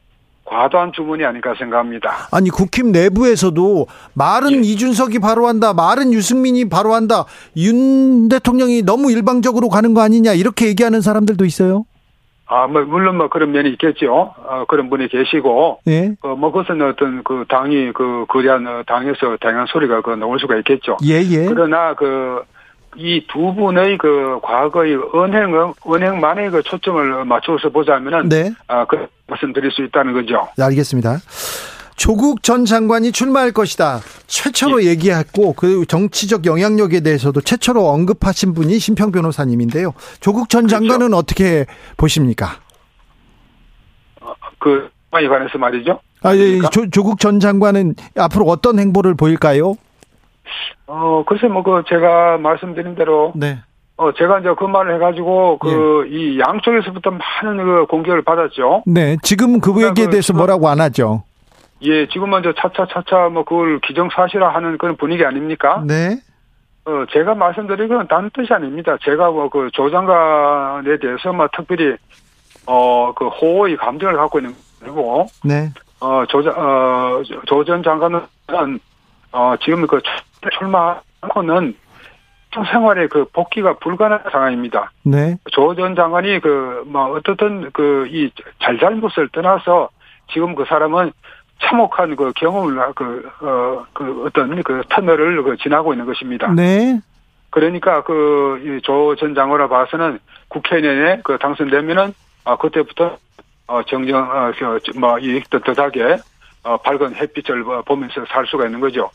[0.45, 2.27] 과도한 주문이 아닐까 생각합니다.
[2.31, 4.69] 아니 국힘 내부에서도 말은 예.
[4.69, 7.25] 이준석이 바로 한다, 말은 유승민이 바로 한다,
[7.57, 11.85] 윤 대통령이 너무 일방적으로 가는 거 아니냐 이렇게 얘기하는 사람들도 있어요.
[12.47, 14.33] 아, 뭐, 물론 뭐 그런 면이 있겠죠.
[14.37, 15.79] 어, 그런 분이 계시고.
[15.87, 16.11] 예.
[16.21, 20.97] 어, 뭐 그것은 어떤 그 당이 그, 거대한 당에서 다양한 소리가 그 나올 수가 있겠죠.
[21.03, 21.45] 예, 예.
[21.45, 22.43] 그러나 그,
[22.97, 28.29] 이 두 분의 그 과거의 은행, 은행만의 그 초점을 맞춰서 보자면은.
[28.29, 28.51] 네.
[28.67, 30.47] 아, 그 말씀드릴 수 있다는 거죠.
[30.57, 31.17] 네, 알겠습니다.
[31.95, 33.99] 조국 전 장관이 출마할 것이다.
[34.27, 34.89] 최초로 예.
[34.89, 39.93] 얘기했고 그 정치적 영향력에 대해서도 최초로 언급하신 분이 심평 변호사님인데요.
[40.19, 40.87] 조국 전 그렇죠.
[40.87, 41.65] 장관은 어떻게
[41.97, 42.59] 보십니까?
[44.21, 45.99] 어, 그 관에 관해서 말이죠.
[46.23, 49.75] 아, 예, 조, 조국 전 장관은 앞으로 어떤 행보를 보일까요?
[50.87, 53.31] 어, 글쎄, 뭐, 그, 제가 말씀드린 대로.
[53.35, 53.59] 네.
[53.97, 56.15] 어, 제가 이제 그 말을 해가지고, 그, 예.
[56.15, 58.83] 이 양쪽에서부터 많은 그 공격을 받았죠.
[58.87, 59.17] 네.
[59.21, 61.23] 지금 그 얘기에 그 대해서 그, 뭐라고 안 하죠?
[61.85, 65.83] 예, 지금은 이제 차차 차차 뭐 그걸 기정사실화 하는 그런 분위기 아닙니까?
[65.85, 66.17] 네.
[66.85, 68.97] 어, 제가 말씀드린 건단 뜻이 아닙니다.
[69.03, 71.95] 제가 뭐 그 조장관에 대해서 뭐 특별히,
[72.67, 74.53] 어, 그 호의 감정을 갖고 있는
[74.85, 75.27] 거고.
[75.43, 75.69] 네.
[75.99, 78.21] 어, 조장, 어, 조전 장관은,
[79.31, 79.99] 어, 지금 그
[80.59, 81.75] 출마하고는
[82.71, 84.91] 생활에 그 복귀가 불가능한 상황입니다.
[85.03, 85.37] 네.
[85.51, 88.29] 조 전 장관이 그, 뭐, 어떻든 그, 이
[88.61, 89.89] 잘잘못을 떠나서
[90.31, 91.11] 지금 그 사람은
[91.61, 96.51] 참혹한 그 경험을 그, 어, 그 어떤 그 터널을 그 지나고 있는 것입니다.
[96.53, 96.99] 네.
[97.49, 100.19] 그러니까 그, 조전 장관을 봐서는
[100.49, 102.13] 국회 내에 그 당선되면은,
[102.43, 103.17] 아, 그때부터,
[103.67, 104.51] 어, 정정, 어,
[104.97, 106.17] 뭐, 이 떳떳하게,
[106.63, 109.09] 어, 밝은 햇빛을 보면서 살 수가 있는 거죠.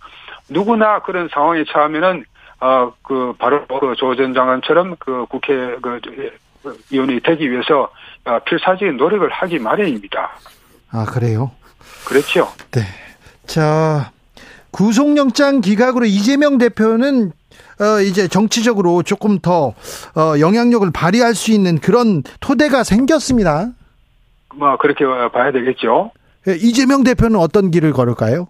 [0.49, 2.25] 누구나 그런 상황에 처하면은
[2.61, 6.01] 어, 그, 바로 그조전 장관처럼 그 국회 그,
[6.93, 7.91] 의원이 되기 위해서
[8.25, 10.31] 어, 필사적인 노력을 하기 마련입니다.
[10.93, 11.51] 아, 그래요?
[12.07, 12.49] 그렇죠.
[12.73, 12.83] 네.
[13.47, 14.13] 자,
[14.71, 17.33] 구속영장 기각으로 이재명 대표는
[17.81, 19.75] 어, 이제 정치적으로 조금 더
[20.15, 23.71] 어, 영향력을 발휘할 수 있는 그런 토대가 생겼습니다.
[24.55, 26.11] 뭐 그렇게 봐야 되겠죠.
[26.49, 28.49] 예, 이재명 대표는 어떤 길을 걸을까요?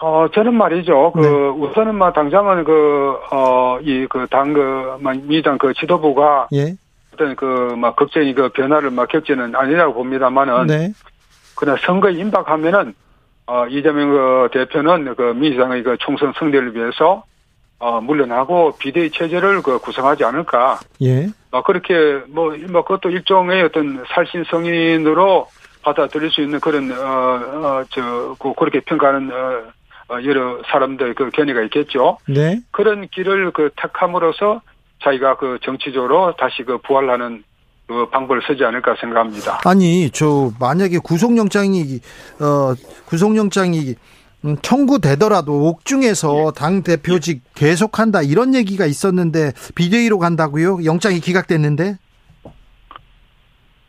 [0.00, 1.12] 어, 저는 말이죠.
[1.14, 1.26] 그, 네.
[1.26, 6.48] 우선은 뭐, 당장은 그, 어, 이, 그, 당, 그, 민주당 그 지도부가.
[6.52, 6.74] 예.
[7.14, 10.66] 어떤 그, 막, 걱정이 그 변화를 막 겪지는 아니라고 봅니다만은.
[10.66, 10.92] 네.
[11.56, 12.94] 그러나 선거에 임박하면은,
[13.46, 17.24] 어, 이재명 그 대표는 그 민주당의 그 총선 승리를 위해서,
[17.78, 20.78] 어, 물러나고 비대위 체제를 그 구성하지 않을까.
[21.02, 21.26] 예.
[21.50, 25.48] 어, 그렇게 뭐, 뭐, 그것도 일종의 어떤 살신 성인으로
[25.82, 29.76] 받아들일 수 있는 그런, 어, 어, 저, 그, 그렇게 평가하는, 어,
[30.08, 32.18] 어, 여러 사람들 그 견해가 있겠죠.
[32.28, 32.60] 네.
[32.70, 34.60] 그런 길을 그 택함으로써
[35.02, 37.42] 자기가 그 정치적으로 다시 그 부활하는
[37.86, 39.60] 그 방법을 쓰지 않을까 생각합니다.
[39.64, 42.00] 아니, 저 만약에 구속영장이
[42.40, 42.74] 어
[43.06, 43.94] 구속영장이
[44.44, 46.50] 음, 청구되더라도 옥중에서 예.
[46.56, 50.84] 당 대표직 계속한다 이런 얘기가 있었는데 비대위로 간다고요?
[50.84, 51.96] 영장이 기각됐는데?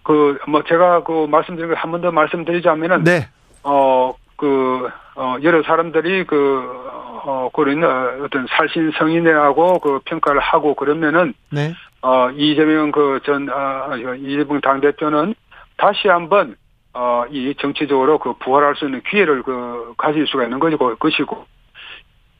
[0.04, 3.28] 그 뭐 제가 그 말씀드린 걸 한 번 더 말씀드리자면은 네.
[3.64, 6.62] 어그 어, 여러 사람들이 그,
[7.26, 7.84] 어, 그런
[8.24, 11.74] 어떤 살신 성인회하고 그 평가를 하고 그러면은, 네.
[12.02, 15.34] 어, 이재명 그 전, 어, 이재명 당대표는
[15.78, 16.56] 다시 한번,
[16.94, 21.46] 어, 이 정치적으로 그 부활할 수 있는 기회를 그 가질 수가 있는 거고, 것이고,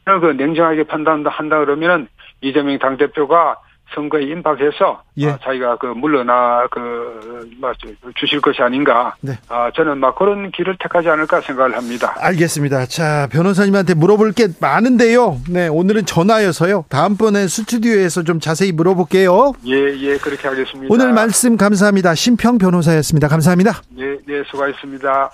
[0.06, 2.08] 그 냉정하게 판단한다 그러면은
[2.42, 3.58] 이재명 당대표가
[3.94, 5.30] 선거에 임박해서 예.
[5.30, 7.72] 아, 자기가 그 물러나 그 뭐,
[8.16, 9.16] 주실 것이 아닌가.
[9.22, 9.34] 네.
[9.50, 12.16] 아, 저는 막 그런 길을 택하지 않을까 생각을 합니다.
[12.20, 12.86] 알겠습니다.
[12.86, 15.40] 자 변호사님한테 물어볼 게 많은데요.
[15.50, 16.86] 네 오늘은 전화여서요.
[16.90, 19.54] 다음번에 스튜디오에서 좀 자세히 물어볼게요.
[19.66, 20.88] 예예 예, 그렇게 하겠습니다.
[20.94, 22.16] 오늘 말씀 감사합니다.
[22.16, 23.28] 심평 변호사였습니다.
[23.28, 23.82] 감사합니다.
[23.90, 25.32] 네, 네 수고하셨습니다.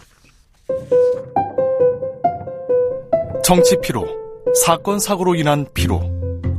[3.43, 4.07] 정치 피로,
[4.65, 6.01] 사건 사고로 인한 피로,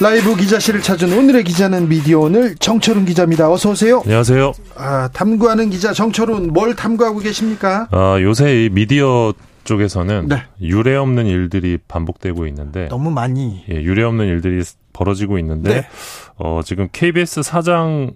[0.00, 3.50] 라이브 기자실을 찾은 오늘의 기자는 미디어 오늘 정철훈 기자입니다.
[3.50, 4.00] 어서 오세요.
[4.04, 4.52] 안녕하세요.
[4.76, 7.88] 아, 탐구하는 기자 정철훈 뭘 탐구하고 계십니까?
[7.90, 9.32] 아, 요새 이 미디어
[9.64, 10.44] 쪽에서는 네.
[10.60, 14.62] 유례 없는 일들이 반복되고 있는데 너무 많이 예, 유례 없는 일들이
[14.92, 15.88] 벌어지고 있는데 네.
[16.36, 18.12] 어, 지금 KBS 사장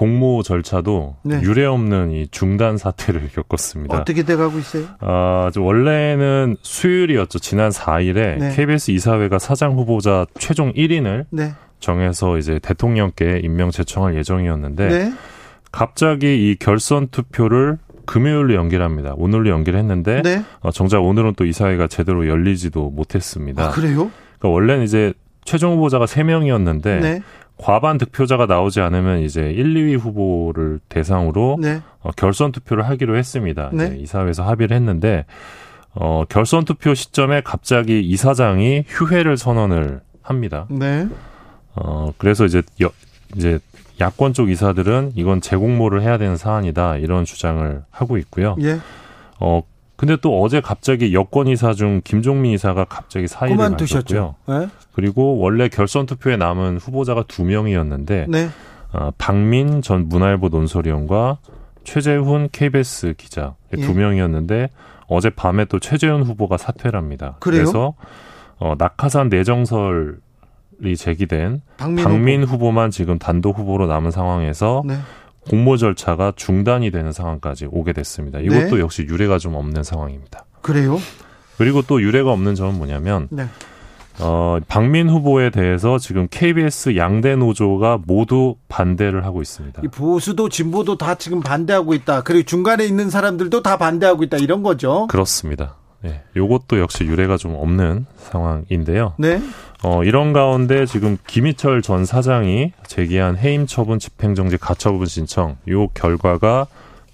[0.00, 1.42] 공모 절차도 네.
[1.42, 3.94] 유례 없는 이 중단 사태를 겪었습니다.
[3.94, 4.86] 어떻게 돼가고 있어요?
[5.00, 7.38] 아, 원래는 수요일이었죠.
[7.38, 8.54] 지난 4일에 네.
[8.56, 11.52] KBS 이사회가 사장 후보자 최종 1인을 네.
[11.80, 15.12] 정해서 이제 대통령께 임명 제청할 예정이었는데 네.
[15.70, 19.12] 갑자기 이 결선 투표를 금요일로 연결합니다.
[19.18, 20.42] 오늘로 연결했는데 네.
[20.60, 23.66] 어, 정작 오늘은 또 이사회가 제대로 열리지도 못했습니다.
[23.66, 24.10] 아, 그래요?
[24.38, 25.12] 그러니까 원래는 이제
[25.44, 27.22] 최종 후보자가 3명이었는데
[27.60, 31.82] 과반 득표자가 나오지 않으면 이제 1, 2위 후보를 대상으로 네.
[32.00, 33.70] 어, 결선 투표를 하기로 했습니다.
[33.72, 33.96] 네.
[33.98, 35.26] 이사회에서 합의를 했는데
[35.92, 40.66] 어, 결선 투표 시점에 갑자기 이사장이 휴회를 선언을 합니다.
[40.70, 41.06] 네.
[41.74, 42.90] 어, 그래서 이제 여,
[43.36, 43.58] 이제
[44.00, 48.56] 야권 쪽 이사들은 이건 재공모를 해야 되는 사안이다 이런 주장을 하고 있고요.
[48.62, 48.78] 예.
[49.38, 49.62] 어
[50.00, 54.34] 근데 또 어제 갑자기 여권 이사 중 김종민 이사가 갑자기 사의를 밝혔고요.
[54.48, 54.68] 네?
[54.94, 58.48] 그리고 원래 결선 투표에 남은 후보자가 두 명이었는데 네.
[58.94, 61.36] 어, 박민 전 문화일보 논설위원과
[61.84, 63.82] 최재훈 KBS 기자 예.
[63.82, 64.70] 두 명이었는데
[65.06, 67.36] 어제 밤에 또 최재훈 후보가 사퇴를 합니다.
[67.38, 67.64] 그래요?
[67.64, 67.94] 그래서
[68.56, 72.72] 어, 낙하산 내정설이 제기된 박민, 박민 후보.
[72.72, 74.96] 만 지금 단독 후보로 남은 상황에서 네.
[75.48, 78.40] 공모 절차가 중단이 되는 상황까지 오게 됐습니다.
[78.40, 78.80] 이것도 네.
[78.80, 80.44] 역시 유례가 좀 없는 상황입니다.
[80.62, 80.98] 그래요?
[81.56, 83.46] 그리고 또 유례가 없는 점은 뭐냐면 네.
[84.18, 89.82] 어, 박민 후보에 대해서 지금 KBS 양대 노조가 모두 반대를 하고 있습니다.
[89.92, 92.22] 보수도 진보도 다 지금 반대하고 있다.
[92.22, 94.36] 그리고 중간에 있는 사람들도 다 반대하고 있다.
[94.36, 95.06] 이런 거죠.
[95.08, 95.76] 그렇습니다.
[96.02, 99.14] 네, 요것도 역시 유례가 좀 없는 상황인데요.
[99.18, 99.40] 네.
[99.82, 106.66] 어, 이런 가운데 지금 김희철 전 사장이 제기한 해임 처분 집행정지 가처분 신청 요 결과가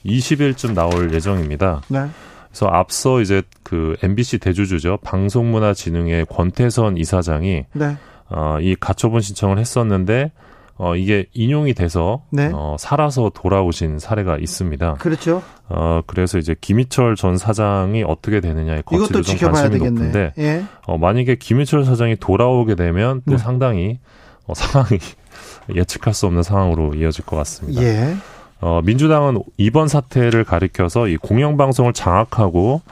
[0.04, 1.82] 20일쯤 나올 예정입니다.
[1.88, 2.06] 네.
[2.48, 7.96] 그래서 앞서 이제 그 MBC 대주주죠 방송문화진흥회 권태선 이사장이 네.
[8.28, 10.32] 어, 이 가처분 신청을 했었는데
[10.78, 12.50] 어, 이게 인용이 돼서 네.
[12.52, 14.94] 어, 살아서 돌아오신 사례가 있습니다.
[14.94, 15.42] 그렇죠.
[15.68, 19.90] 어, 그래서 이제 김희철 전 사장이 어떻게 되느냐에 거치도 좀 관심이 되겠네.
[19.90, 20.64] 높은데 예.
[20.86, 23.38] 어, 만약에 김희철 사장이 돌아오게 되면 또 네.
[23.38, 23.98] 상당히
[24.46, 24.98] 어, 상황이
[25.74, 27.82] 예측할 수 없는 상황으로 이어질 것 같습니다.
[27.82, 28.14] 예.
[28.60, 32.82] 어, 민주당은 이번 사태를 가리켜서 이 공영방송을 장악하고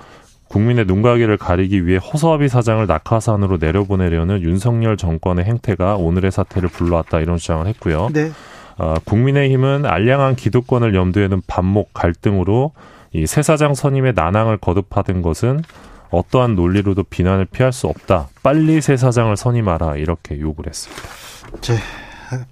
[0.54, 7.38] 국민의 눈가기를 가리기 위해 허수아비 사장을 낙하산으로 내려보내려는 윤석열 정권의 행태가 오늘의 사태를 불러왔다 이런
[7.38, 8.08] 주장을 했고요.
[8.12, 8.30] 네.
[8.78, 12.72] 어, 국민의힘은 알량한 기득권을 염두에 둔 반목 갈등으로
[13.12, 15.62] 이 새 사장 선임의 난항을 거듭하던 것은
[16.10, 18.28] 어떠한 논리로도 비난을 피할 수 없다.
[18.44, 21.02] 빨리 새 사장을 선임하라 이렇게 요구를 했습니다.
[21.60, 21.74] 제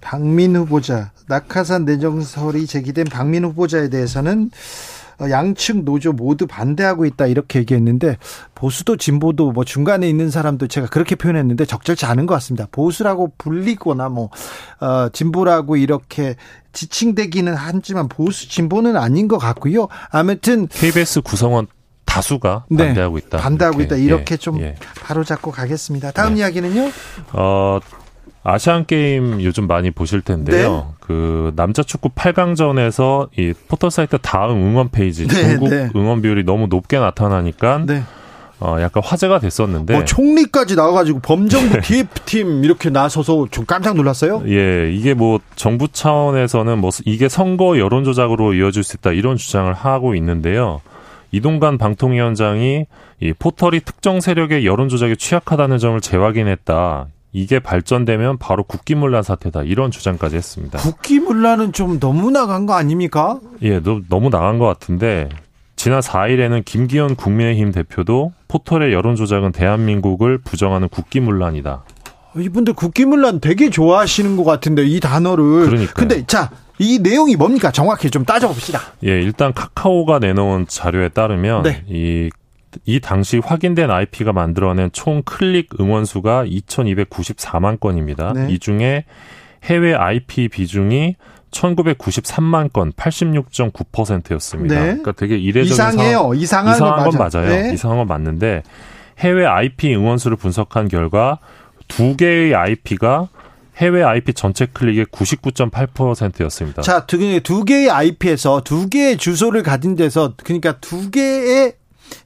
[0.01, 4.51] 박민 후보자 낙하산 내정설이 제기된 박민 후보자에 대해서는 어,
[5.21, 8.17] 양측 노조 모두 반대하고 있다 이렇게 얘기했는데
[8.55, 12.67] 보수도 진보도 뭐 중간에 있는 사람도 제가 그렇게 표현했는데 적절치 않은 것 같습니다.
[12.71, 14.29] 보수라고 불리거나 뭐
[14.79, 16.35] 어, 진보라고 이렇게
[16.73, 19.87] 지칭되기는 하지만 보수 진보는 아닌 것 같고요.
[20.09, 21.67] 아무튼 KBS 구성원
[22.05, 23.37] 다수가 네, 반대하고 있다.
[23.39, 23.95] 반대하고 이렇게.
[23.95, 24.03] 있다.
[24.03, 24.75] 이렇게 예, 좀 예.
[25.01, 26.11] 바로 잡고 가겠습니다.
[26.11, 26.41] 다음 네.
[26.41, 26.89] 이야기는요?
[27.33, 27.79] 어,
[28.43, 30.87] 아시안 게임 요즘 많이 보실 텐데요.
[30.89, 30.95] 네.
[30.99, 35.89] 그 남자 축구 8강전에서 이 포털 사이트 다음 응원 페이지 네, 중국 네.
[35.95, 38.03] 응원 비율이 너무 높게 나타나니까 네.
[38.59, 44.43] 어 약간 화제가 됐었는데 뭐 총리까지 나와가지고 범정부 TF팀 이렇게 나서서 좀 깜짝 놀랐어요.
[44.47, 49.71] 예, 이게 뭐 정부 차원에서는 뭐 이게 선거 여론 조작으로 이어질 수 있다 이런 주장을
[49.73, 50.81] 하고 있는데요.
[51.31, 52.85] 이동관 방통위원장이
[53.21, 57.07] 이 포털이 특정 세력의 여론 조작에 취약하다는 점을 재확인했다.
[57.33, 60.77] 이게 발전되면 바로 국기문란 사태다 이런 주장까지 했습니다.
[60.79, 63.39] 국기문란은 좀 너무 나간 거 아닙니까?
[63.63, 65.29] 예, 너무 나간 것 같은데
[65.75, 71.83] 지난 4일에는 김기현 국민의힘 대표도 포털의 여론 조작은 대한민국을 부정하는 국기문란이다.
[72.37, 75.65] 이분들 국기문란 되게 좋아하시는 것 같은데 이 단어를.
[75.65, 75.93] 그러니까.
[75.93, 76.49] 근데 자.
[76.79, 77.71] 이 내용이 뭡니까?
[77.71, 78.79] 정확히 좀 따져봅시다.
[79.05, 81.83] 예, 일단 카카오가 내놓은 자료에 따르면 네.
[81.87, 82.31] 이
[82.85, 88.33] 이 당시 확인된 IP가 만들어낸 총 클릭 응원 수가 2,294만 건입니다.
[88.33, 88.47] 네.
[88.49, 89.05] 이 중에
[89.63, 91.15] 해외 IP 비중이
[91.51, 94.75] 1993만 건, 86.9%였습니다.
[94.75, 94.81] 네.
[94.85, 96.17] 그러니까 되게 이례적인 이상해요.
[96.17, 97.49] 상황, 이상한, 이상한 건, 맞아요.
[97.49, 97.73] 네.
[97.73, 98.63] 이상한 건 맞는데
[99.19, 101.37] 해외 IP 응원수를 분석한 결과
[101.87, 103.27] 두 개의 IP가
[103.77, 106.81] 해외 IP 전체 클릭의 99.8%였습니다.
[106.81, 111.73] 자, 두, 두 개의 IP에서 두 개의 주소를 가진 데서 그러니까 두 개의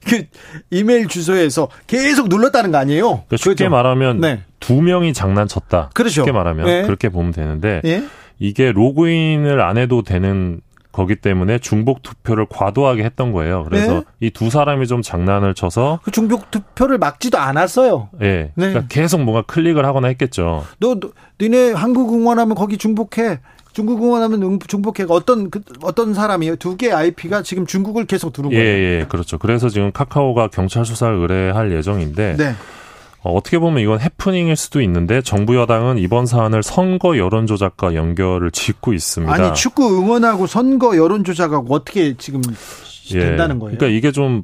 [0.06, 0.24] 그
[0.70, 3.06] 이메일 주소에서 계속 눌렀다는 거 아니에요?
[3.06, 3.70] 그러니까 쉽게 그렇죠?
[3.70, 4.42] 말하면 네.
[4.60, 5.90] 두 명이 장난쳤다.
[5.94, 6.14] 그렇죠.
[6.14, 6.82] 쉽게 말하면 네.
[6.82, 8.04] 그렇게 보면 되는데 네.
[8.38, 10.60] 이게 로그인을 안 해도 되는
[10.90, 13.64] 거기 때문에 중복 투표를 과도하게 했던 거예요.
[13.64, 14.02] 그래서 네.
[14.20, 18.08] 이두 사람이 좀 장난을 쳐서 그 중복 투표를 막지도 않았어요.
[18.22, 18.26] 예.
[18.26, 18.50] 네.
[18.56, 20.64] 그러니까 계속 뭔가 클릭을 하거나 했겠죠.
[20.80, 21.10] 너, 너
[21.40, 23.38] 니네 한국 응원하면 거기 중복해.
[23.78, 25.06] 중국 응원하면 중복해.
[25.08, 26.56] 어떤 그, 어떤 사람이에요?
[26.56, 28.60] 두 개의 IP가 지금 중국을 계속 두는 거예요.
[28.60, 28.66] 예,
[29.00, 29.38] 예, 그렇죠.
[29.38, 32.54] 그래서 지금 카카오가 경찰 수사를 의뢰할 예정인데 네.
[33.22, 38.50] 어, 어떻게 보면 이건 해프닝일 수도 있는데 정부 여당은 이번 사안을 선거 여론 조작과 연결을
[38.50, 39.32] 짓고 있습니다.
[39.32, 42.40] 아니 축구 응원하고 선거 여론 조작하고 어떻게 지금
[43.14, 43.78] 예, 된다는 거예요?
[43.78, 44.42] 그러니까 이게 좀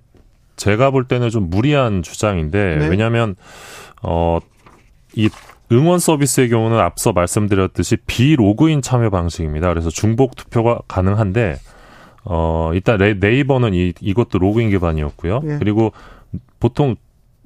[0.55, 2.87] 제가 볼 때는 좀 무리한 주장인데 네.
[2.87, 3.35] 왜냐하면
[4.01, 4.39] 어
[5.17, 5.31] 이
[5.73, 9.69] 응원 서비스의 경우는 앞서 말씀드렸듯이 비로그인 참여 방식입니다.
[9.69, 11.57] 그래서 중복 투표가 가능한데
[12.25, 15.41] 어 일단 네이버는 이 이것도 로그인 기반이었고요.
[15.45, 15.57] 예.
[15.59, 15.93] 그리고
[16.61, 16.97] 보통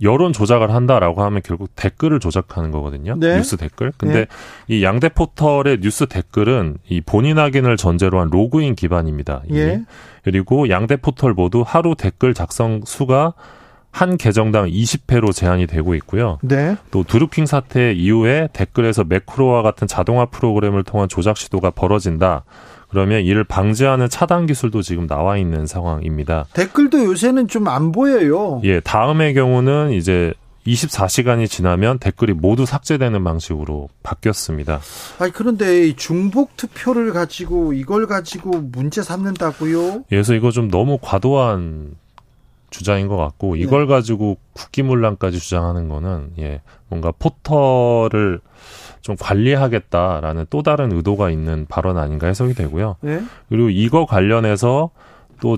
[0.00, 3.16] 여론 조작을 한다라고 하면 결국 댓글을 조작하는 거거든요.
[3.18, 3.36] 네.
[3.36, 3.92] 뉴스 댓글.
[3.96, 4.26] 근데 네.
[4.68, 9.42] 이 양대 포털의 뉴스 댓글은 이 본인 확인을 전제로 한 로그인 기반입니다.
[9.52, 9.82] 예.
[10.22, 13.34] 그리고 양대 포털 모두 하루 댓글 작성 수가
[13.90, 16.38] 한 계정당 20회로 제한이 되고 있고요.
[16.42, 16.76] 네.
[16.90, 22.44] 또 드루킹 사태 이후에 댓글에서 매크로와 같은 자동화 프로그램을 통한 조작 시도가 벌어진다.
[22.90, 26.46] 그러면 이를 방지하는 차단 기술도 지금 나와 있는 상황입니다.
[26.54, 28.60] 댓글도 요새는 좀 안 보여요.
[28.64, 30.32] 예, 다음의 경우는 이제
[30.66, 34.80] 24시간이 지나면 댓글이 모두 삭제되는 방식으로 바뀌었습니다.
[35.18, 40.04] 아니 그런데 중복 투표를 가지고 이걸 가지고 문제 삼는다고요?
[40.08, 41.92] 그래서 이거 좀 너무 과도한
[42.70, 43.60] 주장인 것 같고 네.
[43.60, 48.40] 이걸 가지고 국기문란까지 주장하는 거는 예 뭔가 포털을
[49.00, 52.96] 좀 관리하겠다라는 또 다른 의도가 있는 발언 아닌가 해석이 되고요.
[53.00, 53.22] 네?
[53.48, 54.90] 그리고 이거 관련해서
[55.40, 55.56] 또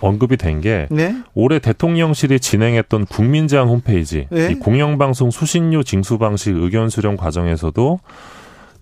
[0.00, 1.14] 언급이 된게 네?
[1.34, 4.52] 올해 대통령실이 진행했던 국민제안 홈페이지 네?
[4.52, 8.00] 이 공영방송 수신료 징수 방식 의견 수렴 과정에서도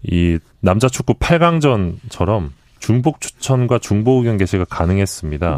[0.04, 5.56] 이 남자 축구 8강전처럼 중복 추천과 중복 의견 게시가 가능했습니다.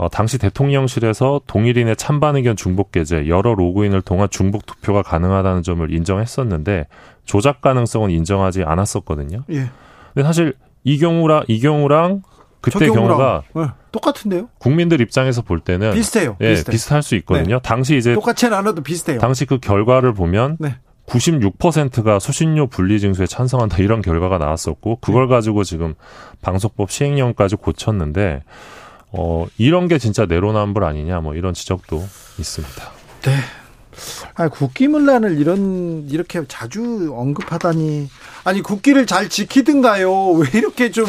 [0.00, 0.04] 네.
[0.04, 5.92] 어, 당시 대통령실에서 동일인의 찬반 의견 중복 게재, 여러 로그인을 통한 중복 투표가 가능하다는 점을
[5.92, 6.86] 인정했었는데
[7.24, 9.44] 조작 가능성은 인정하지 않았었거든요.
[9.50, 9.70] 예.
[10.14, 10.54] 근데 사실
[10.84, 12.22] 이 경우랑 이 경우랑
[12.62, 14.48] 그때 경우가 네, 똑같은데요?
[14.58, 16.36] 국민들 입장에서 볼 때는 비슷해요.
[16.40, 16.72] 예, 비슷해.
[16.72, 17.56] 비슷할 수 있거든요.
[17.56, 17.60] 네.
[17.62, 19.18] 당시 이제 똑같이 나눠도 비슷해요.
[19.18, 20.76] 당시 그 결과를 보면 네.
[21.06, 25.34] 96%가 수신료 분리 징수에 찬성한다 이런 결과가 나왔었고 그걸 네.
[25.34, 25.94] 가지고 지금
[26.40, 28.42] 방송법 시행령까지 고쳤는데
[29.12, 32.06] 어, 이런 게 진짜 내로남불 아니냐 뭐 이런 지적도
[32.38, 32.90] 있습니다.
[33.22, 33.36] 네.
[34.34, 38.08] 아, 국기문란을 이런 이렇게 자주 언급하다니
[38.44, 40.30] 아니 국기를 잘 지키든가요.
[40.30, 41.06] 왜 이렇게 좀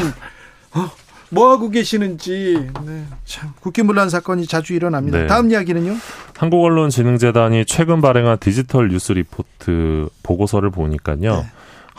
[0.73, 0.89] 어,
[1.29, 5.19] 뭐 하고 계시는지 네, 참 국기문란 사건이 자주 일어납니다.
[5.19, 5.27] 네.
[5.27, 5.95] 다음 이야기는요?
[6.37, 11.35] 한국언론진흥재단이 최근 발행한 디지털 뉴스 리포트 보고서를 보니까요.
[11.35, 11.45] 네.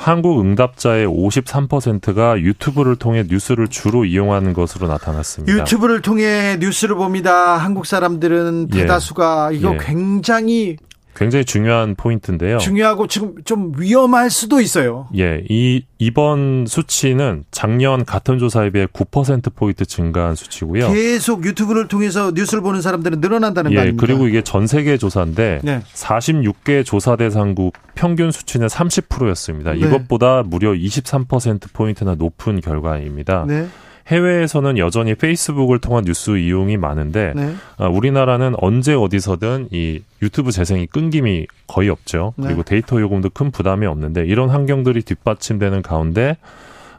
[0.02, 5.56] 한국 응답자의 53%가 유튜브를 통해 뉴스를 주로 이용하는 것으로 나타났습니다.
[5.56, 7.56] 유튜브를 통해 뉴스를 봅니다.
[7.56, 8.80] 한국 사람들은 예.
[8.80, 9.56] 대다수가 예.
[9.56, 9.78] 이거 예.
[9.80, 10.76] 굉장히
[11.14, 12.58] 굉장히 중요한 포인트인데요.
[12.58, 15.08] 중요하고 지금 좀 위험할 수도 있어요.
[15.16, 20.90] 예, 이 이번 수치는 작년 같은 조사에 비해 9% 포인트 증가한 수치고요.
[20.92, 24.06] 계속 유튜브를 통해서 뉴스를 보는 사람들은 늘어난다는 예, 거 아닙니까?
[24.06, 25.80] 그리고 이게 전 세계 조사인데 네.
[25.94, 29.72] 46개 조사 대상국 평균 수치는 30%였습니다.
[29.72, 29.78] 네.
[29.78, 33.44] 이것보다 무려 23% 포인트나 높은 결과입니다.
[33.46, 33.68] 네.
[34.08, 37.54] 해외에서는 여전히 페이스북을 통한 뉴스 이용이 많은데 네.
[37.78, 42.34] 아, 우리나라는 언제 어디서든 이 유튜브 재생이 끊김이 거의 없죠.
[42.36, 42.48] 네.
[42.48, 46.36] 그리고 데이터 요금도 큰 부담이 없는데 이런 환경들이 뒷받침되는 가운데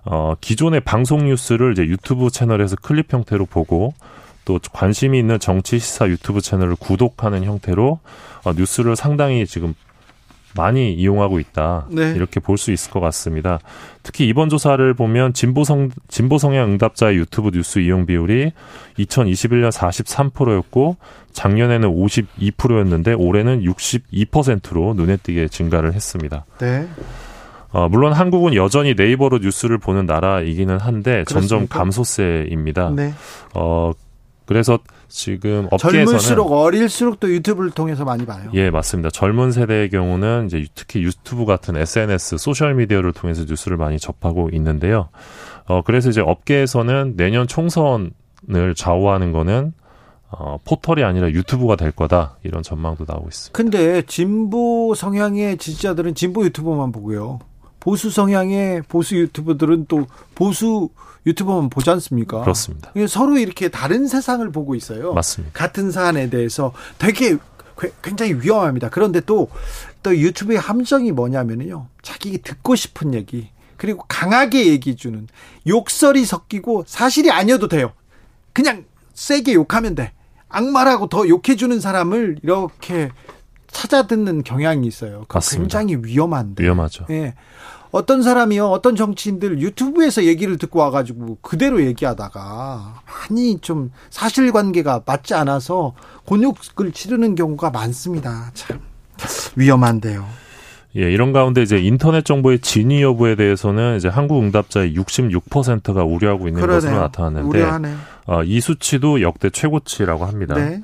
[0.05, 3.93] 어, 기존의 방송 뉴스를 이제 유튜브 채널에서 클립 형태로 보고
[4.45, 7.99] 또 관심이 있는 정치 시사 유튜브 채널을 구독하는 형태로
[8.43, 9.73] 어, 뉴스를 상당히 지금
[10.55, 11.87] 많이 이용하고 있다.
[11.89, 12.13] 네.
[12.15, 13.59] 이렇게 볼 수 있을 것 같습니다.
[14.03, 18.51] 특히 이번 조사를 보면 진보성 진보 성향 응답자의 유튜브 뉴스 이용 비율이
[18.99, 20.97] 2021년 43%였고
[21.31, 26.45] 작년에는 52%였는데 올해는 62%로 눈에 띄게 증가를 했습니다.
[26.59, 26.87] 네.
[27.71, 31.47] 어, 물론 한국은 여전히 네이버로 뉴스를 보는 나라이기는 한데 그렇습니까?
[31.47, 32.91] 점점 감소세입니다.
[32.91, 33.13] 네.
[33.55, 33.91] 어,
[34.45, 34.77] 그래서
[35.15, 38.49] 지금 업계에서는 젊을수록 어릴수록 또 유튜브를 통해서 많이 봐요.
[38.55, 39.11] 예, 맞습니다.
[39.11, 45.09] 젊은 세대의 경우는 이제 특히 유튜브 같은 SNS, 소셜 미디어를 통해서 뉴스를 많이 접하고 있는데요.
[45.65, 49.73] 어 그래서 이제 업계에서는 내년 총선을 좌우하는 거는
[50.31, 53.55] 어, 포털이 아니라 유튜브가 될 거다 이런 전망도 나오고 있습니다.
[53.55, 57.37] 근데 진보 성향의 지지자들은 진보 유튜버만 보고요.
[57.83, 60.87] 보수 성향의 보수 유튜버들은 또 보수
[61.25, 62.39] 유튜버만 보지 않습니까?
[62.39, 62.93] 그렇습니다.
[63.09, 65.13] 서로 이렇게 다른 세상을 보고 있어요.
[65.13, 65.51] 맞습니다.
[65.53, 67.37] 같은 사안에 대해서 되게
[68.01, 68.89] 굉장히 위험합니다.
[68.89, 69.49] 그런데 또,
[70.01, 71.87] 또 유튜브의 함정이 뭐냐면요.
[72.01, 75.27] 자기 듣고 싶은 얘기, 그리고 강하게 얘기해 주는
[75.67, 77.91] 욕설이 섞이고 사실이 아니어도 돼요.
[78.53, 80.13] 그냥 세게 욕하면 돼.
[80.47, 83.09] 악마라고 더 욕해주는 사람을 이렇게
[83.73, 85.25] 찾아 듣는 경향이 있어요.
[85.27, 85.79] 맞습니다.
[85.79, 86.63] 굉장히 위험한데.
[86.63, 87.07] 위험하죠.
[87.09, 87.33] 예.
[87.93, 95.93] 어떤 사람이요, 어떤 정치인들 유튜브에서 얘기를 듣고 와가지고 그대로 얘기하다가 많이 좀 사실관계가 맞지 않아서
[96.25, 98.49] 곤욕을 치르는 경우가 많습니다.
[98.55, 98.79] 참
[99.55, 100.25] 위험한데요.
[100.95, 106.61] 예, 이런 가운데 이제 인터넷 정보의 진위 여부에 대해서는 이제 한국 응답자의 66%가 우려하고 있는
[106.61, 106.81] 그러네요.
[106.81, 107.93] 것으로 나타났는데 우려하네.
[108.25, 110.55] 어, 이 수치도 역대 최고치라고 합니다.
[110.55, 110.81] 네.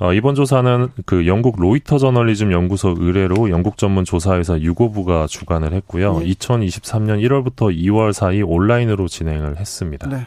[0.00, 6.18] 어, 이번 조사는 그 영국 로이터 저널리즘 연구소 의뢰로 영국 전문 조사회사 유고부가 주관을 했고요.
[6.18, 6.26] 네.
[6.32, 10.08] 2023년 1월부터 2월 사이 온라인으로 진행을 했습니다.
[10.08, 10.26] 네.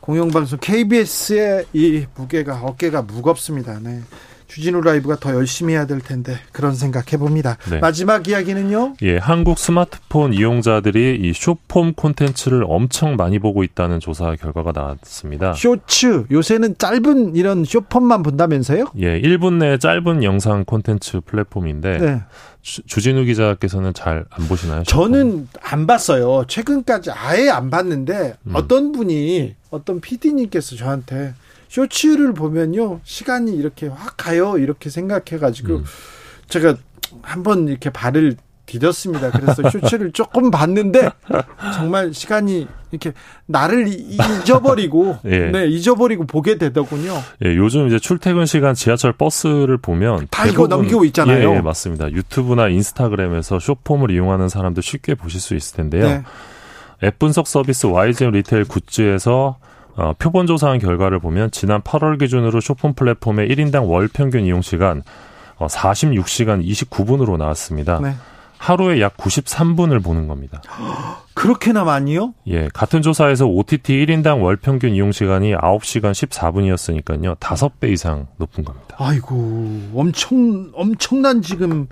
[0.00, 3.78] 공영방송 KBS의 이 무게가 어깨가 무겁습니다.
[3.80, 4.00] 네.
[4.50, 7.56] 주진우 라이브가 더 열심히 해야 될 텐데 그런 생각 해 봅니다.
[7.70, 7.78] 네.
[7.78, 8.94] 마지막 이야기는요?
[9.02, 15.52] 예, 한국 스마트폰 이용자들이 이 쇼폼 콘텐츠를 엄청 많이 보고 있다는 조사 결과가 나왔습니다.
[15.54, 18.86] 쇼츠 요새는 짧은 이런 쇼폼만 본다면서요?
[18.98, 22.22] 예, 1분 내 짧은 영상 콘텐츠 플랫폼인데 네.
[22.62, 24.82] 주, 진우 기자께서는 잘 안 보시나요?
[24.84, 26.44] 저는 안 봤어요.
[26.46, 28.52] 최근까지 아예 안 봤는데 음.
[28.54, 31.34] 어떤 분이 어떤 PD님께서 저한테
[31.70, 35.84] 쇼츠를 보면요 시간이 이렇게 확 가요 이렇게 생각해가지고 음.
[36.48, 36.76] 제가
[37.22, 38.36] 한번 이렇게 발을
[38.66, 39.32] 디뎠습니다.
[39.32, 41.10] 그래서 쇼츠를 조금 봤는데
[41.74, 43.12] 정말 시간이 이렇게
[43.46, 45.50] 나를 잊어버리고 예.
[45.50, 47.14] 네 잊어버리고 보게 되더군요.
[47.44, 51.50] 예, 요즘 이제 출퇴근 시간 지하철 버스를 보면 다 이거 넘기고 있잖아요.
[51.50, 52.12] 예, 예, 맞습니다.
[52.12, 56.04] 유튜브나 인스타그램에서 쇼폼을 이용하는 사람도 쉽게 보실 수 있을 텐데요.
[56.04, 56.22] 네.
[57.02, 59.58] 앱 분석 서비스 YGM 리테일 굿즈에서
[60.00, 65.02] 어, 표본 조사한 결과를 보면 지난 8월 기준으로 쇼폰 플랫폼의 1인당 월 평균 이용 시간
[65.58, 68.00] 어, 46시간 29분으로 나왔습니다.
[68.00, 68.14] 네.
[68.56, 70.62] 하루에 약 93분을 보는 겁니다.
[71.34, 72.34] 그렇게나 많이요?
[72.46, 77.36] 예, 같은 조사에서 OTT 1인당 월 평균 이용 시간이 9시간 14분이었으니까요.
[77.36, 78.96] 5배 이상 높은 겁니다.
[78.98, 79.36] 아이고,
[79.94, 81.88] 엄청 엄청난 지금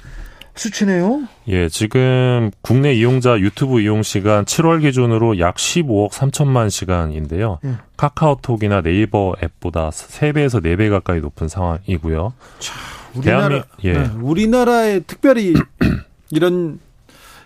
[0.59, 1.29] 수치네요.
[1.49, 7.59] 예, 지금 국내 이용자 유튜브 이용 시간 7월 기준으로 약 15억 3천만 시간인데요.
[7.65, 7.75] 예.
[7.97, 12.33] 카카오톡이나 네이버 앱보다 3배에서 4배 가까이 높은 상황이고요.
[12.59, 12.75] 자,
[13.15, 13.93] 우리나라 대한민, 예.
[13.93, 15.55] 네, 우리나라에 특별히
[16.31, 16.81] 이런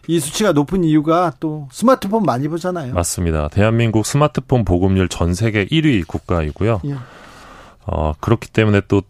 [0.09, 2.95] 이 수치가 높은 이유가 또 스마트폰 많이 보잖아요.
[2.95, 3.49] 맞습니다.
[3.49, 6.81] 대한민국 스마트폰 보급률 전 세계 1위 국가이고요.
[6.87, 6.97] 예.
[7.87, 9.03] 어, 그렇기 때문에 또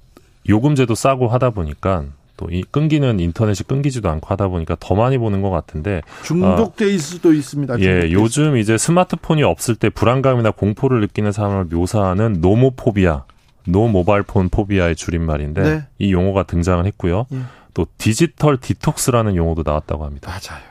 [0.49, 2.05] 요금제도 싸고 하다 보니까
[2.43, 6.99] 또 이 끊기는 인터넷이 끊기지도 않고 하다 보니까 더 많이 보는 것 같은데 중독돼 있을
[7.01, 7.81] 수도 있습니다.
[7.81, 13.25] 예, 요즘 이제 스마트폰이 없을 때 불안감이나 공포를 느끼는 사람을 묘사하는 노모포비아,
[13.67, 15.87] no mobile phone phobia의 줄임말인데 네.
[15.99, 17.27] 이 용어가 등장을 했고요.
[17.33, 17.39] 예.
[17.75, 20.31] 또 디지털 디톡스라는 용어도 나왔다고 합니다.
[20.31, 20.63] 맞아요.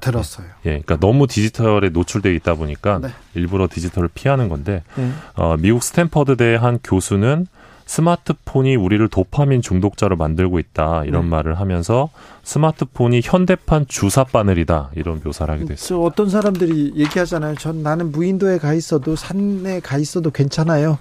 [0.00, 0.46] 들었어요.
[0.66, 3.08] 예, 그러니까 너무 디지털에 노출되어 있다 보니까 네.
[3.34, 5.10] 일부러 디지털을 피하는 건데 네.
[5.34, 7.46] 어, 미국 스탠퍼드대 한 교수는
[7.86, 11.28] 스마트폰이 우리를 도파민 중독자로 만들고 있다 이런 네.
[11.28, 12.10] 말을 하면서
[12.42, 16.02] 스마트폰이 현대판 주사 바늘이다 이런 묘사를 하게 됐어요.
[16.02, 17.54] 어떤 사람들이 얘기하잖아요.
[17.54, 20.98] 전 나는 무인도에 가 있어도 산에 가 있어도 괜찮아요.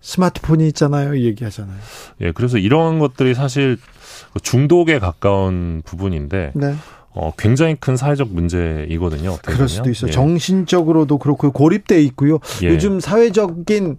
[0.00, 1.18] 스마트폰이 있잖아요.
[1.18, 1.76] 얘기하잖아요.
[2.20, 3.76] 예, 그래서 이런 것들이 사실
[4.42, 6.74] 중독에 가까운 부분인데 네.
[7.10, 9.38] 어, 굉장히 큰 사회적 문제이거든요.
[9.44, 10.08] 그럴 수도 있어요.
[10.08, 10.12] 예.
[10.12, 12.38] 정신적으로도 그렇고 고립돼 있고요.
[12.62, 12.68] 예.
[12.68, 13.96] 요즘 사회적인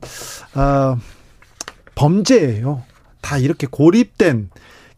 [0.56, 0.98] 어,
[2.00, 2.84] 범죄예요.
[3.20, 4.50] 다 이렇게 고립된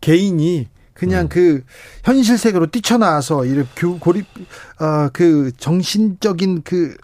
[0.01, 1.29] 개인이 그냥 음.
[1.29, 1.63] 그
[2.03, 4.27] 현실 세계로 뛰쳐나와서 이렇게 고립
[4.79, 6.95] 어그 정신적인 그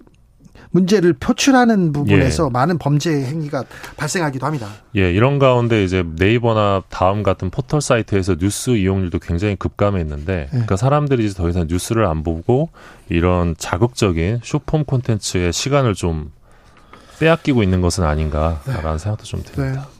[0.70, 2.50] 문제를 표출하는 부분에서 예.
[2.52, 3.64] 많은 범죄 행위가
[3.96, 4.68] 발생하기도 합니다.
[4.96, 10.48] 예, 이런 가운데 이제 네이버나 다음 같은 포털 사이트에서 뉴스 이용률도 굉장히 급감했는데, 예.
[10.50, 12.70] 그러니까 사람들이 이제 더 이상 뉴스를 안 보고
[13.10, 16.32] 이런 자극적인 쇼폼 콘텐츠에 시간을 좀
[17.20, 18.98] 빼앗기고 있는 것은 아닌가라는 네.
[18.98, 19.82] 생각도 좀 듭니다.
[19.82, 19.98] 네.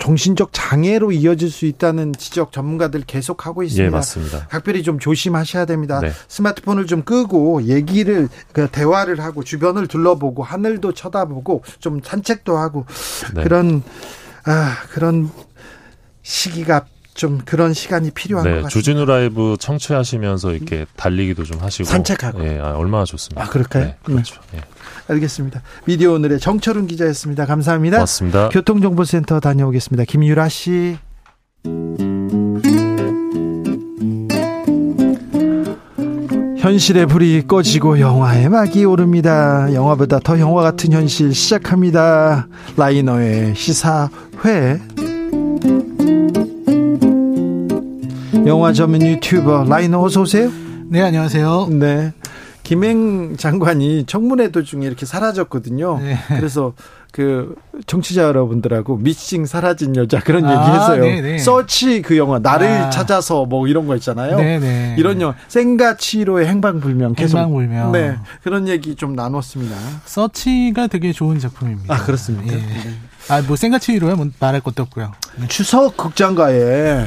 [0.00, 3.84] 정신적 장애로 이어질 수 있다는 지적 전문가들 계속 하고 있습니다.
[3.84, 4.46] 예, 맞습니다.
[4.48, 6.00] 각별히 좀 조심하셔야 됩니다.
[6.00, 6.10] 네.
[6.26, 12.86] 스마트폰을 좀 끄고 얘기를 그 대화를 하고 주변을 둘러보고 하늘도 쳐다보고 좀 산책도 하고
[13.34, 13.42] 네.
[13.42, 13.82] 그런
[14.46, 15.30] 아 그런
[16.22, 18.70] 시기가 좀 그런 시간이 필요한 네, 것 같습니다.
[18.70, 23.44] 주진우 라이브 청취하시면서 이렇게 달리기도 좀 하시고 산책하고 예, 아, 얼마나 좋습니다.
[23.44, 23.84] 아 그럴까요?
[23.84, 24.40] 네, 그렇죠.
[24.52, 24.58] 네.
[24.58, 24.62] 예.
[25.10, 25.62] 알겠습니다.
[25.84, 27.46] 미디어 오늘의 정철훈 기자였습니다.
[27.46, 27.98] 감사합니다.
[27.98, 28.48] 고맙습니다.
[28.50, 30.04] 교통정보센터 다녀오겠습니다.
[30.04, 30.96] 김유라 씨.
[36.58, 39.72] 현실의 불이 꺼지고 영화의 막이 오릅니다.
[39.72, 42.48] 영화보다 더 영화 같은 현실 시작합니다.
[42.76, 44.80] 라이너의 시사회.
[48.46, 50.50] 영화 전문 유튜버 라이너 어서 오세요.
[50.88, 51.68] 네, 안녕하세요.
[51.70, 52.12] 네.
[52.70, 55.98] 김행 장관이 청문회 도중에 이렇게 사라졌거든요.
[55.98, 56.16] 네.
[56.28, 56.72] 그래서
[57.10, 57.56] 그
[57.88, 61.02] 청취자 여러분들하고 미씽 사라진 여자 그런 아, 얘기했어요.
[61.02, 61.38] 네네.
[61.38, 62.90] 서치 그 영화 나를 아.
[62.90, 64.36] 찾아서 뭐 이런 거 있잖아요.
[64.36, 64.94] 네네.
[64.98, 67.90] 이런 영화 센과 치히로의 행방불명 계속 행방불명.
[67.90, 69.74] 네 그런 얘기 좀 나눴습니다.
[70.04, 71.92] 서치가 되게 좋은 작품입니다.
[71.92, 72.52] 아 그렇습니까?
[72.52, 72.56] 예.
[72.56, 72.94] 네.
[73.30, 75.10] 아뭐 생가치로야 뭐 말할 것도 없고요.
[75.40, 75.48] 네.
[75.48, 77.06] 추석 극장가에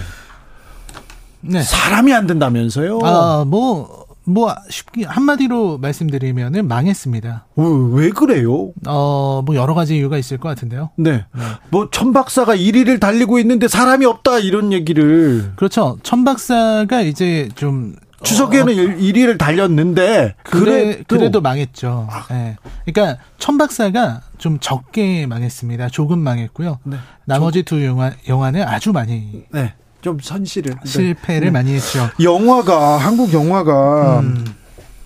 [1.46, 1.62] 네.
[1.62, 3.00] 사람이 안 된다면서요?
[3.04, 7.46] 아, 뭐, 뭐, 쉽게, 한마디로 말씀드리면은 망했습니다.
[7.56, 8.72] 왜, 왜 그래요?
[8.88, 10.92] 어, 뭐, 여러 가지 이유가 있을 것 같은데요.
[10.98, 11.26] 네.
[11.34, 11.44] 네.
[11.70, 15.52] 뭐, 천 박사가 1위를 달리고 있는데 사람이 없다, 이런 얘기를.
[15.56, 15.98] 그렇죠.
[16.04, 22.08] 천 박사가 이제 좀, 추석에는 어, 1위를 달렸는데 그래 그래도 망했죠.
[22.10, 22.26] 아.
[22.30, 22.56] 네.
[22.86, 25.90] 그러니까 천 박사가 좀 적게 망했습니다.
[25.90, 26.80] 조금 망했고요.
[26.86, 26.98] 네.
[27.26, 29.74] 나머지 두 영화 영화는 아주 많이 네.
[30.04, 31.52] 좀 선실을 실패를 네.
[31.52, 32.10] 많이 했죠.
[32.22, 34.46] 영화가 한국 영화가 음.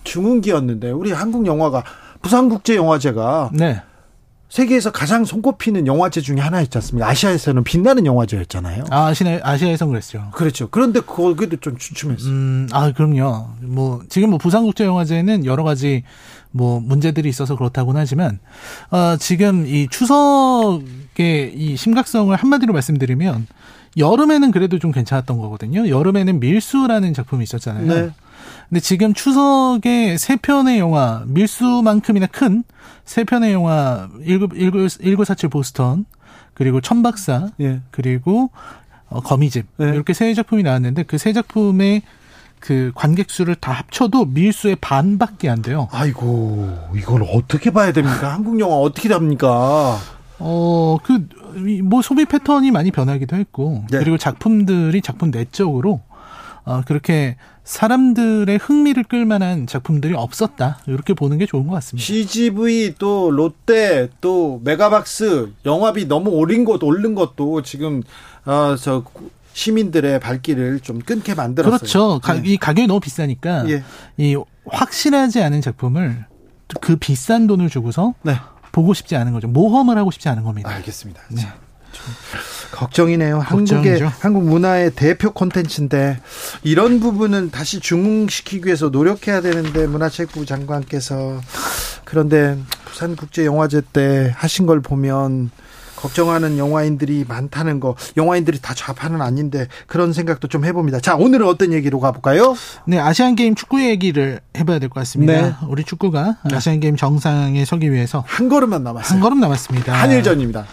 [0.04, 1.84] 중흥기였는데 우리 한국 영화가
[2.22, 3.82] 부산국제영화제가 네.
[4.50, 7.08] 세계에서 가장 손꼽히는 영화제 중에 하나 있지 않습니까?
[7.10, 8.86] 아시아에서는 빛나는 영화제였잖아요.
[8.90, 10.30] 아, 아시아, 아시아에선 그랬죠.
[10.34, 10.70] 그렇죠.
[10.72, 12.32] 그런데 거기도 좀 주춤했어요.
[12.32, 13.50] 음, 아, 그럼요.
[13.62, 16.04] 뭐, 지금 뭐 부산국제영화제는 여러 가지
[16.52, 18.40] 뭐 문제들이 있어서 그렇다고는 하지만,
[18.90, 23.48] 어, 지금 이 추석의 이 심각성을 한마디로 말씀드리면,
[23.98, 25.90] 여름에는 그래도 좀 괜찮았던 거거든요.
[25.90, 27.86] 여름에는 밀수라는 작품이 있었잖아요.
[27.88, 28.10] 네.
[28.70, 32.64] 근데 지금 추석에 세 편의 영화, 밀수만큼이나 큰
[33.08, 36.06] 세 편의 영화, 1947 보스턴,
[36.54, 37.80] 그리고 천박사, 예.
[37.90, 38.52] 그리고
[39.10, 39.66] 어, 거미집.
[39.80, 39.86] 예.
[39.90, 42.02] 이렇게 세 작품이 나왔는데 그 세 작품의
[42.60, 45.88] 그 관객 수를 다 합쳐도 밀수의 반밖에 안 돼요.
[45.92, 48.34] 아이고, 이걸 어떻게 봐야 됩니까?
[48.34, 49.98] 한국 영화 어떻게 됩니까?
[50.40, 51.28] 어, 그,
[51.84, 54.00] 뭐 소비 패턴이 많이 변하기도 했고, 네.
[54.00, 56.02] 그리고 작품들이 작품 내적으로,
[56.66, 60.80] 어, 그렇게 사람들의 흥미를 끌만한 작품들이 없었다.
[60.88, 62.06] 이렇게 보는 게 좋은 것 같습니다.
[62.06, 68.04] CGV 또 롯데 또 메가박스 영화비 너무 오른 것 오른 것도 지금
[68.46, 69.04] 어 저
[69.54, 71.80] 시민들의 발길을 좀 끊게 만들었어요.
[71.80, 72.22] 그렇죠.
[72.24, 72.42] 네.
[72.46, 73.84] 이 가격이 너무 비싸니까 예.
[74.18, 74.38] 이
[74.70, 76.26] 확실하지 않은 작품을
[76.80, 78.36] 그 비싼 돈을 주고서 네.
[78.78, 79.48] 보고 싶지 않은 거죠.
[79.48, 80.70] 모험을 하고 싶지 않은 겁니다.
[80.70, 81.20] 알겠습니다.
[81.30, 81.42] 네.
[82.72, 83.40] 걱정이네요.
[83.40, 86.20] 한국의 한국 문화의 대표 콘텐츠인데
[86.62, 91.42] 이런 부분은 다시 중흥시키기 위해서 노력해야 되는데 문화체육부 장관께서
[92.04, 92.56] 그런데
[92.86, 95.50] 부산국제영화제 때 하신 걸 보면
[95.98, 101.02] 걱정하는 영화인들이 많다는 거, 영화인들이 다 좌파는 아닌데 그런 생각도 좀 해봅니다.
[101.02, 102.56] 자, 오늘은 어떤 얘기로 가볼까요?
[102.86, 105.34] 네, 아시안 게임 축구 얘기를 해봐야 될 것 같습니다.
[105.34, 105.54] 네.
[105.68, 106.56] 우리 축구가 네.
[106.56, 109.14] 아시안 게임 정상에 서기 위해서 한 걸음만 남았어요.
[109.16, 109.92] 한 걸음 남았습니다.
[109.94, 110.66] 한일전입니다.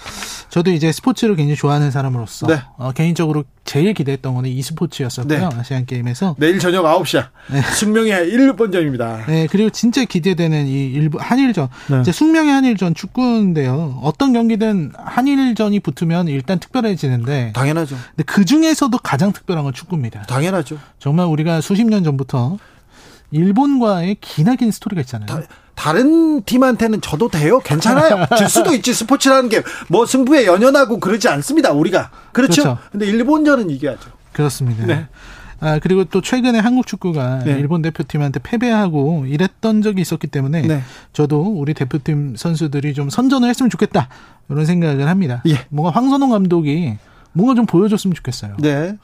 [0.51, 2.61] 저도 이제 스포츠를 굉장히 좋아하는 사람으로서 네.
[2.77, 5.49] 어, 개인적으로 제일 기대했던 거는 e스포츠였었고요.
[5.49, 5.57] 네.
[5.59, 7.29] 아시안 게임에서 내일 저녁 9시야.
[7.51, 7.61] 네.
[7.61, 9.27] 숙명의 1번전입니다.
[9.27, 11.69] 네, 그리고 진짜 기대되는 이 일부 한일전.
[11.91, 12.01] 네.
[12.03, 13.99] 이제 숙명의 한일전 축구인데요.
[14.05, 17.97] 어떤 경기든 한일전이 붙으면 일단 특별해지는데 당연하죠.
[18.11, 20.23] 근데 그 중에서도 가장 특별한 건 축구입니다.
[20.23, 20.79] 당연하죠.
[20.99, 22.59] 정말 우리가 수십 년 전부터
[23.31, 25.27] 일본과의 기나긴 스토리가 있잖아요.
[25.27, 25.41] 다,
[25.75, 27.61] 다른 팀한테는 져도 돼요.
[27.61, 28.27] 괜찮아요.
[28.37, 28.93] 질 수도 있지.
[28.93, 31.71] 스포츠라는 게 뭐 승부에 연연하고 그러지 않습니다.
[31.73, 32.11] 우리가.
[32.33, 32.63] 그렇죠?
[32.63, 32.79] 그렇죠.
[32.91, 34.11] 근데 일본전은 이겨야죠.
[34.33, 34.85] 그렇습니다.
[34.87, 35.07] 네.
[35.61, 37.53] 아, 그리고 또 최근에 한국 축구가 네.
[37.53, 40.83] 일본 대표팀한테 패배하고 이랬던 적이 있었기 때문에 네.
[41.13, 44.09] 저도 우리 대표팀 선수들이 좀 선전을 했으면 좋겠다.
[44.49, 45.43] 이런 생각을 합니다.
[45.47, 45.67] 예.
[45.71, 46.97] 뭔가 황선홍 감독이
[47.33, 48.57] 뭔가 좀 보여줬으면 좋겠어요.
[48.59, 48.97] 네.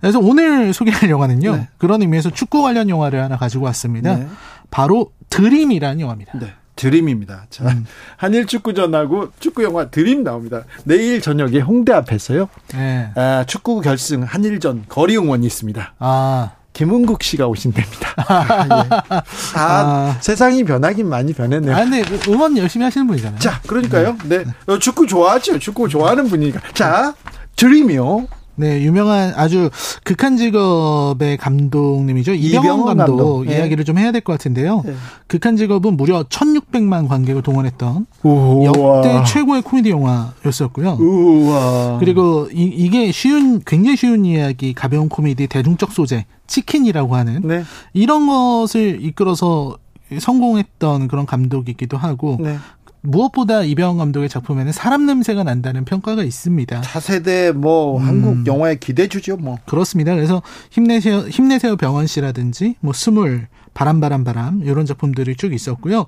[0.00, 1.56] 그래서 오늘 소개할 영화는요.
[1.56, 1.68] 네.
[1.78, 4.16] 그런 의미에서 축구 관련 영화를 하나 가지고 왔습니다.
[4.16, 4.26] 네.
[4.70, 6.32] 바로 드림이라는 영화입니다.
[6.76, 6.90] 네.
[6.90, 7.46] 드림입니다.
[7.50, 7.86] 자, 음.
[8.16, 10.64] 한일 축구 전하고 축구 영화 드림 나옵니다.
[10.84, 12.48] 내일 저녁에 홍대 앞에서요.
[12.74, 13.10] 네.
[13.14, 15.94] 아, 축구 결승 한일전 거리 응원이 있습니다.
[15.98, 16.52] 아.
[16.72, 18.14] 김은국 씨가 오신답니다.
[18.28, 18.88] 아, 예.
[19.14, 19.22] 아,
[19.56, 21.76] 아, 세상이 변하긴 많이 변했네요.
[21.76, 22.02] 아, 네.
[22.28, 23.38] 응원 열심히 하시는 분이잖아요.
[23.38, 24.16] 자, 그러니까요.
[24.24, 24.38] 네.
[24.38, 24.44] 네.
[24.66, 25.58] 어, 축구 좋아하죠.
[25.58, 26.60] 축구 좋아하는 분이니까.
[26.72, 27.14] 자,
[27.56, 28.26] 드림이요?
[28.54, 29.70] 네, 유명한 아주
[30.04, 32.34] 극한 직업의 감독님이죠.
[32.34, 33.44] 이병헌 감독, 감독.
[33.46, 33.56] 네.
[33.56, 34.82] 이야기를 좀 해야 될 것 같은데요.
[34.84, 34.94] 네.
[35.26, 38.64] 극한 직업은 무려 1,600만 관객을 동원했던 우와.
[38.66, 40.98] 역대 최고의 코미디 영화였었고요.
[41.00, 41.98] 우와.
[41.98, 47.64] 그리고 이, 게 쉬운 굉장히 쉬운 이야기, 가벼운 코미디, 대중적 소재, 치킨이라고 하는 네.
[47.94, 49.76] 이런 것을 이끌어서
[50.18, 52.58] 성공했던 그런 감독이기도 하고 네.
[53.02, 56.80] 무엇보다 이병헌 감독의 작품에는 사람 냄새가 난다는 평가가 있습니다.
[56.80, 58.06] 차세대 뭐 음.
[58.06, 59.58] 한국 영화의 기대주죠, 뭐.
[59.66, 60.14] 그렇습니다.
[60.14, 66.06] 그래서 힘내세요 힘내세요 병헌 씨라든지 뭐 스물 바람 바람 바람 이런 작품들이 쭉 있었고요.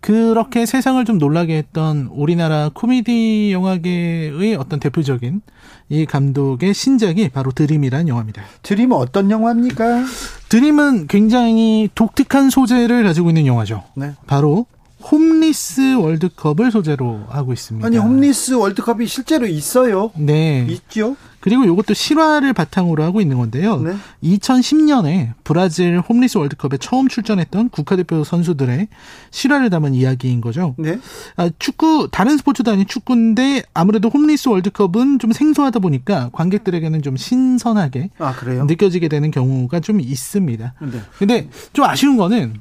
[0.00, 5.40] 그렇게 세상을 좀 놀라게 했던 우리나라 코미디 영화계의 어떤 대표적인
[5.88, 8.42] 이 감독의 신작이 바로 드림이라는 영화입니다.
[8.62, 10.04] 드림은 어떤 영화입니까?
[10.48, 13.82] 드림은 굉장히 독특한 소재를 가지고 있는 영화죠.
[13.94, 14.12] 네.
[14.26, 14.66] 바로
[15.10, 17.86] 홈리스 월드컵을 소재로 하고 있습니다.
[17.86, 20.10] 아니 홈리스 월드컵이 실제로 있어요.
[20.16, 21.16] 네, 있죠.
[21.46, 23.76] 그리고 이것도 실화를 바탕으로 하고 있는 건데요.
[23.76, 23.94] 네.
[24.24, 28.88] 2010년에 브라질 홈리스 월드컵에 처음 출전했던 국가대표 선수들의
[29.30, 30.74] 실화를 담은 이야기인 거죠.
[30.76, 30.98] 네.
[31.36, 38.10] 아, 축구 다른 스포츠도 아닌 축구인데 아무래도 홈리스 월드컵은 좀 생소하다 보니까 관객들에게는 좀 신선하게
[38.18, 38.34] 아,
[38.66, 40.74] 느껴지게 되는 경우가 좀 있습니다.
[40.80, 41.00] 네.
[41.16, 42.54] 근데 좀 아쉬운 거는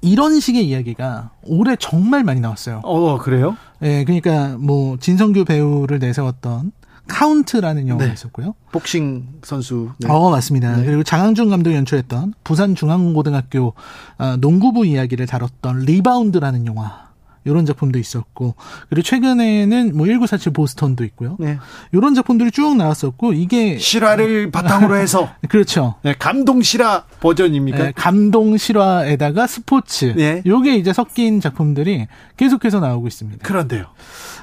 [0.00, 2.80] 이런 식의 이야기가 올해 정말 많이 나왔어요.
[2.84, 3.56] 어, 그래요?
[3.82, 6.72] 예, 네, 그러니까 뭐 진선규 배우를 내세웠던
[7.08, 8.12] 카운트라는 영화가 네.
[8.12, 8.54] 있었고요.
[8.70, 9.90] 복싱 선수.
[9.98, 10.08] 네.
[10.08, 10.76] 어, 맞습니다.
[10.76, 10.84] 네.
[10.84, 13.72] 그리고 장항준 감독이 연출했던 부산 중앙고등학교
[14.18, 17.07] 아, 농구부 이야기를 다뤘던 리바운드라는 영화.
[17.44, 18.54] 이런 작품도 있었고
[18.88, 21.36] 그리고 최근에는 뭐 1947 보스턴도 있고요.
[21.38, 21.58] 네.
[21.92, 25.94] 이런 작품들이 쭉 나왔었고 이게 실화를 바탕으로 해서 그렇죠.
[26.02, 27.78] 네, 감동 실화 버전입니까?
[27.78, 30.14] 네, 감동 실화에다가 스포츠.
[30.16, 30.42] 네.
[30.44, 32.06] 요게 이제 섞인 작품들이
[32.36, 33.46] 계속해서 나오고 있습니다.
[33.46, 33.86] 그런데요.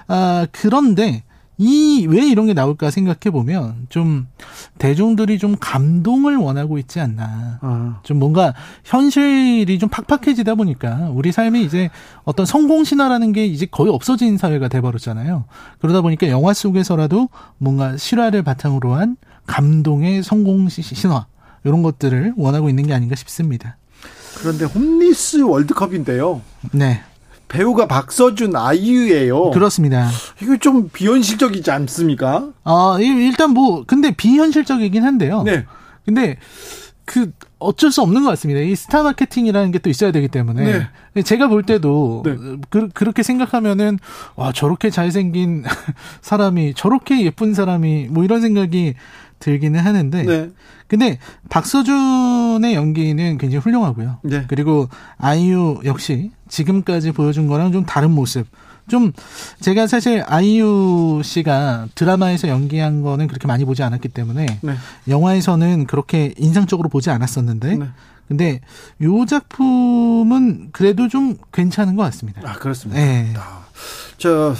[0.07, 1.23] 아, 그런데
[1.57, 4.27] 이 왜 이런 게 나올까 생각해 보면 좀
[4.77, 7.59] 대중들이 좀 감동을 원하고 있지 않나.
[7.61, 7.99] 어.
[8.03, 8.53] 좀 뭔가
[8.83, 11.89] 현실이 좀 팍팍해지다 보니까 우리 삶이 이제
[12.23, 15.45] 어떤 성공 신화라는 게 이제 거의 없어진 사회가 돼 버렸잖아요.
[15.79, 19.17] 그러다 보니까 영화 속에서라도 뭔가 실화를 바탕으로 한
[19.47, 21.27] 감동의 성공 신화
[21.63, 23.77] 이런 것들을 원하고 있는 게 아닌가 싶습니다.
[24.39, 26.41] 그런데 홈리스 월드컵인데요.
[26.71, 27.01] 네.
[27.47, 29.51] 배우가 박서준 아이유예요.
[29.51, 30.09] 그렇습니다.
[30.41, 32.49] 이거 좀 비현실적이지 않습니까?
[32.63, 35.43] 아, 일단 뭐 근데 비현실적이긴 한데요.
[35.43, 35.65] 네.
[36.05, 36.37] 근데
[37.05, 38.59] 그 어쩔 수 없는 것 같습니다.
[38.61, 41.21] 이 스타 마케팅이라는 게 또 있어야 되기 때문에 네.
[41.21, 42.35] 제가 볼 때도 네.
[42.69, 43.99] 그, 그렇게 생각하면은
[44.35, 45.63] 와 저렇게 잘생긴
[46.21, 48.95] 사람이 저렇게 예쁜 사람이 뭐 이런 생각이
[49.39, 50.49] 들기는 하는데 네.
[50.87, 51.19] 근데
[51.49, 54.19] 박서준의 연기는 굉장히 훌륭하고요.
[54.23, 54.45] 네.
[54.47, 58.47] 그리고 아이유 역시 지금까지 보여준 거랑 좀 다른 모습.
[58.87, 59.11] 좀
[59.61, 64.75] 제가 사실 아이유 씨가 드라마에서 연기한 거는 그렇게 많이 보지 않았기 때문에 네.
[65.07, 67.89] 영화에서는 그렇게 인상적으로 보지 않았었는데 네.
[68.27, 68.61] 근데
[69.01, 72.41] 요 작품은 그래도 좀 괜찮은 것 같습니다.
[72.43, 72.99] 아 그렇습니다.
[72.99, 73.33] 네.
[73.37, 73.65] 아,
[74.17, 74.55] 저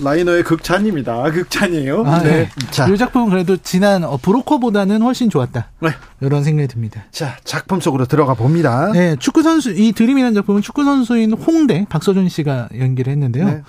[0.00, 1.30] 라이너의 극찬입니다.
[1.30, 2.04] 극찬이에요.
[2.04, 2.30] 아, 네.
[2.30, 2.48] 네.
[2.70, 2.88] 자.
[2.88, 5.70] 이 작품은 그래도 지난 어, 브로커보다는 훨씬 좋았다.
[5.80, 5.90] 네.
[6.20, 7.04] 이런 생각이 듭니다.
[7.10, 8.92] 자, 작품 속으로 들어가 봅니다.
[8.92, 13.46] 네, 축구 선수 이 드림이라는 작품은 축구 선수인 홍대 박서준 씨가 연기를 했는데요.
[13.46, 13.62] 네.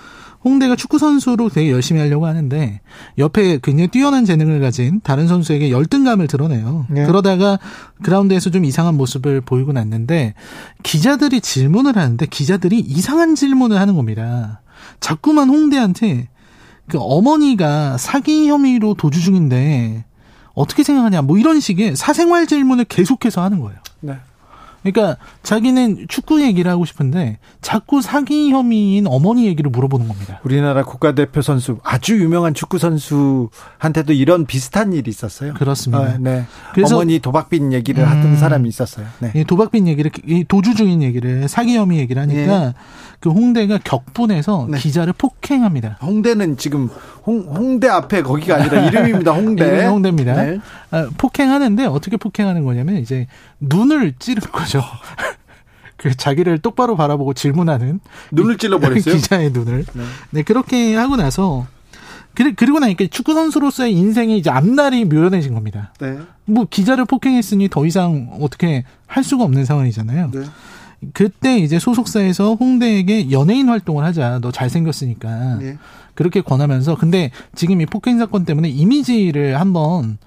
[0.44, 2.80] 홍대가 축구 선수로 되게 열심히 하려고 하는데
[3.16, 6.86] 옆에 굉장히 뛰어난 재능을 가진 다른 선수에게 열등감을 드러내요.
[6.90, 7.06] 네.
[7.06, 7.58] 그러다가
[8.02, 10.34] 그라운드에서 좀 이상한 모습을 보이고 났는데
[10.82, 14.60] 기자들이 질문을 하는데 기자들이 이상한 질문을 하는 겁니다.
[15.00, 16.28] 자꾸만 홍대한테
[16.88, 20.04] 그 어머니가 사기 혐의로 도주 중인데
[20.54, 23.78] 어떻게 생각하냐 뭐 이런 식의 사생활 질문을 계속해서 하는 거예요.
[24.00, 24.18] 네.
[24.84, 30.40] 그러니까 자기는 축구 얘기를 하고 싶은데 자꾸 사기 혐의인 어머니 얘기를 물어보는 겁니다.
[30.44, 35.54] 우리나라 국가대표 선수 아주 유명한 축구 선수한테도 이런 비슷한 일이 있었어요.
[35.54, 36.04] 그렇습니다.
[36.04, 36.44] 아, 네.
[36.74, 39.06] 그래서 어머니 도박빈 얘기를 음, 하던 사람이 있었어요.
[39.20, 39.44] 네.
[39.44, 40.10] 도박빈 얘기를
[40.48, 42.74] 도주 중인 얘기를 사기 혐의 얘기를 하니까 네.
[43.20, 44.78] 그 홍대가 격분해서 네.
[44.78, 45.96] 기자를 폭행합니다.
[46.02, 46.90] 홍대는 지금
[47.24, 49.32] 홍, 홍대 앞에 거기가 아니라 이름입니다.
[49.32, 49.64] 홍대.
[49.66, 50.42] 이름이 홍대입니다.
[50.42, 50.58] 네.
[50.90, 53.26] 아, 폭행하는데 어떻게 폭행하는 거냐면 이제
[53.68, 54.82] 눈을 찌른 거죠.
[55.96, 58.00] 그 자기를 똑바로 바라보고 질문하는
[58.32, 59.14] 눈을 찔러버렸어요.
[59.16, 59.84] 기자의 눈을.
[59.92, 60.04] 네.
[60.30, 61.66] 네 그렇게 하고 나서
[62.34, 65.92] 그리고 나니까 축구 선수로서의 인생이 이제 앞날이 묘연해진 겁니다.
[66.00, 66.18] 네.
[66.44, 70.30] 뭐 기자를 폭행했으니 더 이상 어떻게 할 수가 없는 상황이잖아요.
[70.32, 70.44] 네.
[71.12, 74.40] 그때 이제 소속사에서 홍대에게 연예인 활동을 하자.
[74.40, 75.58] 너 잘생겼으니까.
[75.60, 75.78] 네.
[76.14, 80.18] 그렇게 권하면서 근데 지금 이 폭행 사건 때문에 이미지를 한번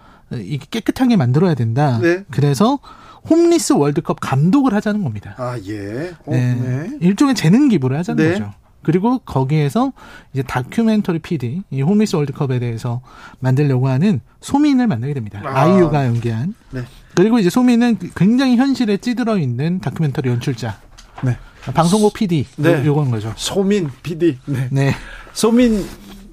[0.71, 1.99] 깨끗하게 만들어야 된다.
[1.99, 2.23] 네.
[2.29, 2.79] 그래서
[3.29, 5.35] 홈리스 월드컵 감독을 하자는 겁니다.
[5.37, 6.11] 아, 예.
[6.25, 6.53] 어, 네.
[6.55, 6.97] 네.
[7.01, 8.33] 일종의 재능 기부를 하자는 네.
[8.33, 8.53] 거죠.
[8.83, 9.91] 그리고 거기에서
[10.33, 13.01] 이제 다큐멘터리 PD, 이 홈리스 월드컵에 대해서
[13.39, 15.41] 만들려고 하는 소민을 만나게 됩니다.
[15.43, 15.67] 아.
[15.67, 16.53] 이유가 연기한.
[16.71, 16.83] 네.
[17.15, 20.79] 그리고 이제 소민은 굉장히 현실에 찌들어 있는 다큐멘터리 연출자.
[21.23, 21.37] 네.
[21.73, 22.45] 방송국 PD.
[22.57, 22.85] 네.
[22.85, 23.33] 요건 거죠.
[23.35, 24.37] 소민 PD.
[24.45, 24.69] 네.
[24.71, 24.93] 네.
[25.33, 25.85] 소민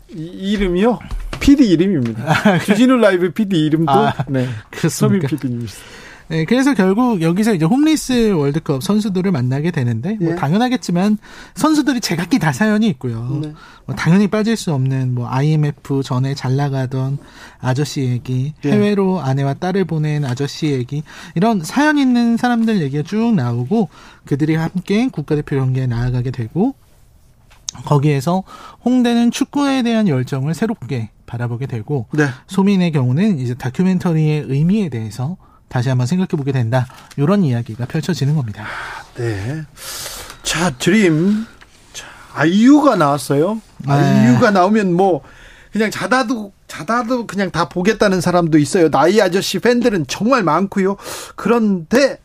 [0.09, 0.99] 이름이요?
[1.41, 2.59] PD 이름입니다.
[2.65, 4.49] 주진우 라이브 PD 이름도 아, 네.
[4.71, 5.29] 그렇습니까?
[5.29, 5.73] 소민 PD입니다.
[6.29, 10.35] 네, 그래서 결국 여기서 이제 홈리스 월드컵 선수들을 만나게 되는데 뭐 예.
[10.37, 11.19] 당연하겠지만
[11.55, 13.41] 선수들이 제각기 다 사연이 있고요.
[13.43, 13.53] 네.
[13.85, 17.19] 뭐 당연히 빠질 수 없는 뭐 IMF 전에 잘 나가던
[17.61, 18.73] 아저씨 얘기, 예.
[18.73, 21.03] 해외로 아내와 딸을 보낸 아저씨 얘기
[21.35, 23.91] 이런 사연 있는 사람들 얘기가 쭉 나오고
[24.25, 26.75] 그들이 함께 국가대표 경기에 나아가게 되고
[27.85, 28.45] 거기에서
[28.85, 32.27] 홍대는 축구에 대한 열정을 새롭게 바라보게 되고 네.
[32.47, 35.37] 소민의 경우는 이제 다큐멘터리의 의미에 대해서
[35.75, 36.87] 다시 한번 생각해 보게 된다.
[37.17, 38.65] 이런 이야기가 펼쳐지는 겁니다.
[39.17, 39.65] 네.
[40.45, 41.47] 자, 드림.
[41.93, 43.61] 자, 아이유가 나왔어요.
[43.79, 43.93] 네.
[43.93, 45.23] 아이유가 나오면 뭐
[45.73, 48.89] 그냥 자다도 자다도 그냥 다 보겠다는 사람도 있어요.
[48.89, 50.97] 나이 아저씨 팬들은 정말 많고요.
[51.35, 52.19] 그런데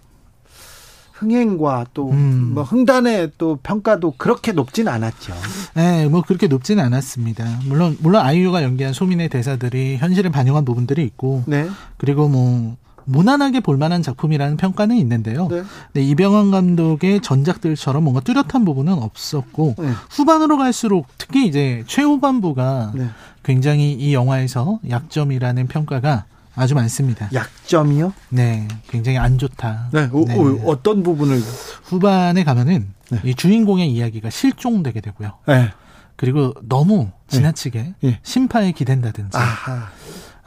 [1.13, 2.51] 흥행과 또뭐 음.
[2.53, 5.33] 뭐 흥단의 또 평가도 그렇게 높진 않았죠.
[5.73, 7.61] 네, 뭐 그렇게 높지는 않았습니다.
[7.65, 11.67] 물론 물론 아이유가 연기한 소민의 대사들이 현실을 반영한 부분들이 있고, 네.
[11.97, 12.77] 그리고 뭐
[13.09, 15.47] 무난하게 볼만한 작품이라는 평가는 있는데요.
[15.47, 15.63] 네.
[15.93, 19.89] 네, 이병헌 감독의 전작들처럼 뭔가 뚜렷한 부분은 없었고 네.
[20.11, 23.09] 후반으로 갈수록 특히 이제 최후반부가 네.
[23.43, 26.25] 굉장히 이 영화에서 약점이라는 평가가
[26.55, 27.29] 아주 많습니다.
[27.33, 28.13] 약점이요?
[28.29, 29.89] 네, 굉장히 안 좋다.
[29.91, 30.35] 네, 오, 네.
[30.35, 31.39] 오, 어떤 부분을
[31.83, 33.19] 후반에 가면은 네.
[33.23, 35.33] 이 주인공의 이야기가 실종되게 되고요.
[35.47, 35.71] 네.
[36.15, 38.19] 그리고 너무 지나치게 네.
[38.23, 39.89] 심파에 기댄다든지 아하.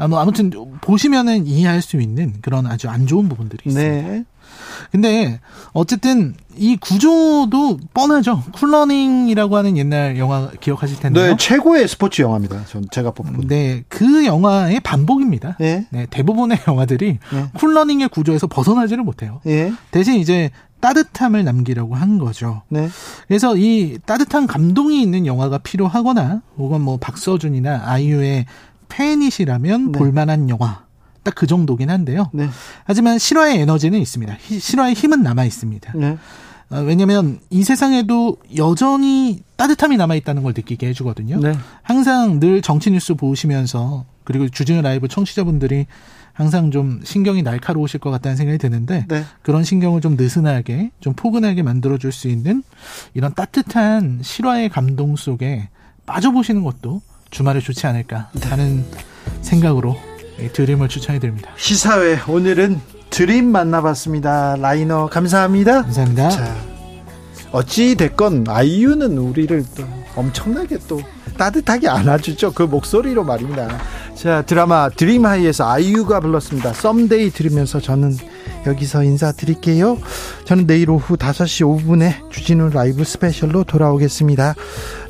[0.02, 0.50] 아, 뭐 아무튼
[0.80, 4.08] 보시면은 이해할 수 있는 그런 아주 안 좋은 부분들이 있습니다.
[4.08, 4.24] 네.
[4.90, 5.38] 근데
[5.72, 8.42] 어쨌든 이 구조도 뻔하죠.
[8.52, 11.30] 쿨러닝이라고 하는 옛날 영화 기억하실 텐데요.
[11.30, 12.64] 네, 최고의 스포츠 영화입니다.
[12.66, 13.46] 전 제가 뽑은.
[13.46, 15.56] 네, 그 영화의 반복입니다.
[15.60, 15.86] 네.
[15.90, 17.46] 네 대부분의 영화들이 네.
[17.54, 19.40] 쿨러닝의 구조에서 벗어나지를 못해요.
[19.44, 19.72] 네.
[19.92, 20.50] 대신 이제
[20.80, 22.62] 따뜻함을 남기려고 한 거죠.
[22.68, 22.88] 네.
[23.28, 28.46] 그래서 이 따뜻한 감동이 있는 영화가 필요하거나 혹은 뭐 박서준이나 아이유의
[28.92, 29.98] 팬이시라면 네.
[29.98, 30.84] 볼만한 영화.
[31.24, 32.30] 딱 그 정도긴 한데요.
[32.32, 32.48] 네.
[32.84, 34.36] 하지만 실화의 에너지는 있습니다.
[34.60, 35.92] 실화의 힘은 남아 있습니다.
[35.96, 36.18] 네.
[36.70, 41.38] 어, 왜냐하면 이 세상에도 여전히 따뜻함이 남아 있다는 걸 느끼게 해주거든요.
[41.38, 41.52] 네.
[41.82, 45.86] 항상 늘 정치 뉴스 보시면서 그리고 주진우 라이브 청취자분들이
[46.32, 49.24] 항상 좀 신경이 날카로우실 것 같다는 생각이 드는데 네.
[49.42, 52.62] 그런 신경을 좀 느슨하게 좀 포근하게 만들어줄 수 있는
[53.14, 55.68] 이런 따뜻한 실화의 감동 속에
[56.06, 57.02] 빠져보시는 것도
[57.32, 58.84] 주말에 좋지 않을까 하는
[59.40, 59.96] 생각으로
[60.52, 61.50] 드림을 추천해 드립니다.
[61.56, 62.80] 시사회 오늘은
[63.10, 64.56] 드림 만나봤습니다.
[64.56, 65.82] 라이너 감사합니다.
[65.82, 66.30] 감사합니다.
[66.30, 66.54] 자,
[67.50, 69.84] 어찌 됐건 아이유는 우리를 또
[70.16, 71.00] 엄청나게 또
[71.36, 72.52] 따뜻하게 안아주죠.
[72.52, 73.78] 그 목소리로 말입니다.
[74.14, 76.72] 자 드라마 드림하이에서 아이유가 불렀습니다.
[76.72, 78.16] Someday 들으면서 저는
[78.66, 79.98] 여기서 인사드릴게요.
[80.44, 84.54] 저는 내일 오후 5시 5분에 주진우 라이브 스페셜로 돌아오겠습니다.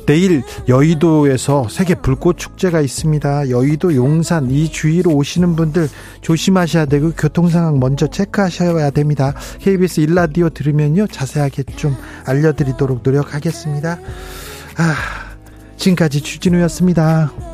[0.05, 3.49] 내일 여의도에서 세계 불꽃 축제가 있습니다.
[3.49, 5.87] 여의도 용산 이 주위로 오시는 분들
[6.21, 9.33] 조심하셔야 되고 교통 상황 먼저 체크하셔야 됩니다.
[9.59, 13.99] KBS 일라디오 들으면요 자세하게 좀 알려드리도록 노력하겠습니다.
[14.77, 14.95] 아,
[15.77, 17.52] 지금까지 주진우였습니다.